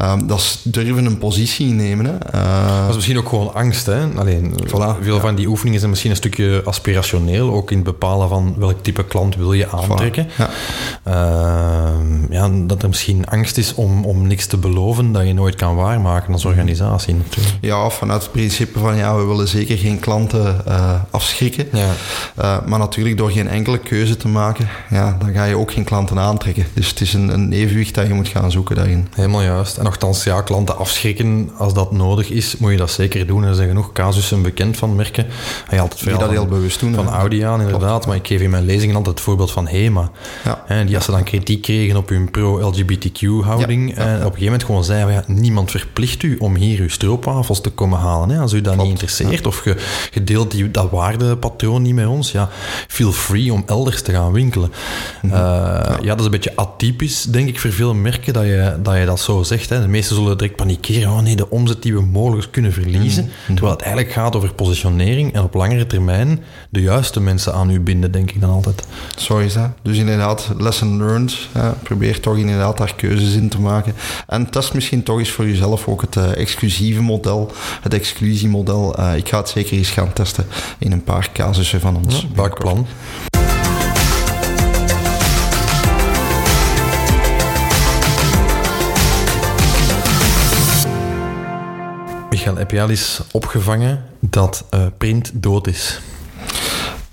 Um, 0.03 0.27
dat 0.27 0.39
is 0.39 0.61
durven 0.65 1.05
een 1.05 1.19
positie 1.19 1.67
nemen. 1.67 2.05
Hè? 2.05 2.13
Uh, 2.13 2.81
dat 2.81 2.89
is 2.89 2.95
misschien 2.95 3.19
ook 3.19 3.29
gewoon 3.29 3.55
angst. 3.55 3.87
Hè? 3.87 4.07
Alleen, 4.17 4.55
voilà, 4.67 5.03
veel 5.03 5.21
van 5.21 5.35
die 5.35 5.47
oefeningen 5.47 5.79
zijn 5.79 5.91
misschien 5.91 6.11
een 6.11 6.17
stukje 6.17 6.63
aspirationeel. 6.65 7.53
Ook 7.53 7.71
in 7.71 7.77
het 7.77 7.87
bepalen 7.87 8.29
van 8.29 8.55
welk 8.59 8.83
type 8.83 9.05
klant 9.05 9.37
wil 9.37 9.53
je 9.53 9.69
aantrekken. 9.69 10.29
Ja. 10.39 10.51
Uh, 11.09 12.31
ja, 12.31 12.51
dat 12.67 12.83
er 12.83 12.89
misschien 12.89 13.27
angst 13.27 13.59
is 13.59 13.75
om, 13.75 14.05
om 14.05 14.27
niks 14.27 14.47
te 14.47 14.57
beloven 14.57 15.13
dat 15.13 15.27
je 15.27 15.35
nooit 15.35 15.55
kan 15.55 15.75
waarmaken 15.75 16.33
als 16.33 16.45
organisatie. 16.45 17.15
Natuurlijk. 17.15 17.57
Ja, 17.61 17.91
vanuit 17.91 18.23
het 18.23 18.33
principe 18.33 18.79
van 18.79 18.97
ja, 18.97 19.17
we 19.17 19.25
willen 19.25 19.49
zeker 19.49 19.79
geen 19.79 20.01
klanten 20.01 20.63
uh, 20.69 20.95
afschrikken. 21.11 21.67
Ja. 21.73 21.91
Uh, 22.41 22.67
maar 22.67 22.79
natuurlijk 22.79 23.17
door 23.17 23.31
geen 23.31 23.49
enkele 23.49 23.79
keuze 23.79 24.17
te 24.17 24.29
maken, 24.29 24.69
ja, 24.91 25.17
dan 25.19 25.33
ga 25.33 25.45
je 25.45 25.57
ook 25.57 25.73
geen 25.73 25.85
klanten 25.85 26.19
aantrekken. 26.19 26.67
Dus 26.75 26.89
het 26.89 27.01
is 27.01 27.13
een, 27.13 27.29
een 27.29 27.53
evenwicht 27.53 27.95
dat 27.95 28.07
je 28.07 28.15
moet 28.15 28.29
gaan 28.29 28.51
zoeken 28.51 28.77
daarin. 28.77 29.09
Helemaal 29.15 29.43
juist. 29.43 29.77
En 29.77 29.87
nogthans, 29.93 30.25
ja, 30.25 30.43
klanten 30.43 30.77
afschrikken 30.77 31.51
als 31.57 31.75
dat 31.75 31.93
nodig 31.93 32.31
is, 32.31 32.57
moet 32.57 32.71
je 32.71 32.77
dat 32.77 32.91
zeker 32.91 33.27
doen. 33.27 33.45
Er 33.45 33.55
zijn 33.55 33.69
genoeg 33.69 33.93
casussen 33.93 34.43
bekend 34.43 34.77
van 34.77 34.97
merken. 34.97 35.27
Je 35.71 35.81
altijd 35.81 36.01
veel 36.01 36.19
dat 36.19 36.31
heel 36.31 36.47
bewust 36.47 36.81
doen. 36.81 36.95
Van 36.95 37.09
Audi 37.09 37.43
aan, 37.43 37.61
inderdaad. 37.61 38.07
Maar 38.07 38.17
ik 38.17 38.27
geef 38.27 38.41
in 38.41 38.51
mijn 38.51 38.65
lezingen 38.65 38.97
altijd 38.97 39.15
het 39.15 39.25
voorbeeld 39.25 39.51
van 39.51 39.69
HEMA. 39.69 40.11
Ja. 40.45 40.63
Hè, 40.67 40.85
die 40.85 40.97
als 40.97 41.05
ze 41.05 41.11
dan 41.11 41.23
kritiek 41.23 41.63
kregen 41.63 41.97
op 41.97 42.09
hun 42.09 42.31
pro-LGBTQ-houding, 42.31 43.97
ja. 43.97 44.03
op 44.03 44.09
een 44.09 44.23
gegeven 44.23 44.45
moment 44.45 44.65
gewoon 44.65 44.85
zeiden, 44.85 45.15
ja, 45.15 45.25
niemand 45.27 45.71
verplicht 45.71 46.23
u 46.23 46.37
om 46.39 46.55
hier 46.55 46.81
uw 46.81 46.89
stroopwafels 46.89 47.61
te 47.61 47.71
komen 47.71 47.99
halen. 47.99 48.29
Hè. 48.29 48.41
Als 48.41 48.53
u 48.53 48.61
dat 48.61 48.77
niet 48.77 48.89
interesseert 48.89 49.47
of 49.47 49.65
je, 49.65 49.77
je 50.11 50.25
deelt 50.25 50.51
die, 50.51 50.71
dat 50.71 50.91
waardepatroon 50.91 51.83
niet 51.83 51.95
met 51.95 52.07
ons, 52.07 52.33
ja, 52.33 52.49
feel 52.89 53.13
free 53.13 53.53
om 53.53 53.63
elders 53.67 54.03
te 54.03 54.13
gaan 54.13 54.33
winkelen. 54.33 54.73
Mhm. 55.23 55.33
Uh, 55.33 55.39
ja. 56.03 56.09
dat 56.09 56.19
is 56.19 56.25
een 56.25 56.31
beetje 56.31 56.57
atypisch, 56.57 57.23
denk 57.23 57.49
ik, 57.49 57.61
voor 57.61 57.73
veel 57.73 57.95
merken 57.95 58.33
dat 58.33 58.45
je 58.45 58.77
dat, 58.83 58.97
je 58.97 59.05
dat 59.05 59.21
zo 59.21 59.43
zegt. 59.43 59.69
Hè. 59.69 59.82
De 59.83 59.89
meesten 59.89 60.17
zullen 60.17 60.39
direct 60.39 60.57
panikeren. 60.57 61.11
Oh 61.11 61.21
nee, 61.21 61.37
de 61.37 61.51
omzet 61.51 61.83
die 61.83 61.95
we 61.95 62.03
mogelijk 62.03 62.53
kunnen 62.53 62.73
verliezen. 62.73 63.25
Mhm. 63.25 63.53
Terwijl 63.53 63.73
het 63.73 63.83
eigenlijk 63.83 64.13
gaat 64.13 64.37
over 64.37 64.55
positionering 64.55 65.33
en 65.33 65.43
op 65.43 65.55
langere 65.55 65.87
termijn 65.87 66.41
de 66.71 66.81
juiste 66.81 67.21
mensen 67.21 67.55
aan 67.55 67.71
u 67.71 67.81
binden, 67.81 68.13
denk 68.13 68.31
ik 68.31 68.41
dan 68.41 68.51
altijd. 68.51 68.87
Zo 69.17 69.39
is 69.39 69.53
dat. 69.53 69.71
Dus 69.83 69.97
inderdaad, 69.97 70.49
lesson 70.59 70.97
learned. 70.97 71.49
Probeer 71.83 72.21
toch 72.21 72.37
inderdaad 72.37 72.79
daar 72.79 72.95
keuzes 72.95 73.35
in 73.35 73.49
te 73.49 73.61
maken. 73.61 73.95
En 74.27 74.51
test 74.51 74.75
misschien 74.75 75.03
toch 75.03 75.19
eens 75.19 75.31
voor 75.31 75.47
jezelf 75.47 75.89
ook 75.89 76.01
het 76.01 76.17
uh, 76.17 76.37
exclusieve 76.37 77.03
model, 77.03 77.53
het 77.81 77.95
exclusiemodel. 77.95 79.01
Uh, 79.01 79.17
ik 79.17 79.29
ga 79.29 79.39
het 79.39 79.49
zeker 79.49 79.77
eens 79.77 79.91
gaan 79.91 80.13
testen 80.13 80.47
in 80.79 80.93
een 80.93 81.05
paar 81.05 81.31
casussen 81.33 81.81
van 81.81 81.97
ons. 81.97 82.21
Ja, 82.21 82.27
bakplan. 82.35 82.87
Michael, 92.53 92.69
heb 92.69 92.71
je 92.71 92.83
al 92.83 92.91
eens 92.91 93.23
opgevangen 93.33 94.05
dat 94.21 94.65
uh, 94.75 94.81
print 94.99 95.31
dood 95.35 95.67
is? 95.67 96.01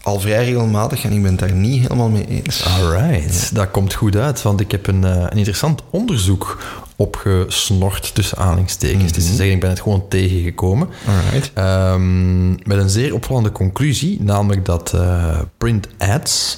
Al 0.01 0.19
vrij 0.19 0.45
regelmatig 0.45 1.03
en 1.03 1.11
ik 1.11 1.21
ben 1.21 1.31
het 1.31 1.39
daar 1.39 1.51
niet 1.51 1.81
helemaal 1.81 2.09
mee 2.09 2.27
eens. 2.27 2.65
Alright, 2.65 3.55
dat 3.55 3.71
komt 3.71 3.93
goed 3.93 4.15
uit, 4.15 4.41
want 4.41 4.59
ik 4.59 4.71
heb 4.71 4.87
een, 4.87 5.01
uh, 5.01 5.15
een 5.15 5.37
interessant 5.37 5.81
onderzoek 5.89 6.57
opgesnort 6.95 8.15
tussen 8.15 8.37
aanhalingstekens. 8.37 8.97
Mm 8.97 9.05
-hmm. 9.05 9.13
Dus 9.13 9.25
te 9.25 9.33
zeggen, 9.33 9.55
ik 9.55 9.59
ben 9.59 9.69
het 9.69 9.81
gewoon 9.81 10.07
tegengekomen. 10.07 10.89
Alright. 11.07 11.51
Um, 11.57 12.49
met 12.49 12.77
een 12.77 12.89
zeer 12.89 13.13
opvallende 13.13 13.51
conclusie, 13.51 14.21
namelijk 14.21 14.65
dat 14.65 14.91
uh, 14.95 15.39
print 15.57 15.87
ads 15.97 16.57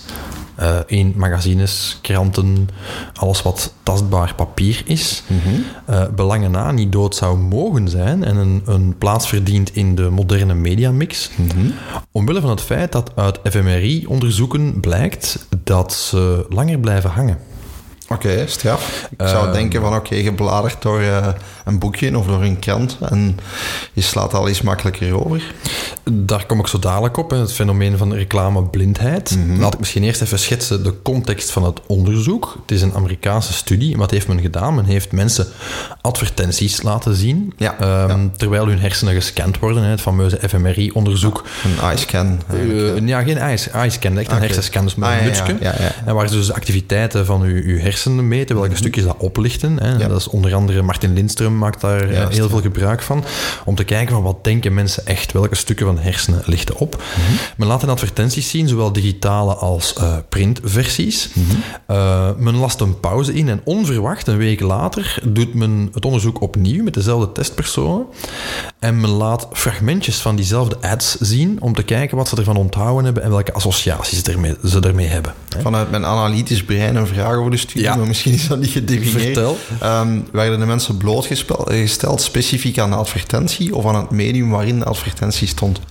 uh, 0.59 0.79
in 0.85 1.13
magazines, 1.15 1.99
kranten, 2.01 2.69
alles 3.13 3.41
wat 3.41 3.73
tastbaar 3.83 4.35
papier 4.35 4.81
is, 4.85 5.23
mm 5.27 5.39
-hmm. 5.43 5.63
uh, 5.89 6.03
belangen 6.15 6.51
na 6.51 6.71
niet 6.71 6.91
dood 6.91 7.15
zou 7.15 7.37
mogen 7.37 7.89
zijn 7.89 8.23
en 8.23 8.35
een, 8.35 8.61
een 8.65 8.97
plaats 8.97 9.27
verdient 9.27 9.75
in 9.75 9.95
de 9.95 10.09
moderne 10.09 10.53
mediamix. 10.53 11.29
Mm 11.35 11.49
-hmm. 11.49 11.73
Omwille 12.11 12.41
van 12.41 12.49
het 12.49 12.61
feit 12.61 12.91
dat 12.91 13.11
uit 13.15 13.39
fMRI-onderzoeken 13.43 14.79
blijkt 14.79 15.47
dat 15.63 15.93
ze 15.93 16.45
langer 16.49 16.79
blijven 16.79 17.09
hangen. 17.09 17.37
Oké, 18.13 18.27
okay, 18.27 18.47
straf. 18.47 19.09
Ik 19.17 19.27
zou 19.27 19.47
uh, 19.47 19.53
denken 19.53 19.81
van 19.81 19.95
oké, 19.95 20.05
okay, 20.05 20.23
je 20.23 20.33
bladert 20.33 20.81
door 20.81 21.01
uh, 21.01 21.27
een 21.65 21.79
boekje 21.79 22.17
of 22.17 22.25
door 22.25 22.41
een 22.41 22.59
krant 22.59 22.97
en 23.09 23.39
je 23.93 24.01
slaat 24.01 24.33
al 24.33 24.49
iets 24.49 24.61
makkelijker 24.61 25.25
over. 25.25 25.53
Daar 26.11 26.45
kom 26.45 26.59
ik 26.59 26.67
zo 26.67 26.79
dadelijk 26.79 27.17
op, 27.17 27.29
het 27.29 27.53
fenomeen 27.53 27.97
van 27.97 28.13
reclameblindheid. 28.13 29.35
Mm 29.35 29.49
-hmm. 29.49 29.59
Laat 29.59 29.73
ik 29.73 29.79
misschien 29.79 30.03
eerst 30.03 30.21
even 30.21 30.39
schetsen 30.39 30.83
de 30.83 31.01
context 31.01 31.51
van 31.51 31.63
het 31.63 31.79
onderzoek. 31.87 32.57
Het 32.61 32.71
is 32.71 32.81
een 32.81 32.93
Amerikaanse 32.93 33.53
studie. 33.53 33.97
Wat 33.97 34.11
heeft 34.11 34.27
men 34.27 34.41
gedaan? 34.41 34.75
Men 34.75 34.85
heeft 34.85 35.11
mensen 35.11 35.47
advertenties 36.01 36.81
laten 36.81 37.15
zien, 37.15 37.53
ja, 37.57 38.03
um, 38.03 38.21
ja. 38.21 38.29
terwijl 38.37 38.67
hun 38.67 38.79
hersenen 38.79 39.13
gescand 39.13 39.59
worden. 39.59 39.83
Het 39.83 40.01
fameuze 40.01 40.39
fMRI-onderzoek. 40.47 41.43
Ja, 41.63 41.69
een 41.69 41.79
eye-scan. 41.79 42.41
Uh, 42.53 43.07
ja, 43.07 43.21
geen 43.21 43.37
eye-scan, 43.37 44.17
echt 44.17 44.27
een 44.27 44.35
okay. 44.35 44.39
hersenscan, 44.39 44.83
dus 44.83 44.95
met 44.95 45.09
ah, 45.09 45.17
een 45.17 45.23
mutsje. 45.23 45.57
En 46.05 46.15
waar 46.15 46.27
ze 46.27 46.35
dus 46.35 46.47
de 46.47 46.53
activiteiten 46.53 47.25
van 47.25 47.41
uw, 47.41 47.61
uw 47.63 47.77
hersenen 47.77 48.00
meten, 48.05 48.29
welke 48.29 48.55
mm 48.55 48.63
-hmm. 48.63 48.75
stukjes 48.75 49.03
dat 49.03 49.15
oplichten. 49.17 49.79
Hè. 49.83 50.07
Dat 50.07 50.19
is 50.19 50.27
onder 50.27 50.53
andere 50.53 50.81
Martin 50.81 51.13
Lindström 51.13 51.57
maakt 51.57 51.81
daar 51.81 52.11
Juist, 52.13 52.37
heel 52.37 52.49
veel 52.49 52.61
gebruik 52.61 53.01
van, 53.01 53.23
om 53.65 53.75
te 53.75 53.83
kijken 53.83 54.13
van 54.13 54.23
wat 54.23 54.43
denken 54.43 54.73
mensen 54.73 55.05
echt, 55.05 55.31
welke 55.31 55.55
stukken 55.55 55.85
van 55.85 55.97
hersenen 55.97 56.41
lichten 56.45 56.75
op. 56.75 56.95
Mm 56.95 57.23
-hmm. 57.25 57.35
Men 57.57 57.67
laat 57.67 57.83
in 57.83 57.89
advertenties 57.89 58.49
zien, 58.49 58.67
zowel 58.67 58.91
digitale 58.91 59.53
als 59.53 59.95
uh, 59.97 60.15
printversies. 60.29 61.29
Mm 61.33 61.43
-hmm. 61.43 61.95
uh, 61.95 62.29
men 62.37 62.55
last 62.55 62.79
een 62.79 62.99
pauze 62.99 63.33
in 63.33 63.49
en 63.49 63.61
onverwacht, 63.63 64.27
een 64.27 64.37
week 64.37 64.59
later, 64.59 65.19
doet 65.23 65.53
men 65.53 65.89
het 65.93 66.05
onderzoek 66.05 66.41
opnieuw 66.41 66.83
met 66.83 66.93
dezelfde 66.93 67.31
testpersonen. 67.31 68.05
En 68.79 69.01
men 69.01 69.09
laat 69.09 69.47
fragmentjes 69.53 70.17
van 70.17 70.35
diezelfde 70.35 70.77
ads 70.81 71.15
zien 71.19 71.61
om 71.61 71.73
te 71.73 71.83
kijken 71.83 72.17
wat 72.17 72.27
ze 72.27 72.35
ervan 72.35 72.57
onthouden 72.57 73.05
hebben 73.05 73.23
en 73.23 73.29
welke 73.29 73.53
associaties 73.53 74.21
ermee, 74.21 74.55
ze 74.65 74.79
ermee 74.79 75.07
hebben. 75.07 75.33
Hè. 75.49 75.61
Vanuit 75.61 75.91
mijn 75.91 76.05
analytisch 76.05 76.63
brein 76.63 76.95
een 76.95 77.07
vraag 77.07 77.35
over 77.35 77.51
de 77.51 77.57
studie, 77.57 77.90
ja. 77.91 77.97
maar 77.97 78.07
misschien 78.07 78.33
is 78.33 78.47
dat 78.47 78.59
niet 78.59 78.69
gedefinieerd. 78.69 79.21
Vertel. 79.21 79.57
Um, 79.83 80.27
werden 80.31 80.59
de 80.59 80.65
mensen 80.65 80.97
blootgesteld 80.97 82.21
specifiek 82.21 82.79
aan 82.79 82.89
de 82.89 82.95
advertentie 82.95 83.75
of 83.75 83.85
aan 83.85 83.95
het 83.95 84.09
medium 84.09 84.49
waarin 84.49 84.79
de 84.79 84.85
advertentie 84.85 85.47
stond? 85.47 85.77
Um, 85.77 85.83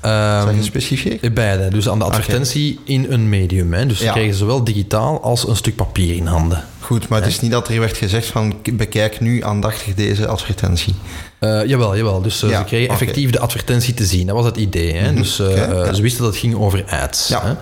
zeg 0.43 0.55
je 0.55 0.63
specifiek? 0.63 1.35
Beide. 1.35 1.69
Dus 1.69 1.89
aan 1.89 1.99
de 1.99 2.05
advertentie 2.05 2.79
okay. 2.81 2.95
in 2.95 3.07
een 3.09 3.29
medium. 3.29 3.73
Hè. 3.73 3.87
Dus 3.87 3.99
ze 3.99 4.05
ja. 4.05 4.13
kregen 4.13 4.35
zowel 4.35 4.65
digitaal 4.65 5.23
als 5.23 5.49
een 5.49 5.57
stuk 5.57 5.77
papier 5.77 6.17
in 6.17 6.27
handen. 6.27 6.65
Goed, 6.81 7.09
maar 7.09 7.21
het 7.21 7.29
is 7.29 7.41
niet 7.41 7.51
dat 7.51 7.69
er 7.69 7.81
werd 7.81 7.97
gezegd 7.97 8.27
van 8.27 8.55
bekijk 8.73 9.21
nu 9.21 9.45
aandachtig 9.45 9.95
deze 9.95 10.27
advertentie. 10.27 10.95
Uh, 11.41 11.67
jawel, 11.67 11.97
jawel. 11.97 12.23
Dus 12.23 12.43
uh, 12.43 12.59
ze 12.59 12.65
kregen 12.65 12.89
effectief 12.89 13.31
de 13.31 13.39
advertentie 13.39 13.95
te 13.95 14.05
zien. 14.05 14.27
Dat 14.27 14.37
was 14.37 14.45
het 14.45 14.57
idee. 14.57 14.93
Hè? 14.93 15.01
Mm 15.01 15.07
-hmm. 15.07 15.17
Dus 15.17 15.41
uh, 15.41 15.47
okay, 15.49 15.95
ze 15.95 16.03
wisten 16.03 16.23
dat 16.23 16.31
het 16.31 16.41
ging 16.41 16.55
over 16.55 16.85
ads. 17.03 17.29
Ja. 17.29 17.43
Hè? 17.43 17.55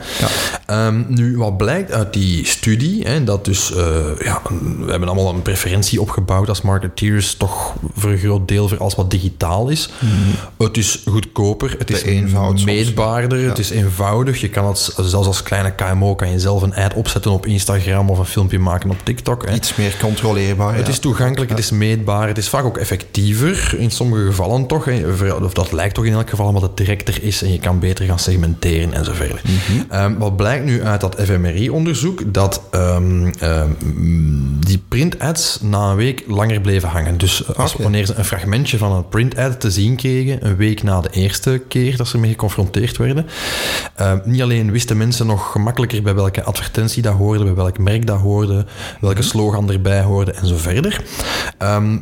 Ja. 0.66 0.86
Um, 0.86 1.06
nu, 1.08 1.36
wat 1.36 1.56
blijkt 1.56 1.92
uit 1.92 2.12
die 2.12 2.46
studie, 2.46 3.06
hè, 3.06 3.24
dat 3.24 3.44
dus, 3.44 3.72
ja, 4.18 4.42
we 4.78 4.90
hebben 4.90 5.08
allemaal 5.08 5.34
een 5.34 5.42
preferentie 5.42 6.00
opgebouwd 6.00 6.48
als 6.48 6.62
marketeers, 6.62 7.34
toch 7.34 7.74
voor 7.94 8.10
een 8.10 8.18
groot 8.18 8.48
deel 8.48 8.68
voor 8.68 8.78
alles 8.78 8.94
wat 8.94 9.10
digitaal 9.10 9.68
is. 9.68 9.88
Mm 9.98 10.08
-hmm. 10.08 10.66
Het 10.66 10.76
is 10.76 11.02
goedkoper, 11.06 11.74
het 11.78 11.90
is 11.90 12.04
meetbaarder, 12.64 13.48
het 13.48 13.58
is 13.58 13.70
eenvoudig. 13.70 14.40
Je 14.40 14.48
kan 14.48 14.66
het, 14.66 14.94
zelfs 15.00 15.26
als 15.26 15.42
kleine 15.42 15.74
KMO, 15.74 16.14
kan 16.14 16.30
je 16.30 16.40
zelf 16.40 16.62
een 16.62 16.74
ad 16.74 16.94
opzetten 16.94 17.30
op 17.30 17.46
Instagram 17.46 18.10
of 18.10 18.18
een 18.18 18.24
filmpje 18.24 18.58
maken 18.58 18.90
op 18.90 18.96
TikTok. 19.02 19.46
Hè. 19.46 19.54
Iets 19.54 19.74
meer 19.74 19.96
controleerbaar. 20.00 20.74
Het 20.74 20.88
is 20.88 20.98
toegankelijk, 20.98 21.50
het 21.50 21.58
is 21.58 21.70
meetbaar, 21.70 22.28
het 22.28 22.38
is 22.38 22.48
vaak 22.48 22.64
ook 22.64 22.78
effectiever 22.78 23.67
in 23.74 23.90
sommige 23.90 24.26
gevallen 24.26 24.66
toch. 24.66 24.88
Of 25.42 25.52
dat 25.52 25.72
lijkt 25.72 25.94
toch 25.94 26.04
in 26.04 26.12
elk 26.12 26.30
geval, 26.30 26.46
omdat 26.46 26.62
het 26.62 26.76
directer 26.76 27.22
is 27.22 27.42
en 27.42 27.52
je 27.52 27.58
kan 27.58 27.78
beter 27.78 28.04
gaan 28.04 28.18
segmenteren 28.18 28.92
en 28.92 29.04
zo 29.04 29.12
verder. 29.12 29.40
Mm 29.44 29.56
-hmm. 29.88 30.00
um, 30.00 30.18
wat 30.18 30.36
blijkt 30.36 30.64
nu 30.64 30.84
uit 30.84 31.00
dat 31.00 31.16
FMRI-onderzoek? 31.22 32.34
Dat 32.34 32.62
um, 32.74 33.30
um, 33.42 33.76
die 34.60 34.82
print-ads 34.88 35.60
na 35.60 35.90
een 35.90 35.96
week 35.96 36.24
langer 36.26 36.60
bleven 36.60 36.88
hangen. 36.88 37.18
Dus 37.18 37.56
als, 37.56 37.72
Okay. 37.72 37.82
wanneer 37.82 38.06
ze 38.06 38.14
een 38.14 38.24
fragmentje 38.24 38.78
van 38.78 38.92
een 38.92 39.08
print-ad 39.08 39.60
te 39.60 39.70
zien 39.70 39.96
kregen, 39.96 40.46
een 40.46 40.56
week 40.56 40.82
na 40.82 41.00
de 41.00 41.10
eerste 41.10 41.62
keer 41.68 41.96
dat 41.96 42.08
ze 42.08 42.14
ermee 42.14 42.30
geconfronteerd 42.30 42.96
werden, 42.96 43.26
niet 44.24 44.42
alleen 44.42 44.70
wisten 44.70 44.96
mensen 44.96 45.26
nog 45.26 45.52
gemakkelijker 45.52 46.02
bij 46.02 46.14
welke 46.14 46.42
advertentie 46.42 47.02
dat 47.02 47.14
hoorde, 47.14 47.44
bij 47.44 47.54
welk 47.54 47.78
merk 47.78 48.06
dat 48.06 48.20
hoorde, 48.20 48.66
welke 49.00 49.22
slogan 49.22 49.70
erbij 49.70 50.02
hoorde 50.02 50.32
en 50.32 50.46
zo 50.46 50.56
verder. 50.56 51.04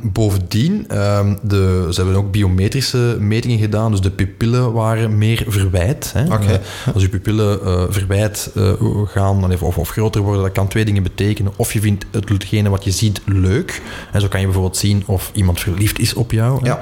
bovendien, 0.02 0.84
de, 0.88 1.55
ze 1.90 1.94
hebben 1.96 2.16
ook 2.16 2.30
biometrische 2.30 3.16
metingen 3.20 3.58
gedaan, 3.58 3.90
dus 3.90 4.00
de 4.00 4.10
pupillen 4.10 4.72
waren 4.72 5.18
meer 5.18 5.44
verwijt. 5.48 6.10
Hè. 6.12 6.24
Okay. 6.24 6.46
Uh, 6.46 6.94
als 6.94 7.02
je 7.02 7.08
pupillen 7.08 7.60
uh, 7.64 7.82
verwijt 7.88 8.50
uh, 8.54 8.72
gaan 9.06 9.52
of, 9.60 9.78
of, 9.78 9.88
groter 9.88 10.20
worden, 10.20 10.42
dat 10.42 10.52
kan 10.52 10.68
twee 10.68 10.84
dingen 10.84 11.02
betekenen. 11.02 11.52
Of 11.56 11.72
je 11.72 11.80
vindt 11.80 12.06
hetgene 12.10 12.68
wat 12.68 12.84
je 12.84 12.90
ziet 12.90 13.20
leuk. 13.24 13.82
En 14.12 14.20
zo 14.20 14.28
kan 14.28 14.40
je 14.40 14.46
bijvoorbeeld 14.46 14.76
zien 14.76 15.02
of 15.06 15.30
iemand 15.34 15.60
verliefd 15.60 15.98
is 15.98 16.14
op 16.14 16.32
jou. 16.32 16.64
Ja. 16.64 16.80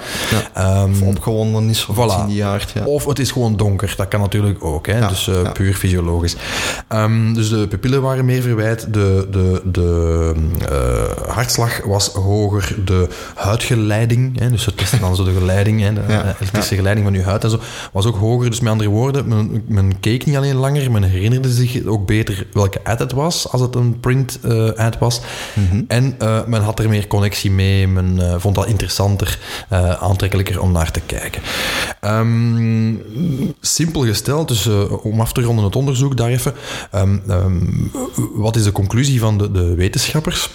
ja. 0.54 0.82
Um, 0.82 0.92
of 0.92 1.02
opgewonden 1.02 1.68
is 1.68 1.86
of 1.86 1.96
voilà. 1.96 2.32
Ja. 2.32 2.58
Of 2.84 3.04
het 3.04 3.18
is 3.18 3.30
gewoon 3.30 3.56
donker, 3.56 3.94
dat 3.96 4.08
kan 4.08 4.20
natuurlijk 4.20 4.64
ook. 4.64 4.86
Hè. 4.86 4.98
Ja. 4.98 5.08
Dus 5.08 5.30
puur 5.52 5.74
fysiologisch. 5.74 6.36
Um, 6.88 7.34
dus 7.34 7.48
de 7.48 7.68
pupillen 7.68 8.02
waren 8.02 8.24
meer 8.24 8.42
verwijt, 8.42 8.92
de, 8.92 9.26
de, 9.30 9.62
de 9.64 10.34
hartslag 11.28 11.84
was 11.84 12.08
hoger, 12.08 12.74
de 12.84 13.08
huidgeleiding, 13.34 14.38
hè, 14.38 14.50
dus 14.50 14.63
het 14.64 14.76
testen 14.76 15.00
dan 15.00 15.16
zo 15.16 15.24
de 15.24 15.32
geleiding, 15.32 15.80
hè, 15.80 15.92
de 15.92 16.00
ja, 16.08 16.22
elektrische 16.22 16.70
ja. 16.70 16.76
geleiding 16.76 17.06
van 17.06 17.16
je 17.16 17.22
huid 17.22 17.44
en 17.44 17.50
zo, 17.50 17.60
was 17.92 18.06
ook 18.06 18.16
hoger. 18.16 18.50
Dus 18.50 18.60
met 18.60 18.72
andere 18.72 18.90
woorden, 18.90 19.28
men, 19.28 19.64
men 19.66 20.00
keek 20.00 20.26
niet 20.26 20.36
alleen 20.36 20.56
langer, 20.56 20.90
men 20.90 21.02
herinnerde 21.02 21.52
zich 21.52 21.84
ook 21.84 22.06
beter 22.06 22.46
welke 22.52 22.80
ad 22.84 22.98
het 22.98 23.12
was, 23.12 23.48
als 23.48 23.60
het 23.60 23.74
een 23.74 24.00
print 24.00 24.38
uh, 24.44 24.70
ad 24.70 24.98
was. 24.98 25.20
Mm 25.54 25.66
-hmm. 25.70 25.84
En 25.88 26.16
uh, 26.22 26.44
men 26.46 26.62
had 26.62 26.78
er 26.78 26.88
meer 26.88 27.06
connectie 27.06 27.50
mee, 27.50 27.88
men 27.88 28.16
uh, 28.18 28.34
vond 28.38 28.54
dat 28.54 28.66
interessanter, 28.66 29.38
aantrekkelijker 30.00 30.60
om 30.60 30.72
naar 30.72 30.90
te 30.90 31.00
kijken. 31.06 31.42
Um, 32.00 33.02
simpel 33.60 34.04
gesteld, 34.04 34.48
dus 34.48 34.68
om 35.02 35.20
af 35.20 35.32
te 35.32 35.42
ronden 35.42 35.64
het 35.64 35.76
onderzoek 35.76 36.16
daar 36.16 36.30
even, 36.30 36.54
um, 36.94 37.22
um, 37.30 37.90
wat 38.34 38.56
is 38.56 38.64
de 38.64 38.72
conclusie 38.72 39.20
van 39.20 39.38
de, 39.38 39.50
de 39.50 39.74
wetenschappers? 39.74 40.50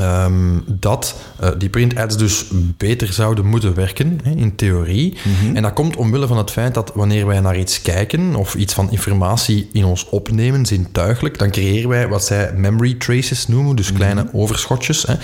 Um, 0.00 0.64
dat 0.66 1.14
uh, 1.42 1.48
die 1.58 1.68
print-ads 1.68 2.16
dus 2.16 2.44
beter 2.76 3.12
zouden 3.12 3.46
moeten 3.46 3.74
werken, 3.74 4.20
hè, 4.22 4.30
in 4.30 4.56
theorie. 4.56 5.16
Mm 5.24 5.32
-hmm. 5.40 5.56
En 5.56 5.62
dat 5.62 5.72
komt 5.72 5.96
omwille 5.96 6.26
van 6.26 6.36
het 6.36 6.50
feit 6.50 6.74
dat 6.74 6.92
wanneer 6.94 7.26
wij 7.26 7.40
naar 7.40 7.58
iets 7.58 7.82
kijken 7.82 8.34
of 8.34 8.54
iets 8.54 8.74
van 8.74 8.90
informatie 8.90 9.68
in 9.72 9.84
ons 9.84 10.08
opnemen, 10.08 10.66
zintuigelijk, 10.66 11.38
dan 11.38 11.50
creëren 11.50 11.88
wij 11.88 12.08
wat 12.08 12.24
zij 12.24 12.52
memory 12.56 12.94
traces 12.94 13.46
noemen, 13.46 13.76
dus 13.76 13.92
kleine 13.92 14.22
mm 14.22 14.28
-hmm. 14.30 14.40
overschotjes. 14.40 15.06
Hè. 15.06 15.14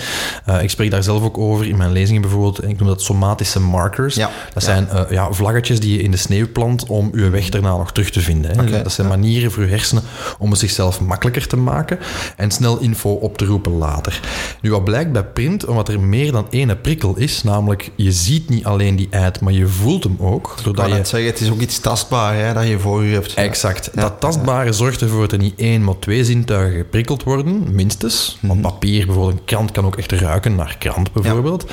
Uh, 0.49 0.63
ik 0.63 0.69
spreek 0.69 0.91
daar 0.91 1.03
zelf 1.03 1.23
ook 1.23 1.37
over 1.37 1.67
in 1.67 1.77
mijn 1.77 1.91
lezingen 1.91 2.21
bijvoorbeeld. 2.21 2.63
Ik 2.63 2.79
noem 2.79 2.87
dat 2.87 3.01
somatische 3.01 3.59
markers. 3.59 4.15
Ja. 4.15 4.29
Dat 4.53 4.63
ja. 4.63 4.69
zijn 4.69 4.87
uh, 4.93 5.01
ja, 5.09 5.31
vlaggetjes 5.31 5.79
die 5.79 5.97
je 5.97 6.03
in 6.03 6.11
de 6.11 6.17
sneeuw 6.17 6.51
plant 6.51 6.85
om 6.85 7.11
je 7.13 7.29
weg 7.29 7.49
daarna 7.49 7.77
nog 7.77 7.91
terug 7.91 8.09
te 8.09 8.21
vinden. 8.21 8.51
Hè. 8.51 8.61
Okay. 8.61 8.83
Dat 8.83 8.91
zijn 8.91 9.07
manieren 9.07 9.51
voor 9.51 9.63
je 9.63 9.69
hersenen 9.69 10.03
om 10.39 10.49
het 10.49 10.59
zichzelf 10.59 11.01
makkelijker 11.01 11.47
te 11.47 11.57
maken 11.57 11.99
en 12.37 12.51
snel 12.51 12.79
info 12.79 13.09
op 13.09 13.37
te 13.37 13.45
roepen 13.45 13.71
later. 13.71 14.19
Nu, 14.65 14.71
wat 14.71 14.83
blijkt 14.83 15.11
bij 15.11 15.23
print, 15.23 15.65
omdat 15.65 15.89
er 15.89 15.99
meer 15.99 16.31
dan 16.31 16.47
één 16.49 16.81
prikkel 16.81 17.17
is, 17.17 17.43
namelijk 17.43 17.91
je 17.95 18.11
ziet 18.11 18.49
niet 18.49 18.65
alleen 18.65 18.95
die 18.95 19.07
ad, 19.11 19.41
maar 19.41 19.53
je 19.53 19.67
voelt 19.67 20.03
hem 20.03 20.17
ook. 20.19 20.55
Doordat 20.63 20.87
je... 20.87 20.93
zeggen, 20.93 21.25
het 21.25 21.39
is 21.39 21.49
ook 21.49 21.59
iets 21.59 21.79
tastbaar 21.79 22.35
hè, 22.35 22.53
dat 22.53 22.67
je 22.67 22.79
voor 22.79 23.03
je 23.03 23.13
hebt. 23.13 23.33
Exact. 23.33 23.89
Ja. 23.93 24.01
Dat 24.01 24.19
tastbare 24.19 24.73
zorgt 24.73 25.01
ervoor 25.01 25.19
dat 25.19 25.31
er 25.31 25.37
niet 25.37 25.59
één, 25.59 25.83
maar 25.83 25.99
twee 25.99 26.25
zintuigen 26.25 26.77
geprikkeld 26.77 27.23
worden, 27.23 27.75
minstens. 27.75 28.37
Mhm. 28.39 28.47
Want 28.47 28.61
papier, 28.61 29.05
bijvoorbeeld 29.05 29.37
een 29.37 29.45
krant, 29.45 29.71
kan 29.71 29.85
ook 29.85 29.97
echt 29.97 30.11
ruiken 30.11 30.55
naar 30.55 30.75
krant, 30.79 31.11
bijvoorbeeld. 31.11 31.65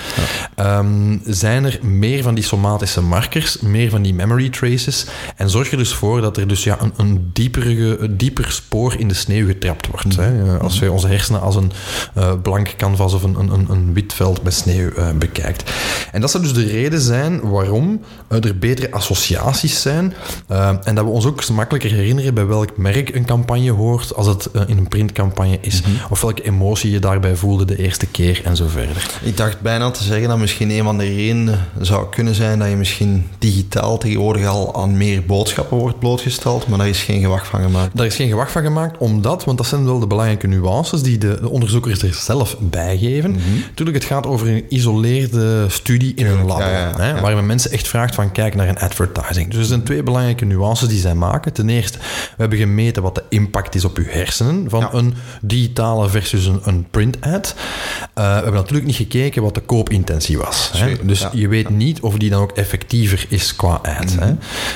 Ja. 0.57 0.79
Um, 0.79 1.21
zijn 1.25 1.65
er 1.65 1.79
meer 1.83 2.23
van 2.23 2.35
die 2.35 2.45
somatische 2.45 3.01
markers, 3.01 3.61
meer 3.61 3.91
van 3.91 4.03
die 4.03 4.15
memory 4.15 4.49
traces, 4.49 5.07
en 5.37 5.51
zorg 5.51 5.71
er 5.71 5.77
dus 5.77 5.95
voor 5.95 6.21
dat 6.21 6.37
er 6.37 6.49
dus 6.49 6.65
ja, 6.65 6.81
een, 6.81 6.93
een, 6.97 7.31
dieper, 7.33 8.01
een 8.03 8.17
dieper 8.17 8.53
spoor 8.53 8.95
in 8.99 9.09
de 9.09 9.15
sneeuw 9.15 9.47
getrapt 9.47 9.87
wordt. 9.87 10.17
Mhm. 10.17 10.21
Hè. 10.21 10.59
Als 10.59 10.79
je 10.79 10.93
onze 10.93 11.09
hersenen 11.09 11.41
als 11.41 11.57
een 11.57 11.73
uh, 12.19 12.33
blank 12.43 12.75
canvas 12.83 13.15
of 13.15 13.23
een, 13.23 13.37
een, 13.39 13.67
een 13.71 13.93
wit 13.93 14.13
veld 14.13 14.43
met 14.43 14.55
sneeuw 14.55 14.89
uh, 14.99 15.11
bekijkt. 15.19 15.71
En 16.13 16.21
dat 16.21 16.31
zou 16.31 16.43
dus 16.43 16.53
de 16.53 16.67
reden 16.67 17.01
zijn 17.01 17.51
waarom 17.51 18.01
uh, 18.33 18.45
er 18.45 18.59
betere 18.59 18.91
associaties 18.91 19.83
zijn 19.83 20.15
uh, 20.51 20.69
en 20.85 20.95
dat 20.95 21.05
we 21.05 21.11
ons 21.11 21.27
ook 21.27 21.49
makkelijker 21.49 21.91
herinneren 21.91 22.35
bij 22.35 22.47
welk 22.47 22.77
merk 22.77 23.15
een 23.15 23.25
campagne 23.25 23.71
hoort 23.71 24.15
als 24.15 24.27
het 24.27 24.49
in 24.67 24.79
een 24.79 24.89
printcampagne 24.89 25.59
is, 25.61 25.81
Mhm. 25.81 25.91
mm 25.91 25.97
-hmm. 25.97 26.07
of 26.11 26.21
welke 26.21 26.43
emotie 26.43 26.91
je 26.91 26.99
daarbij 26.99 27.37
voelde 27.37 27.65
de 27.65 27.79
eerste 27.79 28.07
keer 28.07 28.41
en 28.45 28.57
zo 28.57 28.67
verder. 28.69 29.11
Ik 29.23 29.37
dacht 29.37 29.61
bijna 29.61 29.91
te 29.91 30.05
zeggen 30.05 30.29
dat 30.29 30.39
misschien 30.39 30.71
een 30.71 30.85
van 30.85 30.99
de 30.99 31.05
redenen 31.05 31.69
zou 31.81 32.09
kunnen 32.11 32.35
zijn 32.35 32.59
dat 32.59 32.69
je 32.69 32.77
misschien 32.77 33.27
digitaal 33.39 33.99
tegenwoordig 33.99 34.47
al 34.47 34.75
aan 34.75 34.97
meer 34.97 35.25
boodschappen 35.25 35.77
wordt 35.77 35.99
blootgesteld, 35.99 36.69
maar 36.69 36.79
daar 36.79 36.89
is 36.89 37.03
geen 37.03 37.21
gewacht 37.21 37.47
van 37.47 37.63
gemaakt. 37.63 37.97
Daar 37.97 38.07
is 38.07 38.17
geen 38.17 38.29
gewacht 38.29 38.53
van 38.53 38.63
gemaakt, 38.63 38.99
omdat, 38.99 39.45
want 39.45 39.59
dat 39.59 39.67
zijn 39.67 39.85
wel 39.85 39.99
de 39.99 40.07
belangrijke 40.07 40.47
nuances 40.47 41.03
die 41.03 41.19
de, 41.19 41.39
de 41.41 41.49
onderzoekers 41.49 42.03
er 42.03 42.15
zelf 42.15 42.57
bijgeven. 42.73 43.31
Mhm. 43.31 43.41
Mm 43.41 43.47
-hmm. 43.47 43.65
Natuurlijk, 43.69 43.97
het 43.97 44.07
gaat 44.07 44.27
over 44.27 44.49
een 44.49 44.65
isoleerde 44.69 45.69
studie 45.69 46.15
in 46.15 46.27
een 46.27 46.45
lab, 46.45 46.59
ja, 46.59 46.71
ja, 46.71 46.93
hè, 46.97 47.21
waar 47.21 47.35
men 47.35 47.47
mensen 47.47 47.71
echt 47.71 47.89
vraagt 47.89 48.15
van 48.15 48.33
kijk 48.33 48.55
naar 48.55 48.69
een 48.69 48.79
advertising. 48.79 49.51
Dus 49.51 49.59
er 49.59 49.65
zijn 49.65 49.83
twee 49.83 50.03
belangrijke 50.03 50.45
nuances 50.45 50.89
die 50.89 51.01
zij 51.01 51.15
maken. 51.15 51.53
Ten 51.53 51.69
eerste, 51.69 51.99
we 51.99 52.35
hebben 52.37 52.59
gemeten 52.59 53.03
wat 53.03 53.15
de 53.15 53.23
impact 53.29 53.75
is 53.75 53.85
op 53.85 53.97
uw 53.97 54.07
hersenen 54.09 54.71
van 54.71 54.89
een 54.93 55.15
digitale 55.41 56.09
versus 56.09 56.47
een, 56.47 56.61
een 56.65 56.87
print 56.91 57.21
ad. 57.21 57.55
Uh, 57.57 58.05
we 58.15 58.21
hebben 58.21 58.53
natuurlijk 58.53 58.87
niet 58.87 58.97
gekeken 58.97 59.43
wat 59.43 59.55
de 59.55 59.61
koopintentie 59.61 60.39
was. 60.39 60.71
Hè. 60.77 60.97
Dus 61.03 61.27
je 61.33 61.49
weet 61.49 61.69
niet 61.69 62.01
of 62.01 62.17
die 62.17 62.31
dan 62.31 62.43
ook 62.43 62.53
effectiever 62.53 63.27
is 63.29 63.57
qua 63.57 63.81
ad. 63.83 64.15
Mhm. 64.15 64.23
Hè. 64.23 64.35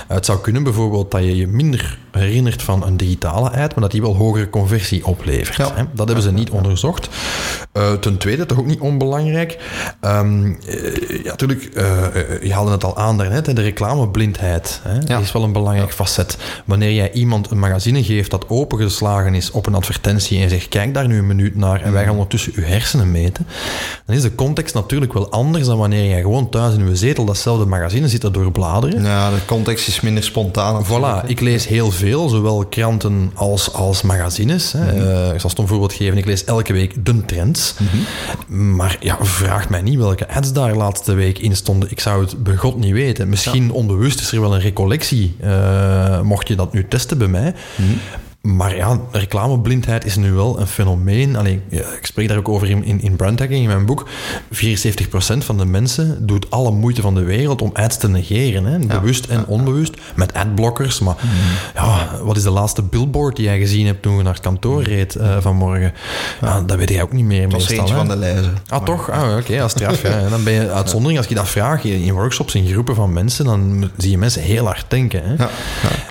Het 0.08 0.24
zou 0.24 0.40
kunnen 0.40 0.62
bijvoorbeeld 0.62 1.10
dat 1.10 1.22
je 1.22 1.36
je 1.36 1.46
minder 1.46 1.98
herinnert 2.10 2.62
van 2.62 2.86
een 2.86 2.96
digitale 2.96 3.50
ad, 3.50 3.74
maar 3.74 3.80
dat 3.80 3.90
die 3.90 4.00
wel 4.00 4.16
hogere 4.16 4.50
conversie 4.50 5.06
oplevert. 5.06 5.56
Ja. 5.56 5.74
Hè. 5.74 5.84
Dat 5.92 6.06
hebben 6.06 6.24
ze 6.24 6.32
niet 6.32 6.50
onderzocht. 6.50 7.08
Uh, 7.76 7.92
ten 7.92 8.16
tweede, 8.16 8.46
toch 8.46 8.58
ook 8.58 8.66
niet 8.66 8.80
onbelangrijk. 8.80 9.58
Um, 10.04 10.58
uh, 10.68 11.24
ja, 11.24 11.30
natuurlijk, 11.30 11.70
uh, 11.74 11.82
je 12.42 12.52
haalde 12.52 12.70
het 12.70 12.84
al 12.84 12.96
aan 12.96 13.18
daarnet, 13.18 13.46
hè, 13.46 13.52
de 13.52 13.62
reclameblindheid 13.62 14.80
hè, 14.82 14.98
Ja. 15.06 15.18
is 15.18 15.32
wel 15.32 15.42
een 15.42 15.52
belangrijk 15.52 15.92
facet. 15.92 16.36
Wanneer 16.64 16.92
jij 16.92 17.12
iemand 17.12 17.50
een 17.50 17.58
magazine 17.58 18.04
geeft 18.04 18.30
dat 18.30 18.48
opengeslagen 18.48 19.34
is 19.34 19.50
op 19.50 19.66
een 19.66 19.74
advertentie 19.74 20.42
en 20.42 20.48
zegt, 20.50 20.68
kijk 20.68 20.94
daar 20.94 21.06
nu 21.08 21.18
een 21.18 21.26
minuut 21.26 21.56
naar 21.56 21.82
en 21.82 21.92
wij 21.92 22.02
gaan 22.04 22.12
ondertussen 22.12 22.52
je 22.54 22.60
hersenen 22.60 23.10
meten, 23.10 23.46
dan 24.06 24.16
is 24.16 24.22
de 24.22 24.34
context 24.34 24.74
natuurlijk 24.74 25.12
wel 25.12 25.30
anders 25.30 25.66
dan 25.66 25.78
wanneer 25.78 26.08
jij 26.08 26.20
gewoon 26.20 26.48
thuis 26.48 26.74
in 26.74 26.88
je 26.88 26.96
zetel 26.96 27.24
datzelfde 27.24 27.66
magazine 27.66 28.08
zit 28.08 28.20
te 28.20 28.30
doorbladeren. 28.30 29.02
Ja, 29.02 29.30
de 29.30 29.44
context 29.44 29.88
is 29.88 30.00
minder 30.00 30.22
spontaan. 30.22 30.84
Voilà, 30.86 31.26
ik 31.26 31.40
lees 31.40 31.66
heel 31.66 31.90
veel, 31.90 32.28
zowel 32.28 32.66
kranten 32.66 33.30
als, 33.34 33.72
als 33.72 34.02
magazines. 34.02 34.72
Hè. 34.72 34.94
Uh, 34.94 35.34
ik 35.34 35.40
zal 35.40 35.50
het 35.50 35.58
een 35.58 35.66
voorbeeld 35.66 35.92
geven. 35.92 36.18
Ik 36.18 36.24
lees 36.24 36.44
elke 36.44 36.72
week 36.72 37.04
de 37.04 37.24
trends. 37.24 37.65
Maar 38.46 38.96
ja, 39.00 39.16
vraag 39.20 39.68
mij 39.68 39.82
niet 39.82 39.98
welke 39.98 40.28
ads 40.28 40.52
daar 40.52 40.74
laatste 40.74 41.14
week 41.14 41.38
in 41.38 41.56
stonden. 41.56 41.90
Ik 41.90 42.00
zou 42.00 42.24
het 42.24 42.42
bij 42.42 42.56
God 42.56 42.76
niet 42.76 42.92
weten. 42.92 43.28
Misschien 43.28 43.70
onbewust 43.70 44.20
is 44.20 44.32
er 44.32 44.40
wel 44.40 44.54
een 44.54 44.60
recollectie, 44.60 45.36
uh, 45.44 46.20
mocht 46.20 46.48
je 46.48 46.56
dat 46.56 46.72
nu 46.72 46.88
testen 46.88 47.18
bij 47.18 47.28
mij. 47.28 47.54
Mhm. 47.76 47.92
Maar 48.46 48.76
ja, 48.76 49.00
reclameblindheid 49.10 50.04
is 50.04 50.16
nu 50.16 50.32
wel 50.32 50.60
een 50.60 50.66
fenomeen. 50.66 51.36
Allee, 51.36 51.60
ik 51.70 51.98
spreek 52.06 52.28
daar 52.28 52.36
ook 52.36 52.48
over 52.48 52.70
in, 52.70 52.84
in, 52.84 53.00
in 53.00 53.16
brandhacking 53.16 53.62
in 53.62 53.68
mijn 53.68 53.86
boek. 53.86 54.08
74% 54.54 54.58
van 55.38 55.56
de 55.58 55.64
mensen 55.64 56.26
doet 56.26 56.50
alle 56.50 56.70
moeite 56.70 57.00
van 57.00 57.14
de 57.14 57.22
wereld 57.22 57.62
om 57.62 57.70
ads 57.74 57.96
te 57.96 58.08
negeren. 58.08 58.64
Hè? 58.64 58.78
Bewust 58.78 59.26
en 59.26 59.46
onbewust. 59.46 59.94
Met 60.14 60.34
adblockers. 60.34 61.00
Maar 61.00 61.14
mhm. 61.14 61.86
ja, 61.86 62.10
wat 62.22 62.36
is 62.36 62.42
de 62.42 62.50
laatste 62.50 62.82
billboard 62.82 63.36
die 63.36 63.44
jij 63.44 63.58
gezien 63.58 63.86
hebt 63.86 64.02
toen 64.02 64.16
je 64.16 64.22
naar 64.22 64.32
het 64.32 64.42
kantoor 64.42 64.82
reed 64.82 65.14
uh, 65.14 65.36
vanmorgen? 65.40 65.92
Ja. 66.40 66.60
dat 66.60 66.76
weet 66.76 66.88
jij 66.88 67.02
ook 67.02 67.12
niet 67.12 67.24
meer. 67.24 67.48
Dat 67.48 67.68
eentje 67.68 67.94
van 67.94 68.08
de 68.08 68.16
lijzen. 68.16 68.56
Ah, 68.68 68.84
toch? 68.84 69.10
Ah, 69.10 69.22
oké, 69.22 69.38
okay, 69.38 69.60
als 69.60 69.72
straf. 69.72 70.02
ja. 70.02 70.28
Dan 70.36 70.44
ben 70.44 70.52
je 70.52 70.70
uitzondering. 70.70 71.18
Als 71.18 71.28
je 71.28 71.34
dat 71.34 71.48
vraagt 71.48 71.84
in 71.84 72.12
workshops, 72.12 72.54
in 72.54 72.66
groepen 72.66 72.94
van 72.94 73.12
mensen, 73.12 73.44
dan 73.44 73.90
zie 73.96 74.10
je 74.10 74.18
mensen 74.18 74.42
heel 74.42 74.64
hard 74.64 74.84
denken. 74.88 75.22
Hè? 75.24 75.46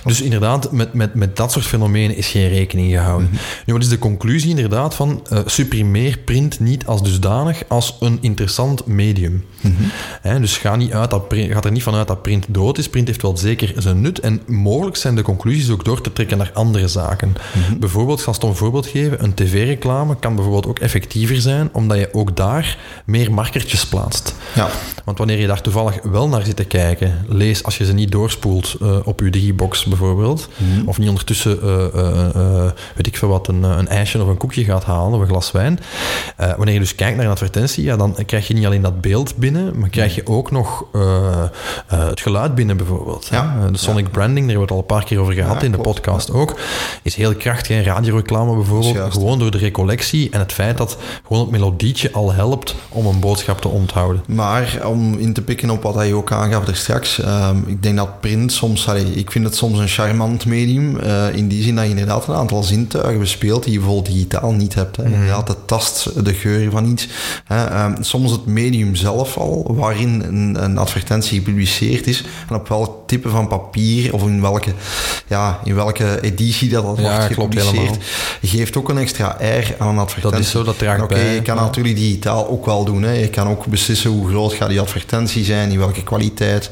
dus 0.04 0.20
inderdaad, 0.20 0.72
met, 0.72 0.94
met, 0.94 1.14
met 1.14 1.36
dat 1.36 1.52
soort 1.52 1.64
fenomenen 1.64 2.16
is 2.16 2.25
geen 2.26 2.48
rekening 2.48 2.92
gehouden. 2.92 3.28
Mhm. 3.32 3.42
Nu, 3.66 3.72
wat 3.72 3.82
is 3.82 3.88
de 3.88 3.98
conclusie 3.98 4.50
inderdaad 4.50 4.94
van 4.94 5.22
uh, 5.32 5.38
supprimeer 5.44 6.18
print 6.18 6.60
niet 6.60 6.86
als 6.86 7.02
dusdanig 7.02 7.62
als 7.68 7.96
een 8.00 8.18
interessant 8.20 8.86
medium? 8.86 9.44
Mhm. 9.60 10.40
dus 10.40 10.58
ga, 10.58 10.76
niet 10.76 10.92
uit 10.92 11.10
dat 11.10 11.28
print, 11.28 11.52
ga 11.52 11.62
er 11.62 11.72
niet 11.72 11.82
vanuit 11.82 12.08
dat 12.08 12.22
print 12.22 12.46
dood 12.48 12.78
is. 12.78 12.88
Print 12.88 13.06
heeft 13.06 13.22
wel 13.22 13.36
zeker 13.36 13.74
zijn 13.76 14.00
nut. 14.00 14.20
En 14.20 14.40
mogelijk 14.46 14.96
zijn 14.96 15.14
de 15.14 15.22
conclusies 15.22 15.70
ook 15.70 15.84
door 15.84 16.00
te 16.00 16.12
trekken 16.12 16.38
naar 16.38 16.50
andere 16.54 16.88
zaken. 16.88 17.34
Mhm. 17.54 17.78
Bijvoorbeeld, 17.78 18.18
ik 18.18 18.34
zal 18.34 18.48
een 18.48 18.56
voorbeeld 18.56 18.86
geven. 18.86 19.24
Een 19.24 19.34
tv-reclame 19.34 20.16
kan 20.18 20.34
bijvoorbeeld 20.34 20.66
ook 20.66 20.78
effectiever 20.78 21.40
zijn, 21.40 21.68
omdat 21.72 21.98
je 21.98 22.14
ook 22.14 22.36
daar 22.36 22.78
meer 23.04 23.32
markertjes 23.32 23.86
plaatst. 23.86 24.34
Ja. 24.54 24.68
Want 25.04 25.18
wanneer 25.18 25.38
je 25.38 25.46
daar 25.46 25.60
toevallig 25.60 25.98
wel 26.02 26.28
naar 26.28 26.44
zit 26.44 26.56
te 26.56 26.64
kijken, 26.64 27.24
lees 27.28 27.64
als 27.64 27.78
je 27.78 27.84
ze 27.84 27.92
niet 27.92 28.10
doorspoelt 28.10 28.76
uh, 28.82 28.96
op 29.04 29.20
je 29.20 29.30
digibox 29.30 29.84
bijvoorbeeld, 29.84 30.48
mhm. 30.56 30.88
of 30.88 30.98
niet 30.98 31.08
ondertussen, 31.08 31.58
uh, 31.62 31.84
weet 32.94 33.06
ik 33.06 33.16
veel 33.16 33.28
wat, 33.28 33.48
een, 33.48 33.62
een 33.62 33.88
ijsje 33.88 34.22
of 34.22 34.28
een 34.28 34.36
koekje 34.36 34.64
gaat 34.64 34.84
halen 34.84 35.12
of 35.12 35.20
een 35.20 35.26
glas 35.26 35.52
wijn. 35.52 35.80
wanneer 36.36 36.74
je 36.74 36.80
dus 36.80 36.94
kijkt 36.94 37.16
naar 37.16 37.24
een 37.24 37.30
advertentie, 37.30 37.84
ja, 37.84 37.96
dan 37.96 38.16
krijg 38.26 38.48
je 38.48 38.54
niet 38.54 38.66
alleen 38.66 38.82
dat 38.82 39.00
beeld 39.00 39.36
binnen, 39.36 39.78
maar 39.78 39.88
krijg 39.88 40.14
je 40.14 40.26
ook 40.26 40.50
nog 40.50 40.84
het 41.86 42.20
geluid 42.20 42.54
binnen 42.54 42.76
bijvoorbeeld. 42.76 43.28
Ja. 43.30 43.68
De 43.70 43.78
sonic 43.78 44.10
branding, 44.10 44.46
daar 44.46 44.56
hebben 44.56 44.56
we 44.56 44.60
het 44.60 44.70
al 44.70 44.78
een 44.78 44.86
paar 44.86 45.04
keer 45.04 45.20
over 45.20 45.34
gehad 45.34 45.62
in 45.62 45.72
de 45.72 45.78
podcast 45.78 46.32
ook, 46.32 46.58
is 47.02 47.14
heel 47.14 47.34
krachtig. 47.34 47.84
Radioreclame 47.84 48.54
bijvoorbeeld, 48.54 49.12
gewoon 49.12 49.38
door 49.38 49.50
de 49.50 49.58
recollectie 49.58 50.30
en 50.30 50.38
het 50.38 50.52
feit 50.52 50.76
dat 50.76 50.96
gewoon 51.26 51.42
het 51.42 51.50
melodietje 51.50 52.12
al 52.12 52.32
helpt 52.32 52.74
om 52.88 53.06
een 53.06 53.20
boodschap 53.20 53.60
te 53.60 53.68
onthouden. 53.68 54.22
Maar 54.26 54.80
om 54.84 55.18
in 55.18 55.32
te 55.32 55.42
pikken 55.42 55.70
op 55.70 55.82
wat 55.82 55.94
hij 55.94 56.12
ook 56.12 56.32
aangaf 56.32 56.66
er 56.66 56.76
straks, 56.76 57.20
ehm, 57.20 57.56
ik 57.66 57.82
denk 57.82 57.96
dat 57.96 58.20
print 58.20 58.52
soms, 58.52 58.88
allee, 58.88 59.04
ik 59.04 59.30
vind 59.30 59.44
het 59.44 59.56
soms 59.56 59.78
een 59.78 59.88
charmant 59.88 60.46
medium, 60.46 60.98
in 61.32 61.48
die 61.48 61.62
zin 61.62 61.76
dat 61.76 61.88
je 61.88 61.94
inderdaad 61.98 62.28
een 62.28 62.34
aantal 62.34 62.62
zintuigen 62.62 63.18
bespeelt 63.18 63.64
die 63.64 63.72
je 63.72 63.78
bijvoorbeeld 63.78 64.14
digitaal 64.14 64.52
niet 64.52 64.74
hebt. 64.74 64.96
Hè. 64.96 65.04
Mm. 65.04 65.12
Inderdaad, 65.12 65.46
de 65.46 65.56
tast, 65.64 66.24
de 66.24 66.34
geur 66.34 66.70
van 66.70 66.86
iets. 66.86 67.08
Hè. 67.44 67.64
Ehm, 67.64 68.02
soms 68.02 68.30
het 68.30 68.46
medium 68.46 68.94
zelf 68.94 69.36
al 69.36 69.74
waarin 69.74 70.22
een, 70.22 70.64
een, 70.64 70.78
advertentie 70.78 71.38
gepubliceerd 71.38 72.06
is 72.06 72.24
en 72.48 72.54
op 72.54 72.68
welk 72.68 73.05
type 73.06 73.28
van 73.28 73.48
papier 73.48 74.14
of 74.14 74.22
in 74.22 74.40
welke, 74.40 74.72
ja, 75.26 75.60
in 75.64 75.74
welke 75.74 76.20
editie 76.20 76.68
dat, 76.68 76.84
dat 76.84 77.00
wordt 77.00 77.24
gepubliceerd, 77.24 77.96
geeft 78.42 78.76
ook 78.76 78.88
een 78.88 78.98
extra 78.98 79.36
air 79.40 79.74
aan 79.78 79.88
een 79.88 79.98
advertentie. 79.98 80.38
Dat 80.38 80.46
is 80.46 80.50
zo, 80.50 80.62
dat 80.62 80.78
draagt 80.78 81.02
Oké, 81.02 81.18
je 81.18 81.42
kan 81.42 81.56
natuurlijk 81.56 81.96
digitaal 81.96 82.48
ook 82.48 82.66
wel 82.66 82.84
doen. 82.84 83.02
Hè. 83.02 83.12
Je 83.12 83.28
kan 83.28 83.48
ook 83.48 83.66
beslissen 83.66 84.10
hoe 84.10 84.28
groot 84.28 84.52
gaat 84.52 84.68
die 84.68 84.80
advertentie 84.80 85.44
zijn, 85.44 85.70
in 85.70 85.78
welke 85.78 86.02
kwaliteit, 86.02 86.70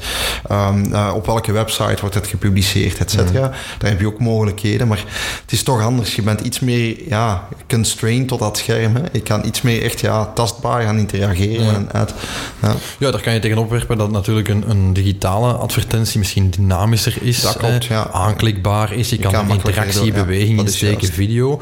um, 0.51 0.85
uh, 0.91 1.11
op 1.15 1.25
welke 1.25 1.51
website 1.51 1.97
wordt 1.99 2.15
het 2.15 2.27
gepubliceerd, 2.27 2.97
et 2.97 3.11
cetera. 3.11 3.47
Mhm. 3.47 3.57
Daar 3.77 3.89
heb 3.89 3.99
je 3.99 4.07
ook 4.07 4.19
mogelijkheden, 4.19 4.87
maar 4.87 5.03
het 5.41 5.51
is 5.51 5.63
toch 5.63 5.81
anders. 5.81 6.15
Je 6.15 6.21
bent 6.21 6.41
iets 6.41 6.59
meer 6.59 6.95
ja, 7.07 7.47
constrained 7.67 8.27
tot 8.27 8.39
dat 8.39 8.57
scherm. 8.57 8.95
Hè. 8.95 9.01
Je 9.11 9.21
kan 9.21 9.45
iets 9.45 9.61
meer 9.61 9.83
echt 9.83 9.99
ja, 9.99 10.25
tastbaar 10.25 10.81
gaan 10.81 10.97
interageren 10.97 11.75
en 11.75 11.89
uit. 11.91 12.13
Ja. 12.61 12.75
ja, 12.99 13.11
daar 13.11 13.21
kan 13.21 13.33
je 13.33 13.39
tegen 13.39 13.57
opwerpen 13.57 13.97
dat 13.97 14.11
natuurlijk 14.11 14.47
een, 14.47 14.69
een 14.69 14.93
digitale 14.93 15.53
advertentie 15.53 16.19
misschien 16.25 16.49
dynamischer 16.49 17.17
is. 17.21 17.41
Dat 17.41 17.57
klopt, 17.57 17.85
ja. 17.85 18.09
Aanklikbaar 18.11 18.93
is. 18.93 19.09
Je, 19.09 19.17
kan, 19.17 19.49
interactie, 19.49 20.11
beweging 20.11 20.59
insteken, 20.59 21.07
video. 21.07 21.61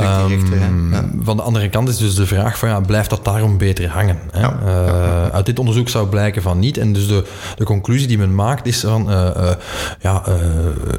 Um, 0.00 1.20
van 1.22 1.36
de 1.36 1.42
andere 1.42 1.68
kant 1.68 1.88
is 1.88 1.96
dus 1.96 2.14
de 2.14 2.26
vraag 2.26 2.58
van, 2.58 2.68
ja, 2.68 2.80
blijft 2.80 3.10
dat 3.10 3.24
daarom 3.24 3.58
beter 3.58 3.88
hangen? 3.88 4.18
Hè? 4.30 4.40
Uh, 4.40 5.26
uit 5.26 5.46
dit 5.46 5.58
onderzoek 5.58 5.88
zou 5.88 6.08
blijken 6.08 6.42
van 6.42 6.58
niet. 6.58 6.76
En 6.76 6.92
dus 6.92 7.08
de, 7.08 7.24
de 7.56 7.64
conclusie 7.64 8.06
die 8.06 8.18
men 8.18 8.34
maakt 8.34 8.66
is 8.66 8.80
van, 8.80 9.10
uh, 9.10 9.30
uh, 9.36 9.50
ja, 10.00 10.22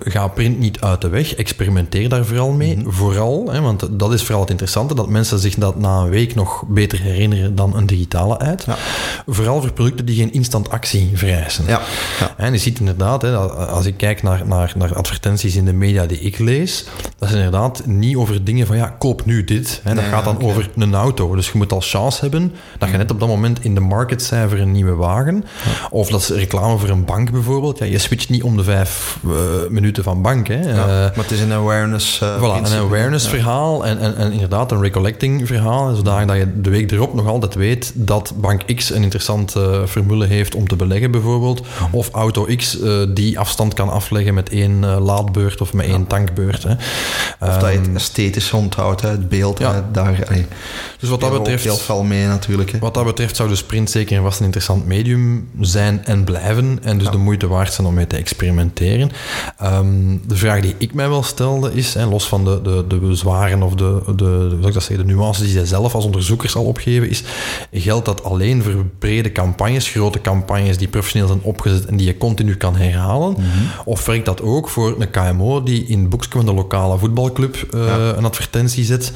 ga 0.04 0.28
print 0.28 0.60
niet 0.60 0.82
uit 0.82 1.02
de 1.02 1.10
weg. 1.10 1.36
Experimenteer 1.36 2.10
daar 2.10 2.26
vooral 2.26 2.52
mee. 2.52 2.76
Mm 2.76 2.84
-hmm. 2.84 2.94
Vooral, 2.94 3.48
hè, 3.52 3.62
want 3.62 3.88
dat 3.92 4.14
is 4.14 4.22
vooral 4.22 4.42
het 4.42 4.50
interessante, 4.50 4.96
dat 4.96 5.10
mensen 5.10 5.40
zich 5.40 5.56
dat 5.56 5.80
na 5.80 5.98
een 5.98 6.10
week 6.10 6.36
nog 6.36 6.64
beter 6.68 7.00
herinneren 7.00 7.56
dan 7.56 7.76
een 7.76 7.86
digitale 7.86 8.40
uit. 8.40 8.66
Vooral 9.28 9.62
voor 9.62 9.74
producten 9.74 10.06
die 10.06 10.16
geen 10.16 10.34
instant 10.34 10.70
actie 10.70 11.12
vereisen. 11.14 11.66
Ja. 11.68 11.82
ja. 12.20 12.34
En 12.38 12.54
je 12.54 12.58
ziet 12.58 12.80
inderdaad, 12.80 13.01
hè, 13.02 13.36
als 13.66 13.86
ik 13.86 13.98
kijk 13.98 14.24
naar, 14.24 14.48
naar, 14.48 14.74
naar 14.78 14.96
advertenties 14.96 15.56
in 15.56 15.66
de 15.66 15.74
media 15.74 16.06
die 16.06 16.20
ik 16.20 16.40
lees, 16.40 16.86
dat 17.18 17.30
is 17.30 17.36
inderdaad 17.36 17.86
niet 17.86 18.16
over 18.16 18.44
dingen 18.44 18.68
van 18.68 18.78
ja, 18.78 18.96
koop 19.00 19.26
nu 19.26 19.44
dit. 19.44 19.82
Hè. 19.84 19.96
Dat 19.96 20.04
gaat 20.04 20.24
dan 20.24 20.42
over 20.42 20.70
een 20.76 20.96
auto. 20.96 21.36
Dus 21.36 21.52
je 21.52 21.58
moet 21.58 21.72
al 21.72 21.82
chance 21.82 22.22
hebben 22.22 22.54
dat 22.78 22.90
je 22.90 22.98
net 22.98 23.12
op 23.12 23.20
dat 23.20 23.28
moment 23.28 23.64
in 23.64 23.74
de 23.76 23.80
market 23.80 24.24
zijn 24.24 24.50
voor 24.50 24.58
een 24.58 24.72
nieuwe 24.72 24.96
wagen. 24.96 25.46
Of 25.90 26.10
dat 26.10 26.22
is 26.22 26.30
reclame 26.30 26.78
voor 26.78 26.90
een 26.90 27.06
bank 27.06 27.32
bijvoorbeeld. 27.32 27.78
Ja, 27.78 27.86
je 27.86 27.98
switcht 27.98 28.30
niet 28.30 28.44
om 28.44 28.58
de 28.58 28.64
vijf 28.64 29.20
uh, 29.26 29.34
minuten 29.70 30.04
van 30.04 30.22
bank. 30.22 30.48
Hè. 30.48 30.60
Uh, 30.60 30.76
maar 30.76 31.12
het 31.16 31.32
is 31.32 31.40
een 31.40 31.54
awareness 31.54 32.22
uh, 32.22 32.38
Voilà, 32.38 32.72
een 32.72 32.80
awareness 32.80 33.28
verhaal 33.28 33.86
en, 33.86 34.00
en, 34.00 34.16
en, 34.16 34.32
inderdaad 34.32 34.72
een 34.72 34.82
recollecting 34.82 35.48
verhaal. 35.48 35.96
Zodat 35.96 36.36
je 36.36 36.62
de 36.62 36.70
week 36.70 36.92
erop 36.92 37.14
nog 37.14 37.28
altijd 37.28 37.56
weet 37.56 37.92
dat 37.96 38.34
bank 38.36 38.76
X 38.76 38.92
een 38.92 39.04
interessante 39.04 39.84
formule 39.88 40.26
heeft 40.26 40.56
om 40.56 40.68
te 40.68 40.76
beleggen 40.76 41.12
bijvoorbeeld. 41.12 41.66
Of 41.92 42.10
Auto 42.12 42.48
X 42.56 42.78
uh, 42.92 43.16
die 43.16 43.40
afstand 43.40 43.74
kan 43.74 43.90
afleggen 43.90 44.34
met 44.34 44.50
één 44.50 44.84
uh, 44.84 44.98
laadbeurt 45.00 45.62
of 45.62 45.74
met 45.74 45.86
één 45.86 46.08
tankbeurt. 46.08 46.64
Hè. 46.64 46.72
Of 47.40 47.58
dat 47.58 47.72
je 47.72 47.78
het 47.78 47.88
ehm, 47.88 47.96
esthetisch 47.96 48.54
onthoudt, 48.54 49.02
hè, 49.02 49.10
het 49.10 49.30
beeld. 49.30 49.60
Ja. 49.60 49.90
daar, 49.92 50.26
allee, 50.28 50.46
dus 51.00 51.10
wat 51.10 51.22
dat 51.22 51.32
betreft... 51.32 51.64
heel 51.64 51.78
veel 51.78 52.04
mee 52.04 52.26
natuurlijk. 52.26 52.72
Hè. 52.72 52.80
Wat 52.80 52.94
dat 52.94 53.06
betreft 53.06 53.36
zou 53.36 53.50
de 53.50 53.56
sprint 53.56 53.90
zeker 53.90 54.18
en 54.18 54.24
vast 54.24 54.40
een 54.40 54.46
interessant 54.46 54.86
medium 54.86 55.50
zijn 55.60 56.06
en 56.06 56.24
blijven. 56.24 56.80
En 56.84 56.98
dus 56.98 57.10
de 57.10 57.18
moeite 57.18 57.48
waard 57.48 57.74
zijn 57.74 57.88
om 57.88 57.94
mee 57.94 58.08
te 58.08 58.18
experimenteren. 58.18 59.12
Um, 59.64 60.22
de 60.28 60.36
vraag 60.36 60.62
die 60.62 60.76
ik 60.78 60.94
mij 60.94 61.10
wel 61.10 61.24
stelde 61.24 61.74
is, 61.74 61.94
hè, 61.94 62.06
los 62.06 62.28
van 62.28 62.46
de, 62.46 62.62
de, 62.62 62.86
de 62.88 62.96
bezwaren 62.96 63.64
of 63.64 63.74
de, 63.74 64.02
de, 64.06 64.58
de, 64.62 64.68
ik 64.68 64.74
dat 64.74 64.84
zeggen, 64.84 65.08
de 65.08 65.14
nuances 65.14 65.44
die 65.44 65.54
zij 65.54 65.66
zelf 65.66 65.96
als 65.96 66.06
onderzoeker 66.06 66.50
zal 66.50 66.64
opgeven, 66.64 67.10
is 67.10 67.24
geldt 67.72 68.06
dat 68.06 68.24
alleen 68.24 68.64
voor 68.64 68.86
brede 69.00 69.32
campagnes, 69.32 69.90
grote 69.90 70.22
campagnes 70.22 70.78
die 70.78 70.88
professioneel 70.88 71.28
zijn 71.28 71.42
opgezet 71.42 71.86
en 71.86 71.98
die 71.98 72.08
je 72.08 72.18
continu 72.18 72.56
kan 72.56 72.76
herhalen? 72.82 73.36
Of 73.86 74.06
werkt 74.06 74.26
dat 74.26 74.42
ook 74.42 74.70
voor 74.70 74.96
een 75.00 75.10
KMO 75.10 75.64
die 75.64 75.86
in 75.86 76.00
het 76.00 76.10
boekje 76.10 76.30
van 76.32 76.46
de 76.46 76.54
lokale 76.54 76.98
voetbalclub 76.98 77.68
uh, 77.76 78.10
een 78.16 78.26
advertentie 78.26 78.84
zet? 78.84 79.12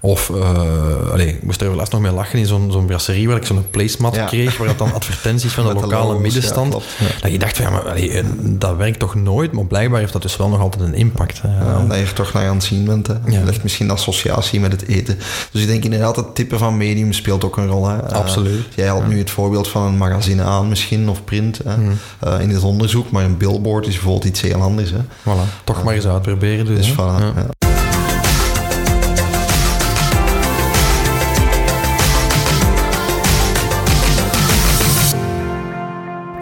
Of, 0.00 0.28
uh, 0.28 1.12
allez, 1.12 1.28
ik 1.28 1.42
moest 1.42 1.60
er 1.60 1.70
wel 1.70 1.80
eens 1.80 1.90
nog 1.90 2.00
mee 2.00 2.12
lachen 2.12 2.38
in 2.38 2.46
zo'n 2.46 2.72
zo'n 2.72 2.86
brasserie 2.86 3.28
waar 3.28 3.36
ik 3.36 3.46
zo'n 3.46 3.70
placemat 3.70 4.24
kreeg, 4.24 4.56
waar 4.56 4.66
dat 4.66 4.78
dan 4.78 4.92
advertenties 4.92 5.52
van 5.52 5.66
de 5.66 5.74
lokale 5.80 6.18
middenstand. 6.18 6.72
Ja, 6.72 7.06
dat 7.20 7.30
je 7.30 7.38
dacht 7.38 7.56
van, 7.56 7.64
ja, 7.64 7.70
maar 7.70 7.88
allez, 7.88 8.14
eh, 8.14 8.24
dat 8.40 8.76
werkt 8.76 8.98
toch 8.98 9.14
nooit? 9.14 9.52
Maar 9.52 9.66
blijkbaar 9.66 10.00
heeft 10.00 10.12
dat 10.12 10.22
dus 10.22 10.36
wel 10.36 10.48
nog 10.48 10.60
altijd 10.60 10.82
een 10.82 10.94
impact. 10.94 11.40
Ja, 11.42 11.84
dat 11.88 11.96
je 11.96 12.02
er 12.02 12.12
toch 12.12 12.32
naar 12.32 12.48
aan 12.48 12.54
het 12.54 12.64
zien 12.64 12.84
bent. 12.84 13.06
Hè. 13.06 13.14
Ja. 13.26 13.44
Dat 13.44 13.62
misschien 13.62 13.90
associatie 13.90 14.60
met 14.60 14.72
het 14.72 14.86
eten. 14.86 15.18
Dus 15.50 15.62
ik 15.62 15.68
denk 15.68 15.84
inderdaad, 15.84 16.16
het 16.16 16.34
type 16.34 16.58
van 16.58 16.76
medium 16.76 17.12
speelt 17.12 17.44
ook 17.44 17.56
een 17.56 17.66
rol. 17.66 17.88
Hè. 17.88 18.14
Absoluut. 18.14 18.66
jij 18.74 18.86
had 18.86 19.06
nu 19.06 19.18
het 19.18 19.30
voorbeeld 19.30 19.68
van 19.68 19.82
een 19.82 19.96
magazine 19.96 20.42
aan 20.42 20.68
misschien, 20.68 21.08
of 21.08 21.24
print, 21.24 21.60
hè, 21.64 21.76
uh, 21.78 22.40
in 22.40 22.50
het 22.50 22.62
onderzoek. 22.62 23.05
Maar 23.10 23.24
een 23.24 23.36
billboard 23.36 23.86
is 23.86 23.94
bijvoorbeeld 23.94 24.24
iets 24.24 24.40
heel 24.40 24.62
anders. 24.62 24.90
Hè. 24.90 24.98
Voilà, 24.98 25.64
toch 25.64 25.84
maar 25.84 25.94
eens 25.94 26.06
uitproberen 26.06 26.64
dus. 26.64 26.76
dus 26.76 26.92
voilà, 26.92 27.20
ja. 27.20 27.46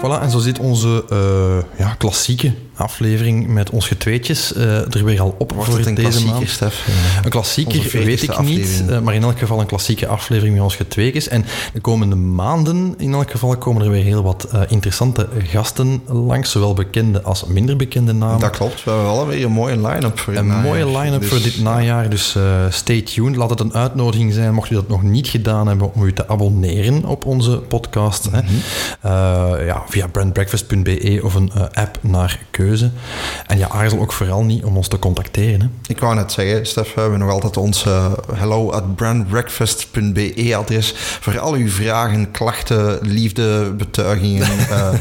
Voilà, 0.04 0.20
en 0.22 0.30
zo 0.30 0.38
zit 0.38 0.58
onze 0.58 1.04
uh, 1.12 1.78
ja, 1.78 1.93
klassieke 2.04 2.52
aflevering 2.76 3.46
met 3.46 3.70
ons 3.70 3.86
getweetjes 3.86 4.52
uh, 4.56 4.94
er 4.94 5.04
weer 5.04 5.20
al 5.20 5.34
op 5.38 5.52
Wordt 5.52 5.70
voor 5.70 5.86
een 5.86 5.94
deze 5.94 6.26
maand. 6.26 6.48
Stef? 6.48 6.88
Een 7.24 7.30
klassieker 7.30 8.04
weet 8.04 8.22
ik 8.22 8.40
niet, 8.40 8.84
uh, 8.88 9.00
maar 9.00 9.14
in 9.14 9.22
elk 9.22 9.38
geval 9.38 9.60
een 9.60 9.66
klassieke 9.66 10.06
aflevering 10.06 10.54
met 10.54 10.64
ons 10.64 10.76
getweetjes. 10.76 11.28
En 11.28 11.44
de 11.72 11.80
komende 11.80 12.14
maanden 12.14 12.94
in 12.98 13.12
elk 13.12 13.30
geval 13.30 13.56
komen 13.56 13.82
er 13.82 13.90
weer 13.90 14.02
heel 14.02 14.22
wat 14.22 14.48
uh, 14.54 14.60
interessante 14.68 15.28
gasten 15.38 16.02
langs, 16.06 16.50
zowel 16.50 16.74
bekende 16.74 17.22
als 17.22 17.44
minder 17.44 17.76
bekende 17.76 18.12
namen. 18.12 18.40
Dat 18.40 18.50
klopt, 18.50 18.84
we 18.84 18.90
hebben 18.90 19.08
wel 19.08 19.26
weer 19.26 19.44
een 19.44 19.52
mooie 19.52 19.76
line-up 19.76 20.18
voor 20.18 20.34
Een 20.34 20.46
najaar. 20.46 20.62
mooie 20.62 20.98
line-up 20.98 21.20
dus, 21.20 21.28
voor 21.28 21.42
dit 21.42 21.60
najaar, 21.60 22.10
dus 22.10 22.36
stay 22.68 23.02
tuned. 23.02 23.36
Laat 23.36 23.50
het 23.50 23.60
een 23.60 23.74
uitnodiging 23.74 24.32
zijn, 24.32 24.54
mocht 24.54 24.70
u 24.70 24.74
dat 24.74 24.88
nog 24.88 25.02
niet 25.02 25.28
gedaan 25.28 25.66
hebben, 25.66 25.94
om 25.94 26.04
u 26.04 26.12
te 26.12 26.28
abonneren 26.28 27.04
op 27.04 27.26
onze 27.26 27.56
podcast. 27.58 28.30
Mm 28.30 28.32
-hmm. 28.32 28.44
hè. 29.00 29.10
ja, 29.56 29.82
via 29.88 30.06
brandbreakfast.be 30.06 31.20
of 31.22 31.34
een 31.34 31.52
app 31.72 31.93
naar 32.00 32.40
keuze. 32.50 32.90
En 33.46 33.58
ja, 33.58 33.68
aarzel 33.68 34.00
ook 34.00 34.12
vooral 34.12 34.44
niet 34.44 34.64
om 34.64 34.76
ons 34.76 34.88
te 34.88 34.98
contacteren. 34.98 35.60
Hè. 35.60 35.66
Ik 35.86 35.98
wou 35.98 36.14
net 36.14 36.32
zeggen, 36.32 36.66
Stef, 36.66 36.94
we 36.94 37.00
hebben 37.00 37.18
nog 37.18 37.30
altijd 37.30 37.56
ons 37.56 37.84
hello 38.34 38.70
at 38.70 38.96
brandbreakfast.be 38.96 40.56
adres 40.56 40.92
voor 40.96 41.38
al 41.38 41.52
uw 41.52 41.68
vragen, 41.68 42.30
klachten, 42.30 42.98
liefdebetuigingen, 43.02 44.48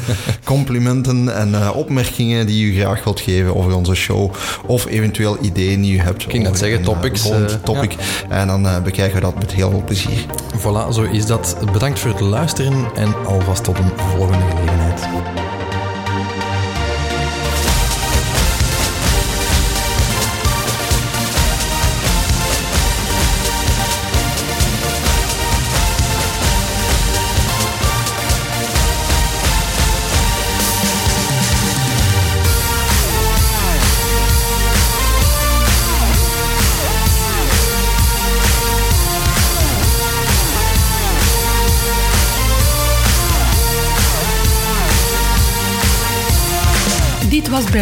complimenten 0.44 1.36
en 1.36 1.72
opmerkingen 1.72 2.46
die 2.46 2.72
u 2.72 2.80
graag 2.80 3.04
wilt 3.04 3.20
geven 3.20 3.56
over 3.56 3.76
onze 3.76 3.96
show 3.96 4.32
of 4.66 4.86
eventueel 4.86 5.38
ideeën 5.42 5.82
die 5.82 5.94
u 5.94 6.00
hebt. 6.00 6.24
Ik 6.24 6.32
ging 6.32 6.44
net 6.44 6.58
zeggen, 6.58 6.84
topics. 6.84 7.30
topic. 7.64 7.96
En 8.30 8.48
dan 8.48 8.84
bekijken 8.84 9.16
we 9.16 9.22
dat 9.22 9.36
met 9.36 9.52
heel 9.52 9.70
veel 9.70 9.84
plezier. 9.84 10.26
Voilà, 10.58 10.92
zo 10.92 11.02
is 11.02 11.26
dat. 11.26 11.58
Bedankt 11.72 12.00
voor 12.00 12.12
het 12.12 12.20
luisteren 12.20 12.86
en 12.96 13.26
alvast 13.26 13.64
tot 13.64 13.78
een 13.78 13.92
volgende 13.98 14.46
gelegenheid. 14.50 15.33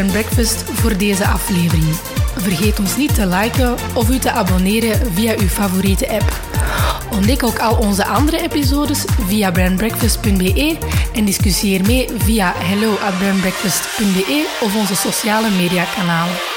Brand 0.02 0.20
Breakfast 0.20 0.64
voor 0.74 0.98
deze 0.98 1.28
aflevering. 1.28 1.96
Vergeet 2.36 2.80
ons 2.80 2.98
niet 2.98 3.16
te 3.16 3.28
liken 3.28 3.76
of 3.94 4.10
u 4.10 4.18
te 4.20 4.32
abonneren 4.32 5.14
via 5.14 5.36
uw 5.38 5.48
favoriete 5.48 6.10
app. 6.10 6.40
Ontdek 7.12 7.44
ook 7.44 7.60
al 7.60 7.76
onze 7.76 8.06
andere 8.06 8.42
episodes 8.42 9.06
via 9.28 9.52
brandbreakfast.be 9.52 10.78
en 11.14 11.26
discussieer 11.26 11.86
mee 11.86 12.10
via 12.18 12.54
hello 12.56 12.98
of 14.62 14.76
onze 14.76 14.96
sociale 14.96 15.50
mediakanalen. 15.50 16.51